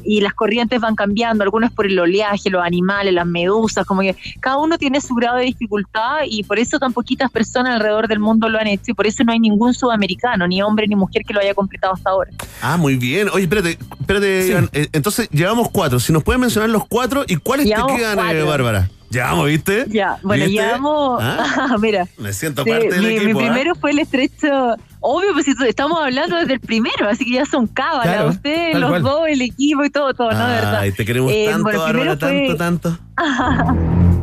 [0.04, 4.16] y las corrientes van cambiando, algunas por el oleaje, los animales, las medusas, como que
[4.40, 8.18] cada uno tiene su grado de dificultad y por eso tan poquitas personas alrededor del
[8.18, 11.22] mundo lo han hecho y por eso no hay ningún sudamericano, ni hombre ni mujer
[11.26, 12.30] que lo haya completado hasta ahora.
[12.60, 13.28] Ah, muy bien.
[13.32, 14.70] Oye, espérate, espérate, Iván.
[14.72, 16.00] Eh, entonces, llevamos cuatro.
[16.00, 18.42] Si nos pueden mencionar los cuatro y cuáles Llevamos te quedan, eh.
[18.42, 18.88] Bárbara.
[19.10, 19.86] Llevamos, ¿viste?
[19.88, 20.60] Ya, bueno, ¿Viste?
[20.62, 21.20] llevamos.
[21.22, 21.76] ¿Ah?
[21.80, 22.06] Mira.
[22.18, 23.38] Me siento Sí, parte del mi, mi equipo.
[23.38, 23.42] ¿ah?
[23.42, 24.76] primero fue el estrecho.
[25.00, 28.02] Obvio, pues estamos hablando desde el primero, así que ya son cábalas.
[28.14, 29.02] Claro, Ustedes, los cual.
[29.02, 30.46] dos, el equipo y todo, todo, ¿no?
[30.48, 30.78] De verdad.
[30.80, 32.98] Ay, te queremos Eh, tanto, bueno, Bárbara, primero tanto, fue- tanto.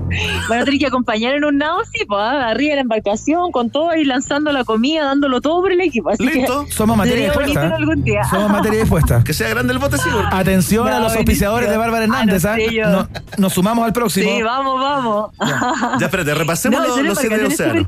[0.49, 3.69] Van a tener que acompañar en un nado, sí, pues, arriba de la embarcación, con
[3.69, 6.09] todo ahí lanzando la comida, dándolo todo por el equipo.
[6.09, 6.65] Así Listo.
[6.65, 7.77] Que Somos materia dispuesta.
[8.29, 9.23] Somos materia dispuesta.
[9.23, 10.09] Que sea grande el bote, sí.
[10.31, 12.45] Atención a Ya, los auspiciadores de Bárbara Hernández.
[12.45, 13.07] Ah, no ¿ah?
[13.13, 14.29] No- nos sumamos al próximo.
[14.29, 15.31] Sí, vamos, vamos.
[15.99, 17.87] Ya, espérate, repasemos No, los, los siete océanos.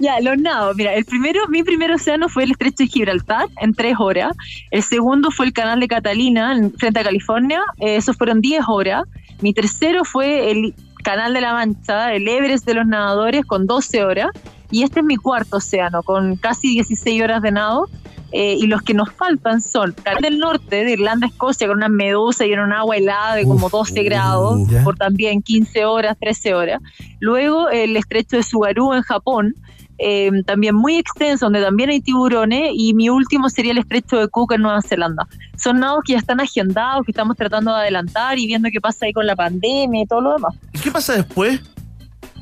[0.00, 0.76] Ya, los nados.
[0.76, 4.32] Mira, el primero, mi primer océano fue el estrecho de Gibraltar en tres horas.
[4.70, 7.62] El segundo fue el canal de Catalina en- frente a California.
[7.80, 9.02] Eh, esos fueron 10 horas.
[9.40, 14.04] Mi tercero fue el canal de la Mancha, el Everest de los nadadores con 12
[14.04, 14.28] horas.
[14.70, 17.88] Y este es mi cuarto océano con casi 16 horas de nado.
[18.30, 21.88] Eh, y los que nos faltan son Canal del Norte, de Irlanda, Escocia, con una
[21.88, 24.84] medusa y en un agua helada de como 12 grados, ya.
[24.84, 26.82] por también 15 horas, 13 horas.
[27.20, 29.54] Luego el estrecho de Subaru en Japón,
[29.98, 32.70] eh, también muy extenso, donde también hay tiburones.
[32.74, 35.26] Y mi último sería el estrecho de Cook en Nueva Zelanda.
[35.56, 39.06] Son nados que ya están agendados, que estamos tratando de adelantar y viendo qué pasa
[39.06, 40.54] ahí con la pandemia y todo lo demás.
[40.72, 41.60] ¿Y qué pasa después?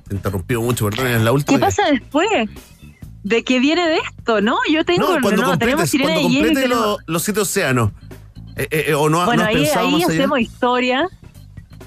[0.09, 1.59] Te interrumpió mucho, perdón, es la última.
[1.59, 2.49] ¿Qué pasa después?
[3.25, 4.41] ¿De qué viene de esto?
[4.41, 5.15] No, yo tengo.
[5.15, 7.91] No, cuando no, tenemos completes, cuando de completes tenemos- los, siete océanos.
[8.55, 11.09] Eh, eh, eh, ¿O no, bueno, no ahí, ahí hacemos historia.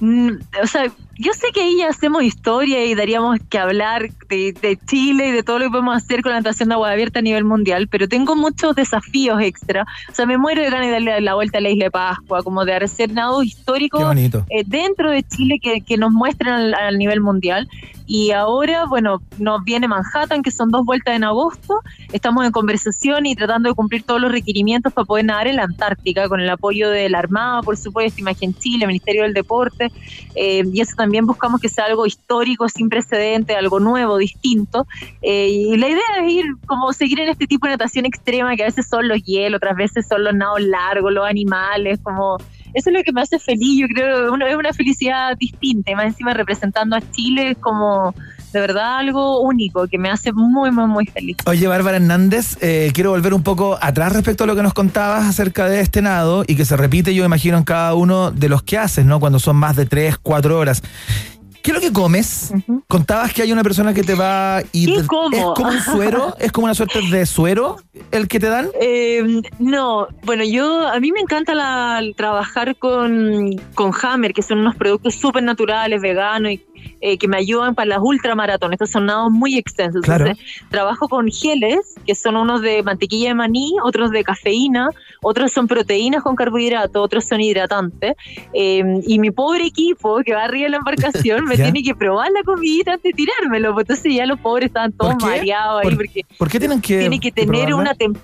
[0.01, 0.31] Mm,
[0.61, 4.79] o sea, yo sé que ahí ya hacemos historia y daríamos que hablar de, de
[4.87, 7.21] Chile y de todo lo que podemos hacer con la natación de agua abierta a
[7.21, 9.85] nivel mundial, pero tengo muchos desafíos extra.
[10.09, 12.41] O sea, me muero de ganas de darle la vuelta a la isla de Pascua,
[12.41, 13.11] como de hacer
[13.43, 14.45] históricos bonito.
[14.49, 17.67] eh, dentro de Chile que, que nos muestren al, al nivel mundial.
[18.11, 21.81] Y ahora, bueno, nos viene Manhattan, que son dos vueltas en agosto.
[22.11, 25.63] Estamos en conversación y tratando de cumplir todos los requerimientos para poder nadar en la
[25.63, 29.91] Antártica, con el apoyo de la Armada, por supuesto, Imagen Chile, Ministerio del Deporte.
[30.33, 34.87] Eh, y eso también buscamos que sea algo histórico, sin precedente, algo nuevo, distinto.
[35.21, 38.63] Eh, y la idea es ir, como seguir en este tipo de natación extrema, que
[38.63, 42.37] a veces son los hielos, otras veces son los nados largos, los animales, como
[42.73, 46.05] eso es lo que me hace feliz, yo creo, uno, es una felicidad distinta, más
[46.05, 48.13] encima representando a Chile como
[48.51, 51.37] de verdad algo único, que me hace muy, muy, muy feliz.
[51.45, 55.25] Oye, Bárbara Hernández, eh, quiero volver un poco atrás respecto a lo que nos contabas
[55.25, 58.63] acerca de este nado y que se repite, yo imagino, en cada uno de los
[58.63, 59.19] que haces, ¿no?
[59.19, 60.81] Cuando son más de tres, cuatro horas.
[61.61, 62.53] ¿Qué es lo que comes?
[62.87, 65.35] Contabas que hay una persona que te va y ¿Qué te- como?
[65.35, 67.75] es como un suero, es como una suerte de suero
[68.11, 68.69] el que te dan.
[68.81, 74.59] Eh, no, bueno, yo a mí me encanta la, trabajar con, con Hammer, que son
[74.59, 76.57] unos productos súper naturales, veganos y
[77.01, 78.75] eh, que me ayudan para las ultramaratones.
[78.75, 80.01] Estos son nados muy extensos.
[80.01, 80.25] Claro.
[80.27, 84.89] Entonces, trabajo con geles, que son unos de mantequilla de maní, otros de cafeína,
[85.21, 88.13] otros son proteínas con carbohidratos, otros son hidratantes.
[88.53, 92.31] Eh, y mi pobre equipo que va arriba de la embarcación me tiene que probar
[92.31, 93.73] la comidita antes de tirármelo.
[93.73, 96.99] pues entonces ya los pobres estaban todos mareados ahí ¿Por- porque ¿Por qué tienen que
[96.99, 97.75] tiene que que tener probarla?
[97.77, 98.17] una tem-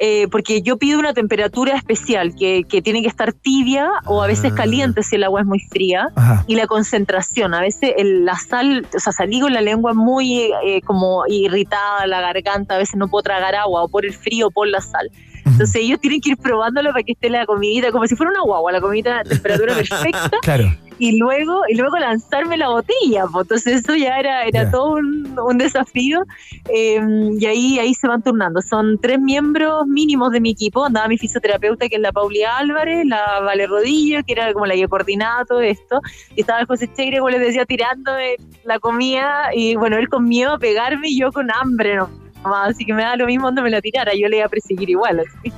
[0.00, 4.26] eh, porque yo pido una temperatura especial que, que tiene que estar tibia o a
[4.26, 4.56] veces Ah.
[4.56, 6.44] caliente si el agua es muy fría Ajá.
[6.46, 10.50] y la concentración a veces el- la sal o sea salí con la lengua muy
[10.64, 14.46] eh, como irritada la garganta a veces no puedo tragar agua o por el frío
[14.48, 15.10] o por la sal
[15.44, 18.42] entonces ellos tienen que ir probándolo para que esté la comidita como si fuera una
[18.42, 20.72] guagua la comidita a temperatura perfecta Claro.
[20.98, 23.44] Y luego y luego lanzarme la botella pues.
[23.44, 26.24] entonces eso ya era era todo un, un desafío.
[26.68, 27.00] Eh,
[27.38, 28.60] y ahí ahí se van turnando.
[28.62, 30.84] Son tres miembros mínimos de mi equipo.
[30.84, 34.74] Andaba mi fisioterapeuta que es la Pauli Álvarez la Vale Rodillo que era como la
[34.74, 36.00] que coordinaba todo esto.
[36.34, 39.50] Y estaba José Chegre como les decía tirándome la comida.
[39.54, 42.08] Y bueno él con miedo a pegarme y yo con hambre no
[42.44, 44.12] así que me da lo mismo donde me la tirara.
[44.14, 45.52] Yo le iba a perseguir igual así.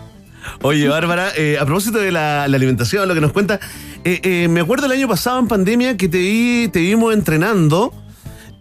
[0.63, 3.61] Oye, Bárbara, eh, a propósito de la, la alimentación, lo que nos cuenta,
[4.05, 7.93] eh, eh, me acuerdo el año pasado en pandemia que te, vi, te vimos entrenando.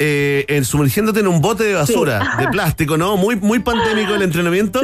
[0.01, 2.43] eh, en- sumergiéndote en un bote de basura, Sí.
[2.45, 3.17] de plástico, ¿no?
[3.17, 4.79] Muy, muy pandémico el entrenamiento.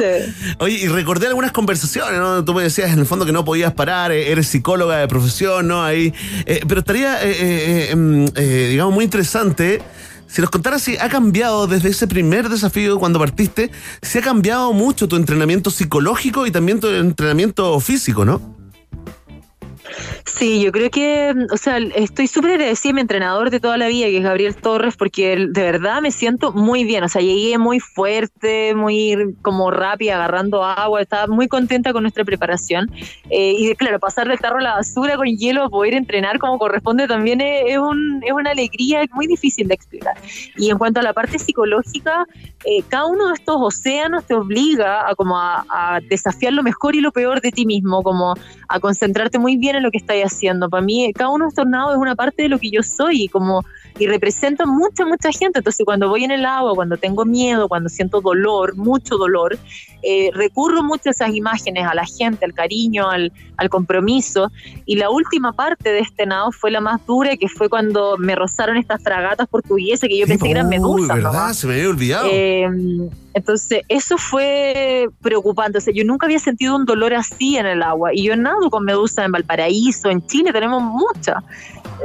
[0.58, 2.44] Oye, y recordé algunas conversaciones, ¿no?
[2.44, 5.82] Tú me decías en el fondo que no podías parar, eres psicóloga de profesión, ¿no?
[5.82, 6.12] Ahí,
[6.44, 9.80] eh, pero estaría, eh, digamos, muy interesante
[10.26, 13.70] si nos contaras si ha cambiado desde ese primer desafío cuando partiste,
[14.02, 18.55] si ha cambiado mucho tu entrenamiento psicológico y también tu entrenamiento físico, ¿no?
[20.24, 23.86] Sí, yo creo que, o sea, estoy súper agradecida a mi entrenador de toda la
[23.88, 27.04] vida, que es Gabriel Torres, porque de verdad me siento muy bien.
[27.04, 32.24] O sea, llegué muy fuerte, muy como rápida, agarrando agua, estaba muy contenta con nuestra
[32.24, 32.90] preparación.
[33.30, 37.06] Eh, y claro, pasar del carro a la basura con hielo poder entrenar como corresponde
[37.06, 40.16] también es un- es una alegría muy difícil de explicar.
[40.56, 42.26] Y en cuanto a la parte psicológica,
[42.64, 46.94] eh, cada uno de estos océanos te obliga a como a, a desafiar lo mejor
[46.96, 48.34] y lo peor de ti mismo, como
[48.68, 50.68] a concentrarte muy bien en lo que estáis haciendo.
[50.68, 51.48] Para mí, cada uno de
[51.92, 53.62] es una parte de lo que yo soy como
[53.98, 55.58] y represento a mucha, mucha gente.
[55.58, 59.58] Entonces, cuando voy en el agua, cuando tengo miedo, cuando siento dolor, mucho dolor,
[60.02, 64.50] eh, recurro mucho a esas imágenes, a la gente, al cariño, al, al compromiso.
[64.84, 68.34] Y la última parte de este nado fue la más dura, que fue cuando me
[68.34, 71.16] rozaron estas fragatas portuguesas que yo pensé que eran medusas.
[71.16, 71.32] ¿verdad?
[71.32, 71.56] nomás.
[71.56, 72.28] Se me había olvidado.
[72.30, 72.68] Eh,
[73.34, 75.78] entonces, eso fue preocupante.
[75.78, 78.14] O sea, yo nunca había sentido un dolor así en el agua.
[78.14, 81.44] Y yo nado con medusa en Valparaíso, en Chile tenemos muchas.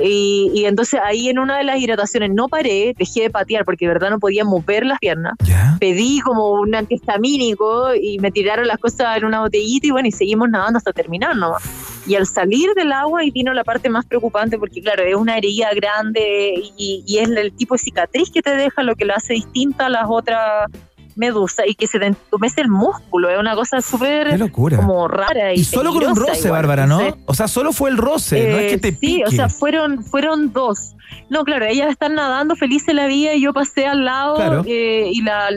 [0.01, 3.85] Y, y entonces ahí en una de las hidrataciones no paré, dejé de patear porque
[3.85, 5.33] de verdad no podía mover las piernas.
[5.79, 10.11] Pedí como un antihistamínico y me tiraron las cosas en una botellita y bueno, y
[10.11, 11.63] seguimos nadando hasta terminar nomás.
[12.07, 15.37] Y al salir del agua ahí vino la parte más preocupante porque claro, es una
[15.37, 19.15] herida grande y, y es el tipo de cicatriz que te deja lo que lo
[19.15, 20.69] hace distinta a las otras
[21.15, 25.53] medusas y que se te entumece el músculo, es una cosa súper como rara.
[25.53, 26.51] Y, Y solo con un roce, igual.
[26.63, 27.01] Bárbara, ¿no?
[27.25, 29.23] O sea, solo fue el roce, no es que te eh, Sí, pique.
[29.25, 30.95] o sea, fueron, fueron dos.
[31.29, 34.63] No, claro, ellas están nadando felices la vida y yo pasé al lado Claro.
[34.65, 35.49] eh, y la,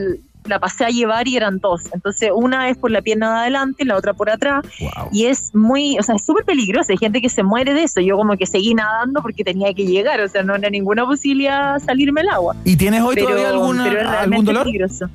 [0.45, 1.81] la pasé a llevar y eran dos.
[1.93, 4.63] Entonces, una es por la pierna de adelante, la otra por atrás.
[5.11, 6.91] Y es muy, o sea, es súper peligroso.
[6.91, 7.99] Hay gente que se muere de eso.
[8.01, 11.79] Yo como que seguí nadando porque tenía que llegar, o sea, no era ninguna posibilidad
[11.79, 12.55] salirme al agua.
[12.63, 14.63] ¿Y tienes hoy Pero- todavía alguna- pero es algún dolor?
[14.65, 15.09] peligroso.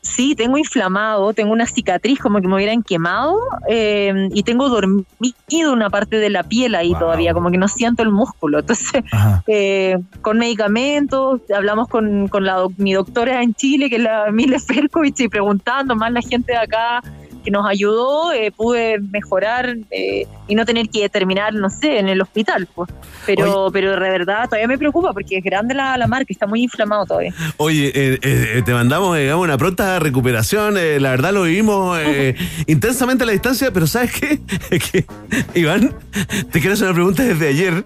[0.00, 3.36] Sí, tengo inflamado, tengo una cicatriz como que me hubieran quemado
[3.68, 8.02] eh, y tengo dormido una parte de la piel ahí todavía, como que no siento
[8.02, 8.60] el músculo.
[8.60, 9.02] Entonces,
[9.46, 14.58] eh, con medicamentos, hablamos con, con la, mi doctora en Chile, que es la Mile
[14.60, 17.02] Ferkovich, y preguntando más la gente de acá
[17.48, 22.10] que nos ayudó, eh, pude mejorar eh, y no tener que terminar, no sé, en
[22.10, 22.68] el hospital.
[22.74, 22.90] Pues.
[23.24, 26.62] Pero, pero de verdad todavía me preocupa porque es grande la, la marca, está muy
[26.62, 27.32] inflamado todavía.
[27.56, 30.74] Oye, eh, te mandamos digamos, una pronta recuperación.
[30.74, 31.98] la verdad lo vivimos
[32.66, 34.40] intensamente a la distancia, pero ¿sabes qué?
[34.68, 35.06] Que,
[35.54, 35.94] Iván,
[36.52, 37.84] te quiero hacer una pregunta desde ayer.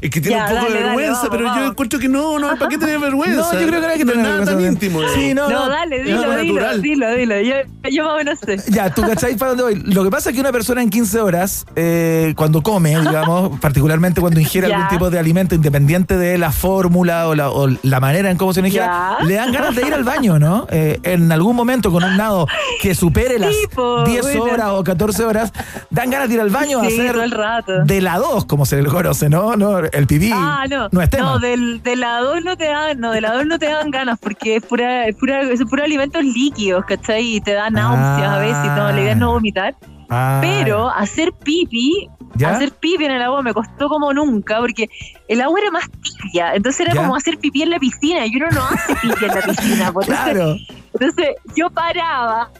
[0.00, 2.08] Es que tiene Ya, un poco dale, de dale, vergüenza, vamos, pero yo encuentro que
[2.08, 3.36] no, no, ¿para qué tener vergüenza?
[3.52, 5.00] No, yo creo que no hay que No es tener nada tan íntimo.
[5.14, 5.68] Sí, no, No, no.
[5.70, 6.82] dale, dilo, dilo, natural.
[6.82, 7.40] dilo, dilo.
[7.40, 7.54] Yo,
[7.90, 8.56] yo más o menos sé.
[8.72, 9.92] Ya, tú cachai para dónde voy.
[9.92, 14.20] Lo que pasa es que una persona en 15 horas, eh, cuando come, digamos, particularmente
[14.20, 18.30] cuando ingiere algún tipo de alimento, independiente de la fórmula o la, o la manera
[18.30, 20.66] en cómo se ingiera, le dan ganas de ir al baño, ¿no?
[20.70, 22.46] Eh, en algún momento con un nado
[22.80, 24.42] que supere las Sí, po, 10 bueno.
[24.44, 25.52] horas o 14 horas,
[25.90, 27.84] dan ganas de ir al baño a Sí, hacer todo el rato.
[27.84, 29.56] de la 2, como se le conoce, ¿no?
[29.56, 30.88] no el pipí Ah, no.
[30.92, 31.24] no es tema.
[31.24, 33.90] No, del, de la 2 no te dan, no, de la 2 no te dan
[33.90, 37.36] ganas porque es pura, es pura, es puro alimentos líquidos, ¿cachai?
[37.36, 39.74] Y te da náuseas a veces y todo, la idea es no vomitar.
[40.08, 42.50] Ah, Pero hacer pipi, ¿Ya?
[42.50, 44.88] hacer pipi en el agua me costó como nunca, porque
[45.26, 47.00] el agua era más tibia, entonces era ¿Ya?
[47.02, 49.92] como hacer pipí en la piscina, y uno no hace pipi en la piscina.
[49.92, 50.56] pues, entonces- Claro.
[50.98, 52.50] Entonces yo paraba.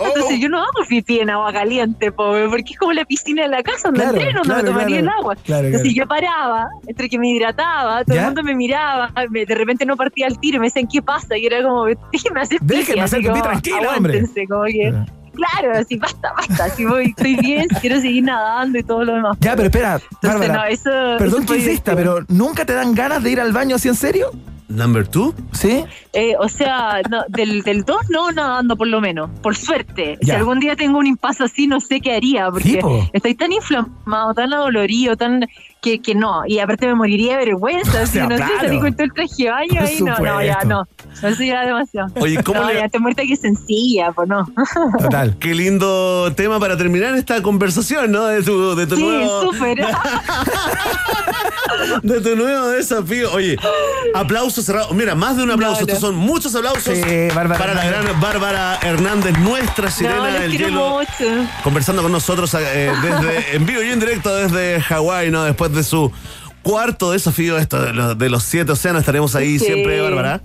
[0.00, 0.06] Oh.
[0.06, 3.48] Entonces yo no hago pipí en agua caliente, pobre, porque es como la piscina de
[3.48, 5.12] la casa donde Claro, entreno, donde claro, me tomaría claro.
[5.12, 5.36] el agua.
[5.66, 8.20] Entonces yo paraba, entre que me hidrataba, todo ¿Ya?
[8.22, 11.36] el mundo me miraba, me- de repente no partía el tiro, me decían, ¿qué pasa?
[11.36, 12.74] Y era como, déjeme hacer pipi.
[12.76, 14.14] Déjeme hacer pipí tranquila, hombre.
[14.18, 14.94] aguántense, como que,
[15.34, 19.36] Claro, así basta, basta, así voy, estoy bien, quiero seguir nadando y todo lo demás.
[19.40, 22.92] Ya, pero espera, Entonces, Bárbara, no, eso, perdón eso que insista, pero ¿nunca te dan
[22.92, 24.30] ganas de ir al baño así en serio?
[24.68, 25.34] ¿Number two?
[25.52, 25.84] ¿Sí?
[26.12, 30.18] Eh, o sea, no, del, del 2 no nadando por lo menos, por suerte.
[30.20, 33.08] Si algún día tengo un impasse así, no sé qué haría, porque Sí, po.
[33.12, 35.46] estoy tan inflamado, tan adolorido, tan
[35.80, 36.42] que, que no.
[36.46, 39.50] Y aparte me moriría de vergüenza, sea, no sé, salí con todo el traje de
[39.50, 40.86] baño ahí, no, no, ya no.
[41.22, 42.08] No, eso ya demasiado.
[42.20, 44.46] Oye, ¿cómo no, le- ya te muerta que sencilla, pues no.
[45.00, 45.36] Total.
[45.38, 48.26] Qué lindo tema para terminar esta conversación, ¿no?
[48.26, 49.52] De tu, de tu Sí, nuevo.
[49.52, 49.78] súper.
[52.02, 53.32] De tu nuevo desafío.
[53.32, 53.56] Oye,
[54.14, 54.92] aplausos cerrados.
[54.92, 55.80] Mira, más de un aplauso.
[55.80, 55.92] No, no.
[55.92, 60.50] Estos son muchos aplausos Sí, Bárbara para la gran Bárbara Hernández, nuestra sirena no, del
[60.50, 60.90] quiero hielo.
[60.90, 61.46] mucho.
[61.62, 65.44] conversando con nosotros eh, desde en vivo y en directo desde Hawái, ¿no?
[65.44, 66.10] Después de su
[66.62, 69.66] cuarto desafío, esto de los, de los siete océanos, estaremos ahí Sí.
[69.66, 70.40] siempre, Bárbara.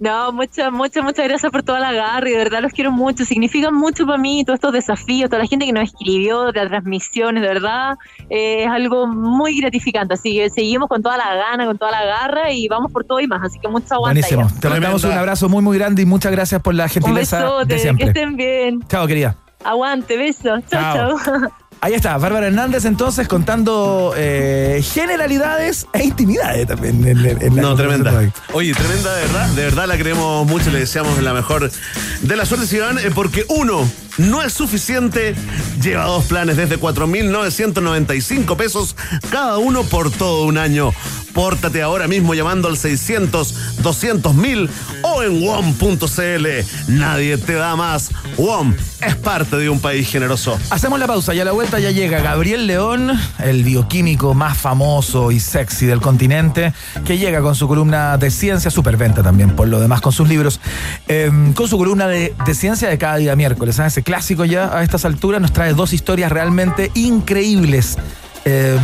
[0.00, 3.24] No, muchas, muchas, muchas gracias por toda la garra y de verdad los quiero mucho.
[3.24, 6.68] Significan mucho para mí todos estos desafíos, toda la gente que nos escribió, de las
[6.70, 7.96] transmisiones, de verdad.
[8.28, 10.14] eh, es algo muy gratificante.
[10.14, 13.20] Así que seguimos con toda la gana, con toda la garra y vamos por todo
[13.20, 13.42] y más.
[13.44, 14.14] Así que mucha aguanta.
[14.20, 14.48] Buenísimo.
[14.52, 14.60] ya.
[14.60, 17.66] Te mandamos un abrazo muy, muy grande y muchas gracias por la Un gentileza besote,
[17.66, 18.06] de que siempre.
[18.08, 18.80] estén bien.
[18.88, 19.36] Chao, querida.
[19.62, 20.62] Aguante, besos.
[20.68, 20.96] Chao.
[20.96, 21.52] Chao, chao.
[21.84, 27.04] Ahí está, Bárbara Hernández entonces contando eh, generalidades e intimidades también.
[27.04, 28.30] en- en- en la No, tremenda.
[28.52, 29.48] Oye, tremenda de verdad.
[29.48, 30.70] De verdad la queremos mucho.
[30.70, 31.72] Le deseamos la mejor
[32.20, 35.34] de la suerte, eh, porque uno no es suficiente.
[35.82, 38.94] Lleva dos planes desde 4.995 pesos
[39.32, 40.92] cada uno por todo un año.
[41.32, 44.70] Pórtate ahora mismo llamando al 600 200 mil
[45.02, 46.46] o en WOM.cl.
[46.88, 48.10] Nadie te da más.
[48.36, 50.58] WOM es parte de un país generoso.
[50.70, 55.32] Hacemos la pausa y a la vuelta ya llega Gabriel León, el bioquímico más famoso
[55.32, 56.72] y sexy del continente,
[57.04, 60.60] que llega con su columna de ciencia, superventa también por lo demás con sus libros,
[61.08, 63.76] eh, con su columna de, ciencia de cada día miércoles.
[63.76, 63.94] ¿sabes?
[63.94, 67.98] Ese clásico ya a estas alturas nos trae dos historias realmente increíbles
[68.44, 68.78] eh,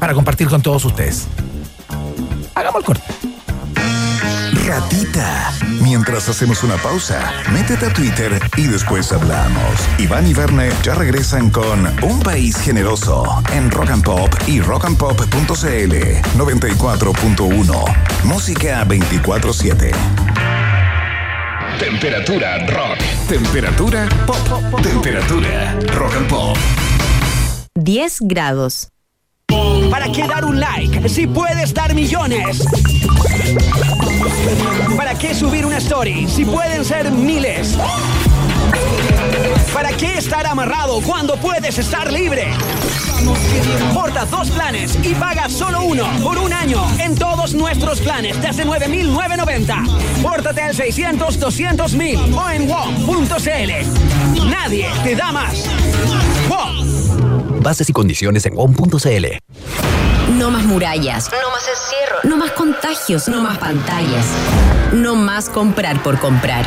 [0.00, 1.26] para compartir con todos ustedes.
[2.54, 3.04] Hagamos el corte.
[4.66, 5.52] Ratita.
[5.82, 9.74] Mientras hacemos una pausa, métete a Twitter y después hablamos.
[9.98, 15.94] Iván y Verne ya regresan con Un País Generoso en Rock and Pop y rockandpop.cl
[16.38, 18.24] 94.1.
[18.24, 19.92] Música 24-7.
[21.78, 22.98] Temperatura rock.
[23.28, 24.82] Temperatura pop.
[24.82, 26.56] Temperatura rock and pop.
[27.74, 28.91] 10 grados.
[29.90, 32.64] ¿Para qué dar un like si puedes dar millones?
[34.96, 37.76] ¿Para qué subir una story si pueden ser miles?
[39.72, 42.48] ¿Para qué estar amarrado cuando puedes estar libre?
[43.94, 48.64] Porta dos planes y paga solo uno por un año en todos nuestros planes desde
[48.64, 50.22] 9.990.
[50.22, 54.48] Pórtate al 600 200 mil o en WOM.cl.
[54.48, 55.66] Nadie te da más.
[56.48, 57.62] WOM.
[57.62, 59.51] Bases y condiciones en WOM.cl.
[60.42, 61.30] No más murallas.
[61.30, 62.18] No más encierro.
[62.24, 63.28] No más contagios.
[63.28, 64.26] No más pantallas.
[64.92, 66.66] No más comprar por comprar.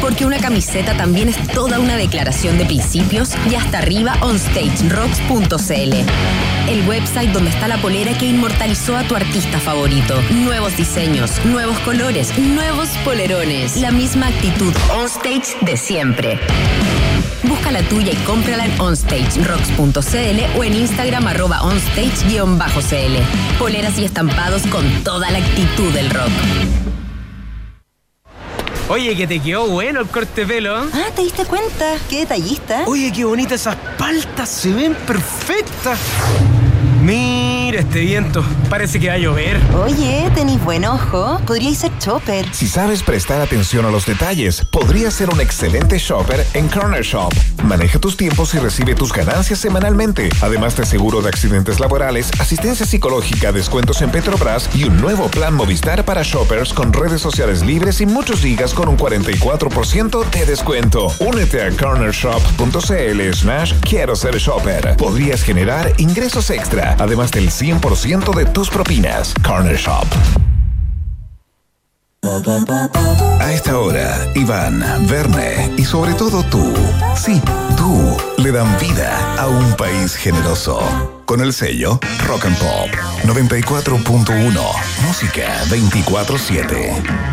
[0.00, 5.92] Porque una camiseta también es toda una declaración de principios y hasta arriba onstagerocks.cl.
[6.68, 10.14] El website donde está la polera que inmortalizó a tu artista favorito.
[10.30, 13.76] Nuevos diseños, nuevos colores, nuevos polerones.
[13.78, 16.38] La misma actitud onstage de siempre.
[17.48, 23.58] Busca la tuya y cómprala en onstagerocks.cl o en Instagram arroba onstage-cl.
[23.58, 26.30] Poleras y estampados con toda la actitud del rock.
[28.90, 30.76] Oye, que te quedó bueno el corte de pelo.
[30.92, 31.96] Ah, ¿te diste cuenta?
[32.08, 32.84] Qué detallista.
[32.86, 35.98] Oye, qué bonitas esas paltas, se ven perfectas.
[37.78, 39.56] Mira este viento, parece que va a llover.
[39.76, 41.40] Oye, tenéis buen ojo.
[41.46, 42.44] Podríais ser chopper.
[42.52, 47.32] Si sabes prestar atención a los detalles, podrías ser un excelente shopper en Corner Shop.
[47.62, 50.28] Maneja tus tiempos y recibe tus ganancias semanalmente.
[50.40, 55.54] Además de seguro de accidentes laborales, asistencia psicológica, descuentos en Petrobras y un nuevo plan
[55.54, 61.12] Movistar para shoppers con redes sociales libres y muchos gigas con un 44% de descuento.
[61.20, 64.96] Únete a cornershop.cl slash quiero ser shopper.
[64.96, 69.34] Podrías generar ingresos extra, además del 100% de tus propinas.
[69.44, 70.06] Corner Shop.
[73.40, 76.72] A esta hora, Iván, Verne y sobre todo tú,
[77.14, 77.40] sí,
[77.76, 80.80] tú, le dan vida a un país generoso.
[81.26, 82.88] Con el sello Rock and Pop
[83.24, 84.62] 94.1,
[85.06, 87.28] música 24-7.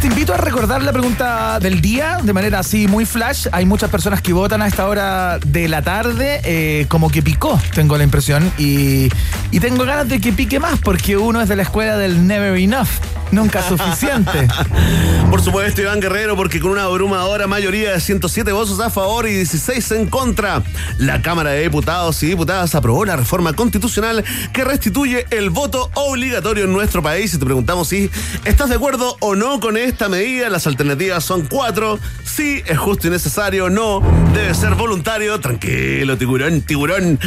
[0.00, 3.48] Te invito a recordar la pregunta del día de manera así muy flash.
[3.50, 7.60] Hay muchas personas que votan a esta hora de la tarde, eh, como que picó,
[7.74, 8.52] tengo la impresión.
[8.58, 9.08] Y,
[9.50, 12.56] y tengo ganas de que pique más, porque uno es de la escuela del never
[12.56, 12.86] enough,
[13.32, 14.46] nunca suficiente.
[15.30, 19.34] Por supuesto, Iván Guerrero, porque con una abrumadora mayoría de 107 votos a favor y
[19.34, 20.62] 16 en contra,
[20.98, 26.64] la Cámara de Diputados y Diputadas aprobó la reforma constitucional que restituye el voto obligatorio
[26.64, 27.34] en nuestro país.
[27.34, 28.10] Y te preguntamos si
[28.44, 30.48] estás de acuerdo o no con esta medida.
[30.48, 31.98] Las alternativas son cuatro.
[32.24, 33.70] Sí, es justo y necesario.
[33.70, 34.02] No,
[34.34, 35.40] debe ser voluntario.
[35.40, 37.18] Tranquilo, tiburón, tiburón.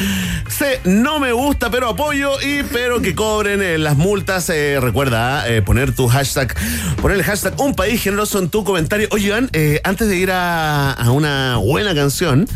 [0.49, 2.39] C, no me gusta, pero apoyo.
[2.41, 4.49] Y pero que cobren eh, las multas.
[4.49, 6.55] Eh, recuerda eh, poner tu hashtag,
[7.01, 9.07] poner el hashtag un país generoso en tu comentario.
[9.11, 12.47] Oye, Iván, eh, antes de ir a, a una buena canción,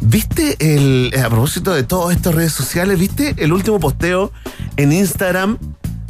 [0.00, 4.32] ¿viste el, a propósito de todas estas redes sociales, ¿viste el último posteo
[4.76, 5.58] en Instagram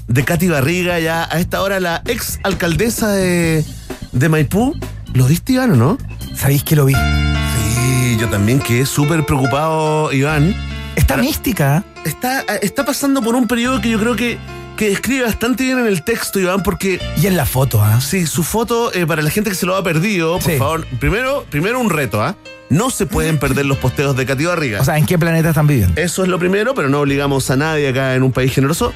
[0.08, 3.64] de Katy Barriga, ya a esta hora la ex alcaldesa de,
[4.12, 4.74] de Maipú?
[5.14, 5.98] ¿Lo viste, Iván, o no?
[6.34, 6.94] ¿Sabéis que lo vi?
[6.94, 10.54] Sí, yo también quedé súper preocupado, Iván.
[10.96, 11.84] Está mística.
[12.04, 14.38] Está, está pasando por un periodo que yo creo que,
[14.76, 17.00] que describe bastante bien en el texto, Iván, porque...
[17.20, 18.00] Y en la foto, ¿ah?
[18.00, 20.58] Sí, su foto, eh, para la gente que se lo ha perdido, por Sí.
[20.58, 22.36] favor, primero, primero un reto, ¿ah?
[22.70, 24.80] No se pueden perder los posteos de Katy Barriga.
[24.80, 26.00] O sea, ¿en qué planeta están viviendo?
[26.00, 28.94] Eso es lo primero, pero no obligamos a nadie acá en un país generoso.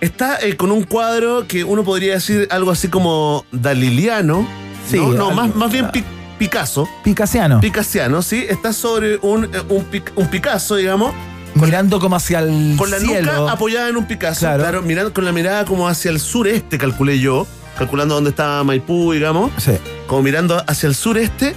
[0.00, 4.46] Está eh, con un cuadro que uno podría decir algo así como daliliano.
[4.90, 6.04] Sí, no, no, algo- más, más bien pi-
[6.38, 6.86] Picasso.
[7.02, 7.60] Picasiano.
[7.60, 8.44] Picassiano, sí.
[8.48, 11.12] Está sobre un, eh, un, pic- un Picasso, digamos.
[11.54, 13.32] Mirando como hacia el Con la cielo.
[13.40, 14.62] nuca apoyada en un Picasso, Claro.
[14.62, 14.82] claro.
[14.82, 17.46] mirando con la mirada como hacia el sureste, calculé yo,
[17.78, 19.72] calculando dónde estaba Maipú, digamos, Sí.
[20.06, 21.54] como mirando hacia el sureste,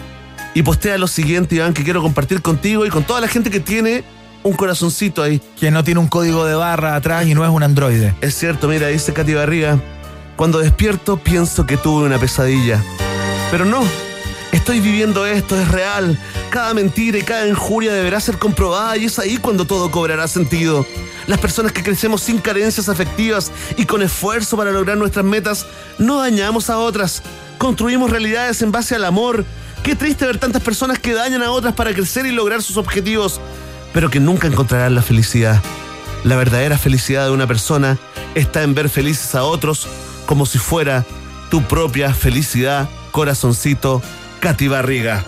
[0.54, 3.60] y postea lo siguiente, Iván, que quiero compartir contigo y con toda la gente que
[3.60, 4.06] tiene
[4.44, 5.42] un corazoncito ahí.
[5.60, 8.14] Que no tiene un código de barra atrás y no es un androide.
[8.22, 9.80] Es cierto, mira, dice Katy Barriga.
[10.36, 12.82] Cuando despierto pienso que tuve una pesadilla.
[13.52, 13.82] Pero no,
[14.52, 16.18] estoy viviendo esto, es real.
[16.50, 20.86] Cada mentira y cada injuria deberá ser comprobada y es ahí cuando todo cobrará sentido.
[21.28, 25.66] Las personas que crecemos sin carencias afectivas y con esfuerzo para lograr nuestras metas,
[25.98, 27.22] no dañamos a otras.
[27.58, 29.46] Construimos realidades en base al amor.
[29.84, 33.40] Qué triste ver tantas personas que dañan a otras para crecer y lograr sus objetivos,
[33.94, 35.62] pero que nunca encontrarán la felicidad.
[36.24, 37.98] La verdadera felicidad de una persona
[38.36, 39.88] está en ver felices a otros
[40.26, 41.06] como si fuera
[41.50, 44.02] tu propia felicidad, corazoncito,
[44.40, 45.26] Katy Barriga.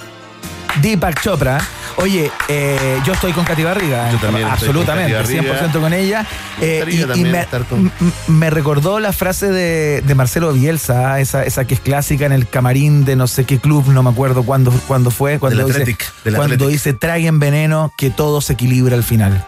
[0.81, 1.59] Deepak Chopra.
[1.97, 4.09] Oye, eh, yo estoy con Katy Barriga.
[4.11, 5.69] Yo también estoy con Absolutamente, Barriga.
[5.69, 6.25] 100% con ella.
[6.61, 6.85] Eh,
[7.15, 7.91] y- me, con-
[8.51, 13.03] recordó la frase de, de Marcelo Bielsa, esa, esa que es clásica en el camarín
[13.05, 15.39] de no sé qué club, no me acuerdo cuándo, cuándo fue.
[15.39, 19.45] Cuando Del dice, Athletic, cuando dice traguen veneno, que todo se equilibra al final.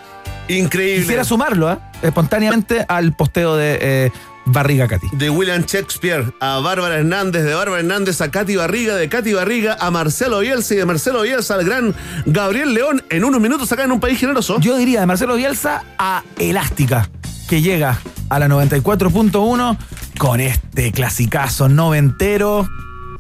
[0.48, 1.02] Increíble.
[1.02, 1.80] Quisiera sumarlo ¿ah?
[2.02, 4.12] espontáneamente al posteo de eh,
[4.46, 5.08] Barriga Katy.
[5.14, 9.78] de William Shakespeare a Bárbara Hernández, de Bárbara Hernández a Katy Barriga, de Katy Barriga
[9.80, 11.96] a Marcelo Bielsa y de Marcelo Bielsa al gran
[12.26, 14.60] Gabriel León en unos minutos acá en un país generoso.
[14.60, 17.10] Yo diría de Marcelo Bielsa a Elástica,
[17.50, 18.00] que llega
[18.30, 19.78] a la 94.1
[20.18, 22.68] con este clasicazo noventero.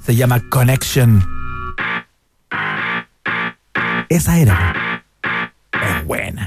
[0.05, 1.25] Se llama Connection.
[4.09, 5.03] Esa era.
[5.73, 6.45] Es buena.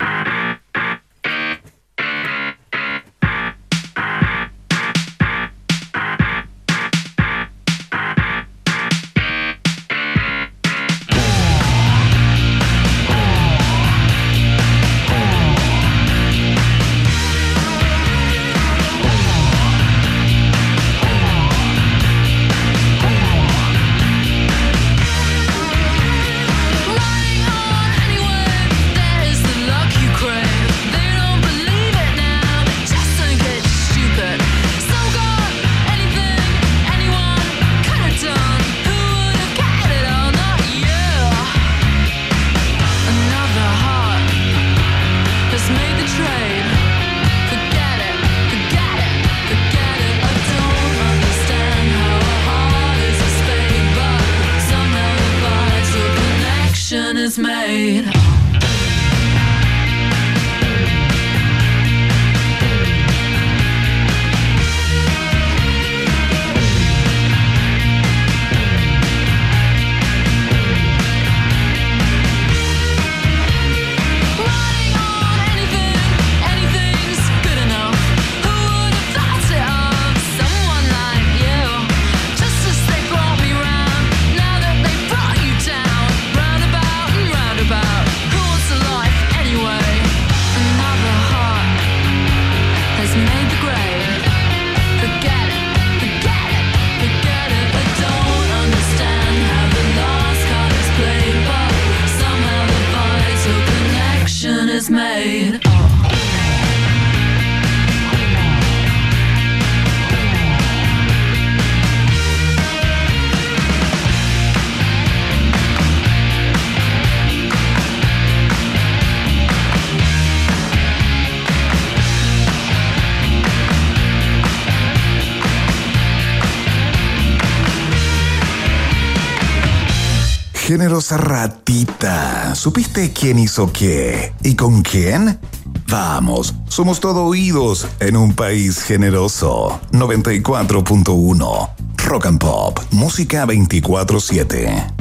[130.66, 132.52] Generosa ratita.
[132.56, 134.34] ¿Supiste quién hizo qué?
[134.42, 135.38] ¿Y con quién?
[135.86, 139.80] Vamos, somos todo oídos en un país generoso.
[139.92, 141.70] 94.1.
[141.98, 142.80] Rock and Pop.
[142.90, 144.95] Música 24-7.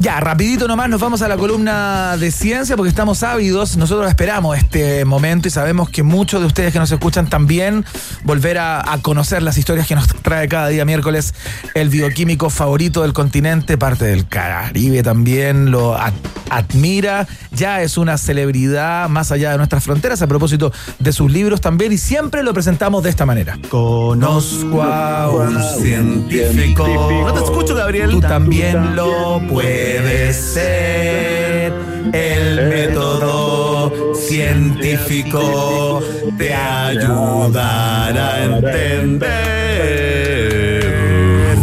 [0.00, 3.76] Ya, rapidito nomás nos vamos a la columna de ciencia porque estamos ávidos.
[3.76, 7.84] Nosotros esperamos este momento y sabemos que muchos de ustedes que nos escuchan también
[8.22, 11.34] volver a, a conocer las historias que nos trae cada día miércoles
[11.74, 16.12] el bioquímico favorito del continente, parte del Caribe también, lo ad-
[16.48, 21.60] admira, ya es una celebridad más allá de nuestras fronteras a propósito de sus libros
[21.60, 23.58] también y siempre lo presentamos de esta manera.
[23.68, 26.86] Conozco a un científico.
[27.26, 28.10] No te escucho, Gabriel.
[28.12, 29.87] Tú también lo puedes
[30.32, 31.72] ser.
[32.12, 36.02] El método científico
[36.36, 39.58] te ayudará a entender.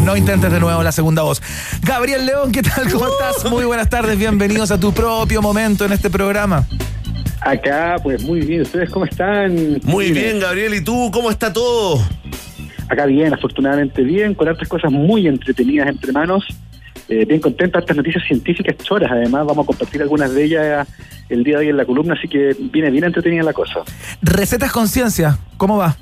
[0.04, 1.42] No intentes de nuevo la segunda voz.
[1.82, 2.92] Gabriel León, ¿qué tal?
[2.92, 3.50] ¿Cómo estás?
[3.50, 6.68] Muy buenas tardes, bienvenidos a tu propio momento en este programa.
[7.42, 8.62] Acá, pues muy bien.
[8.62, 9.80] ¿Ustedes cómo están?
[9.84, 10.74] Muy bien, Gabriel.
[10.74, 12.02] ¿Y tú cómo está todo?
[12.88, 16.46] Acá bien, afortunadamente bien, con otras cosas muy entretenidas entre manos.
[17.08, 20.88] Eh, bien contento, estas noticias científicas choras, además vamos a compartir algunas de ellas
[21.30, 23.82] el día de hoy en la columna, así que viene bien entretenida la cosa.
[24.22, 25.96] Recetas con ciencia, ¿cómo va?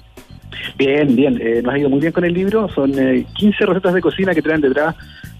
[0.77, 3.93] Bien, bien, eh, nos ha ido muy bien con el libro, son eh, 15 recetas
[3.93, 4.95] de cocina que traen detrás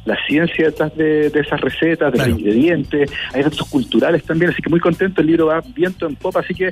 [0.06, 4.62] la ciencia detrás de, de esas recetas, de los ingredientes, hay datos culturales también, así
[4.62, 6.72] que muy contento, el libro va viento en popa, así que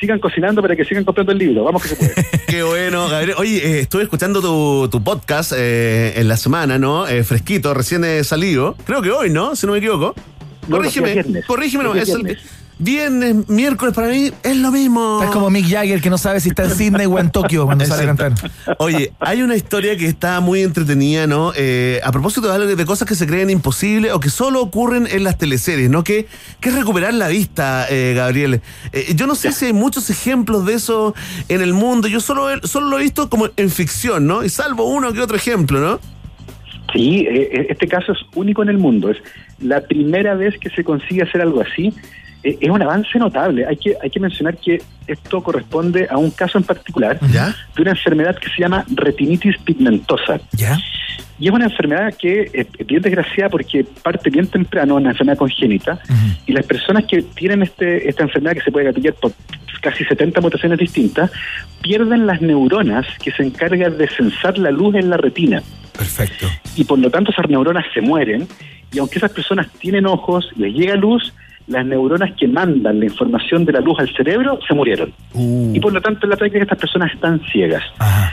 [0.00, 2.12] sigan cocinando para que sigan comprando el libro, vamos que se puede.
[2.48, 3.36] Qué bueno, Gabriel.
[3.38, 7.06] Oye, eh, estuve escuchando tu, tu podcast eh, en la semana, ¿no?
[7.06, 8.76] Eh, fresquito, recién eh, salido.
[8.84, 9.54] Creo que hoy, ¿no?
[9.54, 10.14] Si no me equivoco.
[10.68, 12.38] Corrígeme, no, corrígeme, no, es el-
[12.78, 13.48] viernes.
[13.48, 15.22] miércoles para mí es lo mismo.
[15.22, 17.84] Es como Mick Jagger que no sabe si está en Sydney o en Tokio cuando
[17.84, 18.32] sale a cantar.
[18.78, 21.52] Oye, hay una historia que está muy entretenida, ¿no?
[21.56, 25.06] Eh, a propósito de, algo, de cosas que se creen imposibles o que solo ocurren
[25.10, 26.04] en las teleseries, ¿no?
[26.04, 26.26] Que,
[26.60, 28.60] que es recuperar la vista, eh, Gabriel.
[28.92, 31.14] Eh, yo no sé si hay muchos ejemplos de eso
[31.48, 32.08] en el mundo.
[32.08, 34.44] Yo solo, solo lo he visto como en ficción, ¿no?
[34.44, 36.00] Y salvo uno que otro ejemplo, ¿no?
[36.92, 39.10] Sí, eh, este caso es único en el mundo.
[39.10, 39.18] Es
[39.60, 41.92] la primera vez que se consigue hacer algo así.
[42.42, 43.66] Eh, es un avance notable.
[43.66, 47.90] Hay que, hay que mencionar que esto corresponde a un caso en particular de una
[47.90, 50.40] enfermedad que se llama retinitis pigmentosa.
[50.52, 50.78] ¿Ya?
[51.38, 55.38] Y es una enfermedad que es es bien desgraciada porque parte bien temprano, una enfermedad
[55.38, 55.98] congénita,
[56.46, 59.32] y las personas que tienen este, esta enfermedad que se puede gatillar por
[59.80, 61.30] casi 70 mutaciones distintas,
[61.80, 65.62] pierden las neuronas que se encargan de sensar la luz en la retina.
[65.92, 66.46] Perfecto.
[66.76, 68.46] Y por lo tanto esas neuronas se mueren,
[68.92, 71.34] y aunque esas personas tienen ojos, les llega luz,
[71.66, 75.12] las neuronas que mandan la información de la luz al cerebro se murieron.
[75.34, 77.82] Y por lo tanto en la práctica estas personas están ciegas.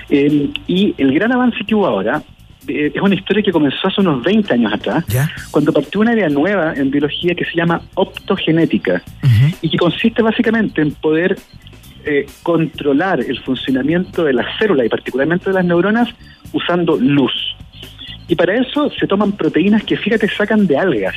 [0.09, 2.21] Eh, y el gran avance que hubo ahora
[2.67, 5.05] eh, es una historia que comenzó hace unos 20 años atrás,
[5.51, 9.01] cuando partió una área nueva en biología que se llama optogenética
[9.61, 11.37] y que consiste básicamente en poder
[12.05, 16.09] eh, controlar el funcionamiento de las células y particularmente de las neuronas
[16.53, 17.31] usando luz.
[18.27, 21.15] Y para eso se toman proteínas que, fíjate, sacan de algas.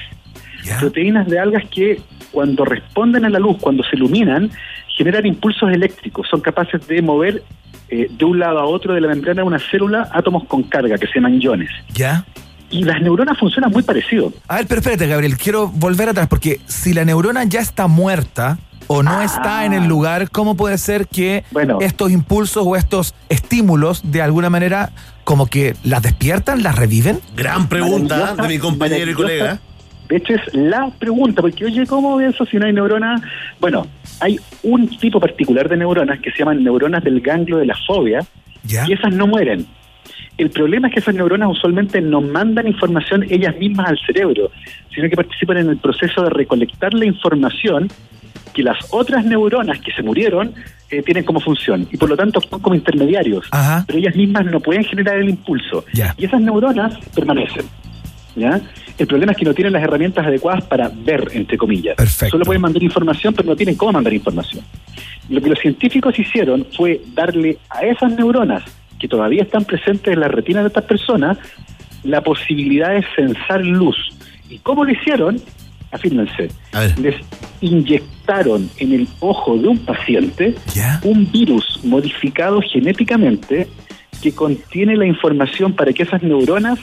[0.80, 4.51] Proteínas de algas que cuando responden a la luz, cuando se iluminan,
[4.97, 6.28] generan impulsos eléctricos.
[6.28, 7.43] Son capaces de mover
[7.89, 10.97] eh, de un lado a otro de la membrana de una célula átomos con carga,
[10.97, 11.70] que se llaman iones.
[11.93, 12.24] ¿Ya?
[12.70, 14.32] Y las neuronas funcionan muy parecido.
[14.48, 18.59] A ver, pero espérate, Gabriel, quiero volver atrás, porque si la neurona ya está muerta
[18.86, 21.44] o no está en el lugar, ¿cómo puede ser que
[21.80, 24.90] estos impulsos o estos estímulos de alguna manera
[25.24, 27.20] como que las despiertan, las reviven?
[27.36, 29.60] Gran pregunta Maravillosa, de mi compañero y colega.
[30.12, 33.22] De hecho, es la pregunta, porque oye, ¿cómo eso si no hay neuronas?
[33.59, 33.86] Bueno,
[34.20, 38.20] hay un tipo particular de neuronas que se llaman neuronas del ganglio de la fobia,
[38.68, 39.64] y esas no mueren.
[40.36, 44.51] El problema es que esas neuronas usualmente no mandan información ellas mismas al cerebro,
[44.94, 47.89] sino que participan en el proceso de recolectar la información
[48.52, 50.52] que las otras neuronas que se murieron
[50.90, 53.47] eh, tienen como función y por lo tanto actúan como intermediarios,
[53.86, 55.86] pero ellas mismas no pueden generar el impulso
[56.18, 57.64] y esas neuronas permanecen.
[58.37, 58.61] ¿Ya?
[58.99, 61.97] El problema es que no tienen las herramientas adecuadas para ver, entre comillas.
[62.31, 64.65] Solo pueden mandar información, pero no tienen cómo mandar información.
[65.29, 68.63] Lo que los científicos hicieron fue darle a esas neuronas
[68.99, 71.39] que todavía están presentes en la retina de estas personas
[72.05, 73.97] la posibilidad de sensar luz.
[74.49, 75.41] ¿Y cómo lo hicieron?
[75.91, 76.49] Afírmense.
[77.01, 77.17] Les
[77.61, 80.55] inyectaron en el ojo de un paciente
[81.05, 83.69] un virus modificado genéticamente
[84.23, 86.79] que contiene la información para que esas neuronas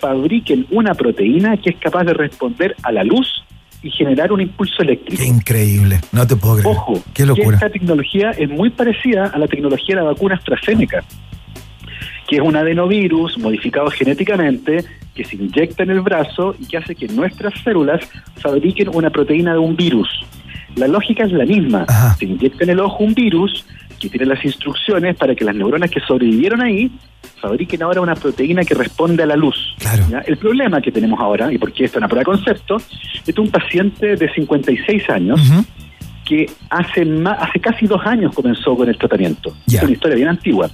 [0.00, 3.44] fabriquen una proteína que es capaz de responder a la luz
[3.82, 5.22] y generar un impulso eléctrico.
[5.22, 6.76] Qué increíble, no te puedo creer.
[6.76, 7.56] Ojo, Qué que locura.
[7.56, 11.02] esta tecnología es muy parecida a la tecnología de la vacuna AstraZeneca,
[12.28, 16.94] que es un adenovirus modificado genéticamente que se inyecta en el brazo y que hace
[16.94, 18.00] que nuestras células
[18.36, 20.08] fabriquen una proteína de un virus.
[20.76, 21.84] La lógica es la misma.
[22.18, 23.66] Se inyecta en el ojo un virus
[24.00, 26.90] que tiene las instrucciones para que las neuronas que sobrevivieron ahí
[27.40, 29.76] fabriquen ahora una proteína que responde a la luz.
[30.10, 30.18] ¿ya?
[30.20, 32.76] El problema que tenemos ahora, y porque esto es una prueba de concepto,
[33.26, 35.40] es un paciente de 56 años
[36.24, 39.54] que hace, ma- hace casi dos años comenzó con el tratamiento.
[39.66, 40.70] Es una historia bien antigua.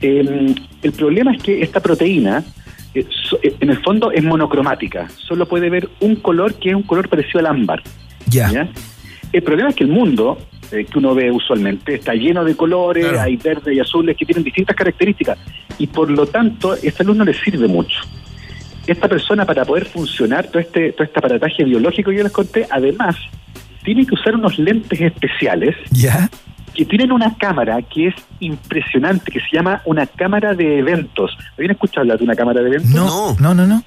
[0.00, 2.44] Eh, el problema es que esta proteína,
[2.94, 5.08] eh, so- eh, en el fondo, es monocromática.
[5.08, 7.82] Solo puede ver un color que es un color parecido al ámbar.
[8.52, 8.68] Ya.
[9.32, 10.38] El problema es que el mundo
[10.72, 14.42] eh, que uno ve usualmente está lleno de colores, hay verdes y azules que tienen
[14.42, 15.38] distintas características
[15.78, 18.00] y por lo tanto esta luz no le sirve mucho.
[18.86, 22.66] Esta persona para poder funcionar todo este todo este aparataje biológico que yo les conté,
[22.70, 23.16] además
[23.84, 26.28] tiene que usar unos lentes especiales ¿Ya?
[26.74, 31.36] que tienen una cámara que es impresionante, que se llama una cámara de eventos.
[31.56, 32.90] ¿Habían escuchado hablar de una cámara de eventos?
[32.90, 33.82] No, no, no, no.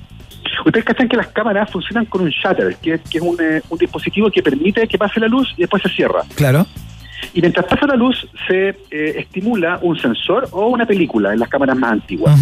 [0.66, 3.62] Ustedes cachan que las cámaras funcionan con un shutter, que es, que es un, eh,
[3.70, 6.22] un dispositivo que permite que pase la luz y después se cierra.
[6.36, 6.66] Claro.
[7.34, 8.76] Y mientras pasa la luz, se eh,
[9.18, 12.40] estimula un sensor o una película en las cámaras más antiguas.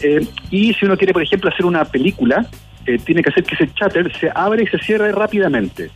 [0.00, 2.46] Eh, y si uno quiere, por ejemplo, hacer una película,
[2.86, 5.90] eh, tiene que hacer que ese shutter se abra y se cierre rápidamente.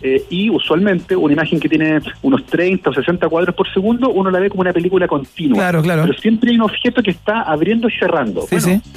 [0.00, 4.30] Eh, y usualmente una imagen que tiene unos 30 o 60 cuadros por segundo, uno
[4.30, 5.58] la ve como una película continua.
[5.58, 6.02] Claro, claro.
[6.02, 8.42] Pero siempre hay un objeto que está abriendo y cerrando.
[8.42, 8.90] Sí, Bueno, sí.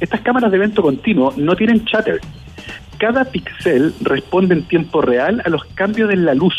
[0.00, 2.20] Estas cámaras de evento continuo no tienen shutter.
[2.98, 6.54] Cada píxel responde en tiempo real a los cambios en la luz.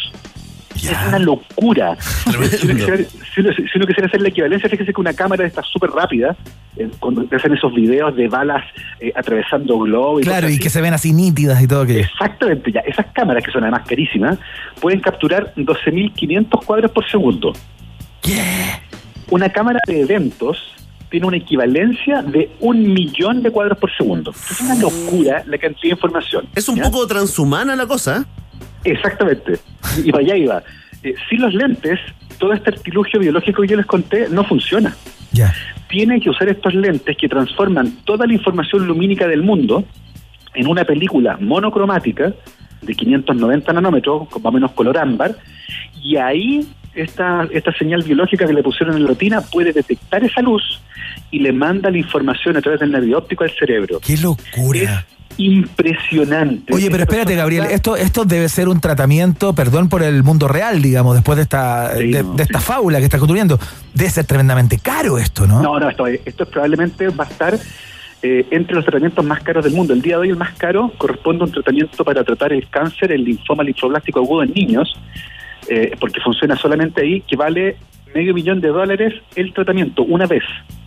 [0.76, 1.98] Es una locura.
[2.26, 2.98] Si uno, quisiera,
[3.34, 6.36] si uno- si uno quisiera hacer la equivalencia, fíjese que una cámara está súper rápida,
[6.78, 8.64] eh, cuando te hacen esos videos de balas
[9.00, 10.22] eh, atravesando globos.
[10.24, 12.00] Claro, y que se ven así nítidas y todo aquello.
[12.00, 12.80] Exactamente, ya.
[12.82, 14.38] Esas cámaras, que son además carísimas,
[14.80, 17.54] pueden capturar 12.500 cuadros por segundo.
[19.30, 20.58] Una cámara de eventos
[21.12, 24.32] tiene una equivalencia de un millón de cuadros por segundo.
[24.32, 26.48] Es una locura la cantidad de información.
[26.56, 28.26] Es un poco transhumana la cosa.
[28.84, 29.60] Exactamente.
[29.98, 30.64] Y y para allá iba.
[31.04, 32.00] Eh, sin los lentes,
[32.40, 34.96] todo este artilugio biológico que yo les conté no funciona.
[35.34, 35.54] Ya.
[35.90, 39.84] Tienen que usar estos lentes que transforman toda la información lumínica del mundo
[40.54, 42.34] en una película monocromática
[42.82, 45.36] de 590 nanómetros, con más o menos color ámbar,
[46.02, 50.42] y ahí esta, esta señal biológica que le pusieron en la retina puede detectar esa
[50.42, 50.82] luz
[51.30, 54.00] y le manda la información a través del nervio óptico al cerebro.
[54.00, 55.06] ¡Qué locura!
[55.38, 56.74] Impresionante.
[56.74, 60.82] Oye, pero espérate, Gabriel, esto, esto debe ser un tratamiento, perdón por el mundo real,
[60.82, 63.58] digamos, después de esta, Sí, de, no, de esta fábula que estás construyendo.
[63.94, 65.62] Debe ser tremendamente caro esto, ¿no?
[65.62, 67.58] No, no, esto, esto probablemente va a estar
[68.24, 69.94] eh, entre los tratamientos más caros del mundo.
[69.94, 73.12] El día de hoy el más caro corresponde a un tratamiento para tratar el cáncer,
[73.12, 74.94] el linfoma linfoblástico agudo en niños,
[75.68, 77.78] eh, porque funciona solamente ahí, que vale
[78.14, 80.44] medio millón de dólares el tratamiento, una vez.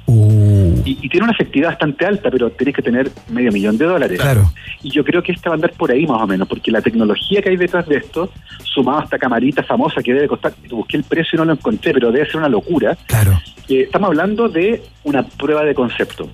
[0.06, 4.20] Y, y tiene una efectividad bastante alta, pero tenés que tener medio millón de dólares.
[4.20, 4.52] Claro.
[4.82, 6.82] Y yo creo que esta va a andar por ahí más o menos, porque la
[6.82, 8.30] tecnología que hay detrás de esto,
[8.62, 11.94] sumado a esta camarita famosa que debe costar, busqué el precio y no lo encontré,
[11.94, 12.96] pero debe ser una locura.
[13.06, 13.40] Claro.
[13.68, 16.28] Eh, estamos hablando de una prueba de concepto.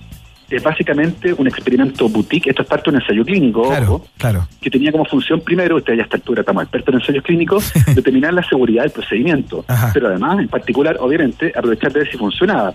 [0.51, 4.47] Es básicamente un experimento boutique, esto es parte de un ensayo clínico, ojo, Claro.
[4.59, 7.71] que tenía como función primero, usted ya a esta altura estamos expertos en ensayos clínicos,
[7.95, 9.63] determinar la seguridad del procedimiento,
[9.93, 12.73] pero además, en particular, obviamente, aprovechar de ver si funcionaba.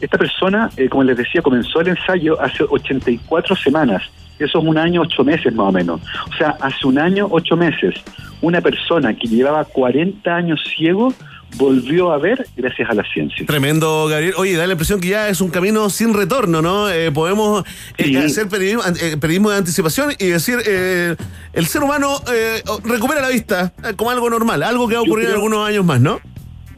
[0.00, 4.02] Esta persona, eh, como les decía, comenzó el ensayo hace 84 semanas,
[4.38, 6.00] eso es un año, ocho meses más o menos.
[6.32, 7.94] O sea, hace un año, ocho meses,
[8.42, 11.12] una persona que llevaba 40 años ciego
[11.56, 13.46] volvió a ver gracias a la ciencia.
[13.46, 14.34] Tremendo, Gabriel.
[14.36, 16.90] Oye, da la impresión que ya es un camino sin retorno, ¿no?
[16.90, 17.64] Eh, podemos
[17.96, 18.16] eh, Sí.
[18.16, 21.16] hacer periodismo, eh, periodismo de anticipación y decir, eh,
[21.54, 25.04] el ser humano eh, recupera la vista eh, como algo normal, algo que va a
[25.04, 26.20] ocurrir en creo- algunos años más, ¿no?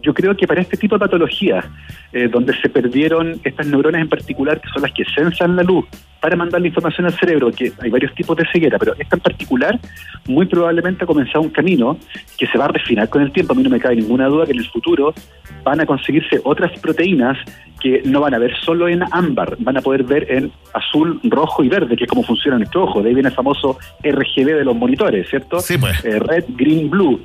[0.03, 1.65] Yo creo que para este tipo de patologías,
[2.12, 5.85] eh, donde se perdieron estas neuronas en particular, que son las que sensan la luz
[6.20, 9.23] para mandar la información al cerebro, que hay varios tipos de ceguera, pero esta en
[9.23, 9.79] particular
[10.27, 11.97] muy probablemente ha comenzado un camino
[12.37, 13.53] que se va a refinar con el tiempo.
[13.53, 15.15] A mí no me cabe ninguna duda que en el futuro
[15.62, 17.39] van a conseguirse otras proteínas
[17.81, 21.62] que no van a ver solo en ámbar, van a poder ver en azul, rojo
[21.62, 23.03] y verde, que es como funciona nuestro ojo.
[23.03, 25.61] De ahí viene el famoso RGB de los monitores, ¿cierto?
[25.61, 26.05] Sí, pues.
[26.05, 27.20] Eh, red, green, blue.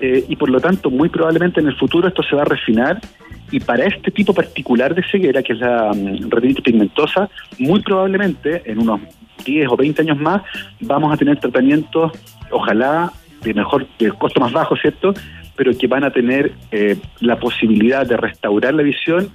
[0.00, 3.00] Eh, y por lo tanto, muy probablemente en el futuro esto se va a refinar
[3.50, 8.62] y para este tipo particular de ceguera, que es la mm, retinitis pigmentosa, muy probablemente
[8.70, 9.00] en unos
[9.44, 10.42] 10 o 20 años más
[10.80, 12.12] vamos a tener tratamientos,
[12.50, 13.12] ojalá
[13.42, 15.14] de mejor, de costo más bajo, ¿cierto?
[15.56, 19.30] Pero que van a tener eh, la posibilidad de restaurar la visión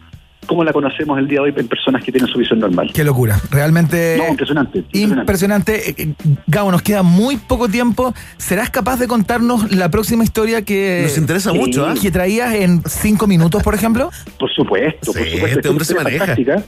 [0.45, 2.91] como la conocemos el día de hoy en personas que tienen su visión normal.
[2.93, 3.39] Qué locura.
[3.51, 4.15] Realmente.
[4.17, 4.79] No, impresionante.
[4.93, 5.21] impresionante.
[5.21, 5.89] Impresionante.
[5.89, 6.13] Eh, eh,
[6.47, 8.13] Gabo, nos queda muy poco tiempo.
[8.37, 11.01] ¿Serás capaz de contarnos la próxima historia que.
[11.03, 11.93] Nos interesa mucho, ¿ah?
[11.99, 14.09] Que traías en cinco minutos, por ejemplo?
[14.39, 15.59] Por supuesto, por Sí, supuesto.
[15.59, 16.25] este hombre se Es una maneja.
[16.25, 16.63] fantástica,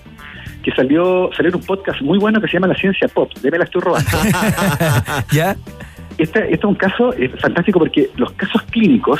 [0.63, 3.31] Que salió, salió en un podcast muy bueno que se llama La Ciencia Pop.
[3.41, 4.09] De me la estoy robando.
[5.31, 5.55] ¿Ya?
[6.17, 9.19] Este, este es un caso eh, fantástico porque los casos clínicos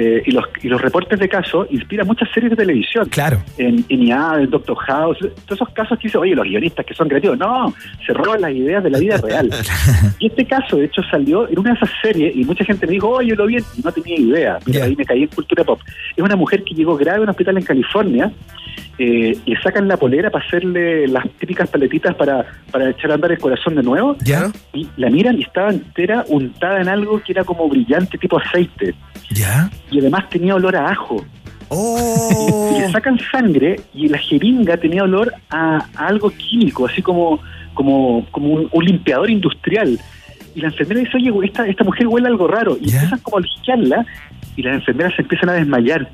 [0.00, 3.08] eh, y, los, y los reportes de casos inspiran muchas series de televisión.
[3.08, 3.42] Claro.
[3.56, 6.94] En, en IA, en Doctor House, todos esos casos que dicen, oye, los guionistas que
[6.94, 7.36] son creativos.
[7.36, 7.74] No,
[8.06, 9.50] se roban las ideas de la vida real.
[10.20, 12.92] y este caso, de hecho, salió en una de esas series y mucha gente me
[12.92, 14.58] dijo, oye, lo vi y no tenía idea.
[14.66, 15.80] Mira, ahí me caí en cultura pop.
[16.16, 18.30] Es una mujer que llegó grave a un hospital en California.
[18.98, 23.32] eh, le sacan la polera para hacerle las típicas paletitas para, para echar a andar
[23.32, 24.50] el corazón de nuevo ¿Ya?
[24.72, 28.94] y la miran y estaba entera untada en algo que era como brillante tipo aceite
[29.30, 29.70] ¿Ya?
[29.90, 31.24] Y además tenía olor a ajo.
[31.68, 32.74] Oh.
[32.76, 37.40] Y le sacan sangre y la jeringa tenía olor a, a algo químico, así como,
[37.74, 39.98] como, como un, un limpiador industrial.
[40.54, 42.76] Y la enfermera dice, oye, esta, esta mujer huele algo raro.
[42.80, 44.06] Y empiezan como a limpiarla
[44.56, 46.08] y las enfermeras se empiezan a desmayar.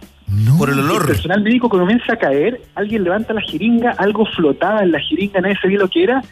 [0.58, 1.06] Por el El olor.
[1.06, 5.56] personal médico comienza a caer, alguien levanta la jeringa, algo flotaba en la jeringa, nadie
[5.60, 6.22] sabía lo que era.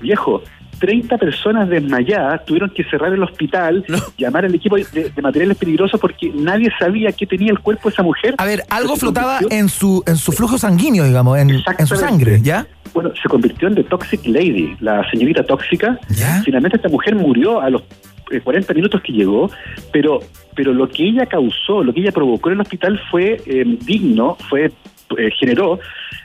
[0.00, 0.42] Viejo,
[0.78, 3.84] 30 personas desmayadas, tuvieron que cerrar el hospital,
[4.18, 4.84] llamar al equipo de,
[5.14, 8.34] de materiales peligrosos porque nadie sabía qué tenía el cuerpo de esa mujer.
[8.38, 11.96] A ver, algo Se flotaba en su, en su flujo sanguíneo, digamos, en, en su
[11.96, 12.66] sangre, ¿ya?
[12.94, 15.98] Bueno, se convirtió en The Toxic Lady, la señorita tóxica.
[16.44, 17.82] Finalmente esta mujer murió a los
[18.30, 19.50] eh, 40 minutos que llegó,
[19.92, 20.20] pero,
[20.54, 24.36] pero lo que ella causó, lo que ella provocó en el hospital fue eh, digno,
[24.48, 24.72] fue
[25.16, 25.78] eh, generó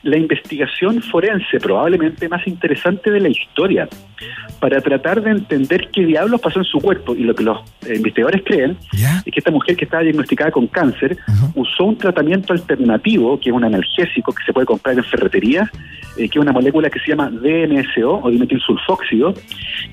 [0.03, 3.88] la investigación forense probablemente más interesante de la historia
[4.60, 7.16] para tratar de entender qué diablos pasó en su cuerpo.
[7.16, 10.68] Y lo que los eh, investigadores creen es que esta mujer que estaba diagnosticada con
[10.68, 11.18] cáncer
[11.56, 15.70] usó un tratamiento alternativo que es un analgésico que se puede comprar en ferreterías
[16.18, 19.34] eh, que es una molécula que se llama DMSO o dimetilsulfóxido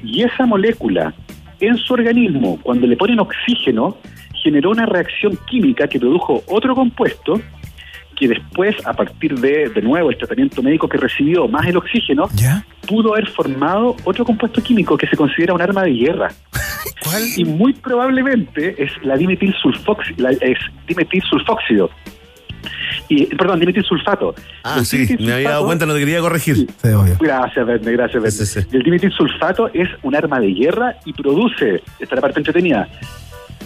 [0.03, 1.15] y esa molécula
[1.61, 3.97] en su organismo cuando le ponen oxígeno
[4.43, 7.41] generó una reacción química que produjo otro compuesto
[8.19, 12.29] que después, a partir de, de nuevo, el tratamiento médico que recibió, más el oxígeno,
[12.87, 16.29] pudo haber formado otro compuesto químico que se considera un arma de guerra.
[17.37, 21.91] Y muy probablemente es la la- es dimetilsulfóxido.
[23.09, 24.35] Y, perdón, dimetilsulfato.
[24.65, 26.67] Ah, El sí, me había dado cuenta, no te quería corregir.
[27.21, 28.69] Gracias, Verne, gracias, Verne.
[28.73, 32.89] El dimetilsulfato es un arma de guerra y produce, esta es la parte entretenida,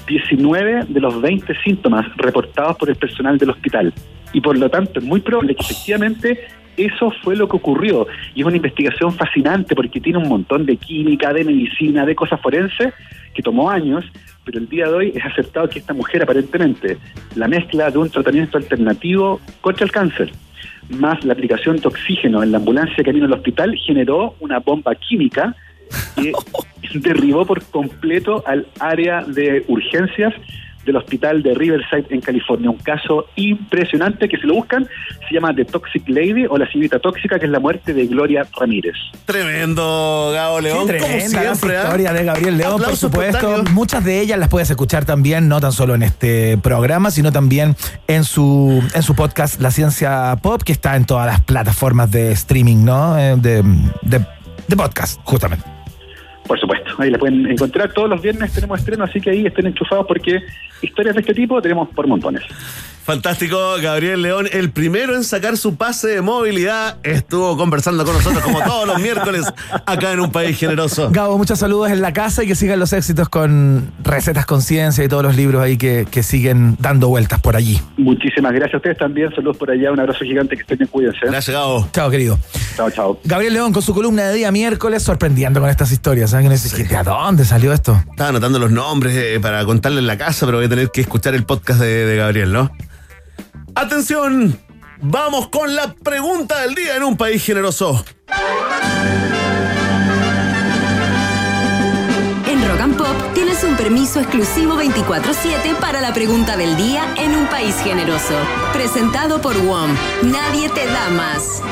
[0.06, 3.92] 19 de los 20 síntomas reportados por el personal del hospital.
[4.32, 6.40] Y por lo tanto es muy probable que efectivamente
[6.76, 8.06] eso fue lo que ocurrió.
[8.34, 12.40] Y es una investigación fascinante porque tiene un montón de química, de medicina, de cosas
[12.40, 12.94] forenses
[13.34, 14.04] que tomó años,
[14.44, 16.98] pero el día de hoy es aceptado que esta mujer aparentemente
[17.34, 20.32] la mezcla de un tratamiento alternativo contra el cáncer
[20.88, 25.54] más la aplicación de oxígeno en la ambulancia camino al hospital generó una bomba química
[26.16, 26.32] que
[26.94, 30.34] derribó por completo al área de urgencias
[30.84, 32.70] del hospital de Riverside en California.
[32.70, 34.86] Un caso impresionante que si lo buscan
[35.28, 38.46] se llama The Toxic Lady o la señorita tóxica, que es la muerte de Gloria
[38.58, 38.94] Ramírez.
[39.24, 41.76] Tremendo, Gabo León, como la siempre.
[41.76, 41.82] ¿ah?
[41.84, 43.64] historia de Gabriel León, por supuesto.
[43.72, 47.76] Muchas de ellas las puedes escuchar también, no tan solo en este programa, sino también
[48.08, 52.32] en su, en su podcast La Ciencia Pop, que está en todas las plataformas de
[52.32, 53.18] streaming, ¿no?
[53.18, 53.62] Eh, De,
[54.02, 54.24] de,
[54.68, 55.64] de podcast, justamente.
[56.46, 57.92] Por supuesto, ahí la pueden encontrar.
[57.92, 60.40] Todos los viernes tenemos estreno, así que ahí estén enchufados porque
[60.80, 62.42] historias de este tipo tenemos por montones.
[63.04, 68.42] Fantástico, Gabriel León, el primero en sacar su pase de movilidad, estuvo conversando con nosotros
[68.44, 69.44] como todos los miércoles
[69.86, 71.10] acá en un país generoso.
[71.10, 75.08] Gabo, muchos saludos en la casa y que sigan los éxitos con Recetas Conciencia y
[75.08, 77.80] todos los libros ahí que, que siguen dando vueltas por allí.
[77.96, 79.34] Muchísimas gracias a ustedes también.
[79.34, 79.90] Saludos por allá.
[79.90, 80.54] Un abrazo gigante.
[80.54, 80.88] Que estén bien.
[80.88, 81.26] Cuídense.
[81.26, 81.88] Gracias, Gabo.
[81.92, 82.38] Chao, querido.
[82.76, 83.20] Chao, chao.
[83.24, 86.30] Gabriel León con su columna de día miércoles sorprendiendo con estas historias.
[86.30, 86.48] ¿Saben?
[86.50, 88.00] Dice, ¿de dónde salió esto?
[88.10, 91.00] Estaba anotando los nombres eh, para contarle en la casa, pero voy a tener que
[91.00, 92.70] escuchar el podcast de, de Gabriel, ¿no?
[93.74, 94.60] Atención,
[95.00, 98.04] vamos con la pregunta del día en un país generoso.
[102.46, 107.34] En Rock and Pop tienes un permiso exclusivo 24-7 para la pregunta del día en
[107.34, 108.34] un país generoso.
[108.74, 109.90] Presentado por WOM.
[110.24, 111.62] Nadie te da más.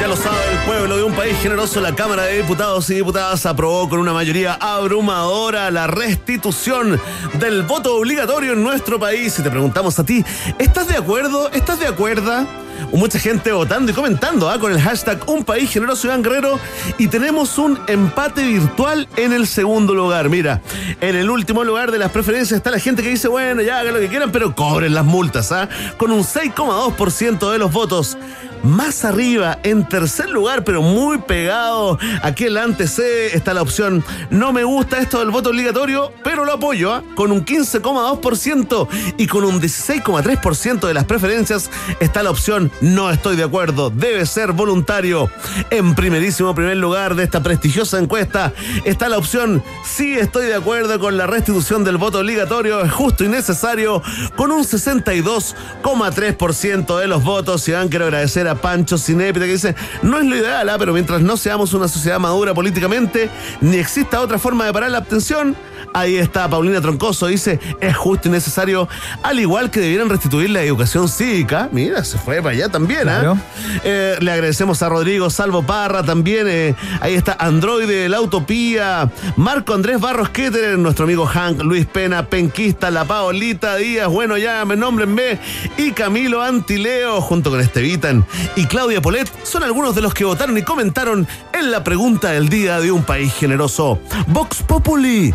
[0.00, 3.46] Ya lo sabe el pueblo de un país generoso, la Cámara de Diputados y Diputadas
[3.46, 7.00] aprobó con una mayoría abrumadora la restitución
[7.40, 9.38] del voto obligatorio en nuestro país.
[9.38, 10.22] Y te preguntamos a ti,
[10.58, 11.50] ¿estás de acuerdo?
[11.52, 12.46] ¿Estás de acuerdo?
[12.92, 14.58] Mucha gente votando y comentando ¿ah?
[14.58, 16.58] con el hashtag Un País Generoso Iván Guerrero
[16.98, 20.28] y tenemos un empate virtual en el segundo lugar.
[20.28, 20.60] Mira,
[21.00, 23.94] en el último lugar de las preferencias está la gente que dice, bueno, ya hagan
[23.94, 25.68] lo que quieran, pero cobren las multas, ¿ah?
[25.96, 28.18] Con un 6,2% de los votos.
[28.62, 34.04] Más arriba, en tercer lugar, pero muy pegado, aquí en la antes está la opción
[34.30, 37.04] no me gusta esto del voto obligatorio, pero lo apoyo, ¿ah?
[37.14, 43.36] con un 15,2% y con un 16,3% de las preferencias está la opción no estoy
[43.36, 45.30] de acuerdo, debe ser voluntario.
[45.70, 48.52] En primerísimo primer lugar de esta prestigiosa encuesta
[48.84, 53.24] está la opción sí estoy de acuerdo con la restitución del voto obligatorio, es justo
[53.24, 54.02] y necesario,
[54.36, 57.66] con un 62,3% de los votos.
[57.68, 60.76] Y van, quiero agradecer a Pancho Cinépita que dice, no es lo ideal, ¿ah?
[60.78, 63.30] pero mientras no seamos una sociedad madura políticamente,
[63.60, 65.56] ni exista otra forma de parar la abstención,
[65.94, 68.88] Ahí está Paulina Troncoso, dice, es justo y necesario,
[69.22, 71.68] al igual que debieran restituir la educación cívica.
[71.72, 73.36] Mira, se fue para allá también, ¿ah?
[73.84, 76.46] Eh, le agradecemos a Rodrigo Salvo Parra también.
[76.48, 82.26] eh, ahí está Androide, La Utopía, Marco Andrés Barros Ketterer, nuestro amigo Hank, Luis Pena,
[82.26, 85.38] Penquista, La Paolita Díaz, bueno, ya me nombrenme,
[85.76, 88.24] y Camilo Antileo, junto con Estevitan
[88.56, 92.48] y Claudia Polet, son algunos de los que votaron y comentaron en la pregunta del
[92.48, 94.00] día de un país generoso.
[94.26, 95.34] Vox Populi.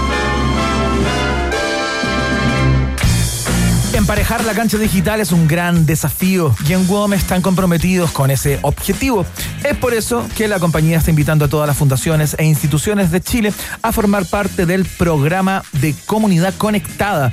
[4.11, 8.59] Emparejar la cancha digital es un gran desafío y en WOM están comprometidos con ese
[8.61, 9.25] objetivo.
[9.63, 13.21] Es por eso que la compañía está invitando a todas las fundaciones e instituciones de
[13.21, 17.31] Chile a formar parte del programa de comunidad conectada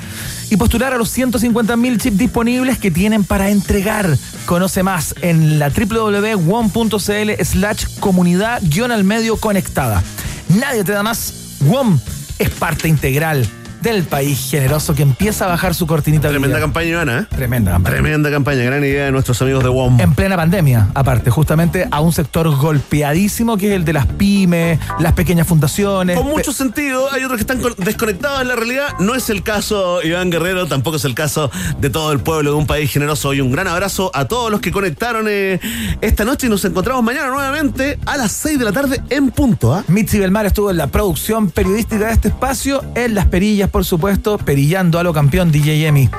[0.51, 4.17] y postular a los 150.000 chips disponibles que tienen para entregar.
[4.47, 10.05] Conoce más en la www.wom.cl slash comunidad guion al medio conectada.
[10.49, 11.57] Nadie te da más.
[11.59, 11.99] WOM
[12.39, 13.51] es parte integral
[13.83, 16.29] del país generoso que empieza a bajar su cortinita.
[16.29, 16.65] Tremenda vida.
[16.67, 17.19] campaña, Ivana.
[17.21, 17.27] ¿eh?
[17.37, 17.95] Tremenda campaña.
[17.95, 20.01] Tremenda campaña, gran idea de nuestros amigos de WOM.
[20.01, 24.79] En plena pandemia, aparte, justamente a un sector golpeadísimo que es el de las pymes,
[24.99, 26.17] las pequeñas fundaciones.
[26.17, 28.89] Con mucho sentido, hay otros que están con- desconectados de la realidad.
[28.99, 31.51] No es el caso, Iván Guerrero, tampoco es el caso
[31.81, 33.33] de todo el pueblo de un país generoso.
[33.35, 35.61] Y un gran abrazo a todos los que conectaron eh,
[36.01, 39.75] esta noche y nos encontramos mañana nuevamente a las 6 de la tarde en punto.
[39.75, 39.85] ¿ah?
[39.89, 44.39] Mitzi Belmar estuvo en la producción periodística de este espacio, en las perillas, por supuesto,
[44.39, 46.11] perillando a lo campeón DJ Emi.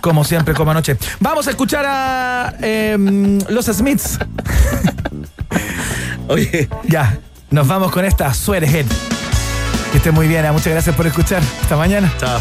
[0.00, 0.96] Como siempre, como anoche.
[1.20, 4.18] Vamos a escuchar a em, los Smiths.
[6.28, 6.68] Oye.
[6.88, 7.18] Ya,
[7.50, 8.86] nos vamos con esta Sweathead.
[9.92, 10.52] Que esté muy bien, ¿eh?
[10.52, 11.42] muchas gracias por escuchar.
[11.62, 12.12] Hasta mañana.
[12.18, 12.40] Chao.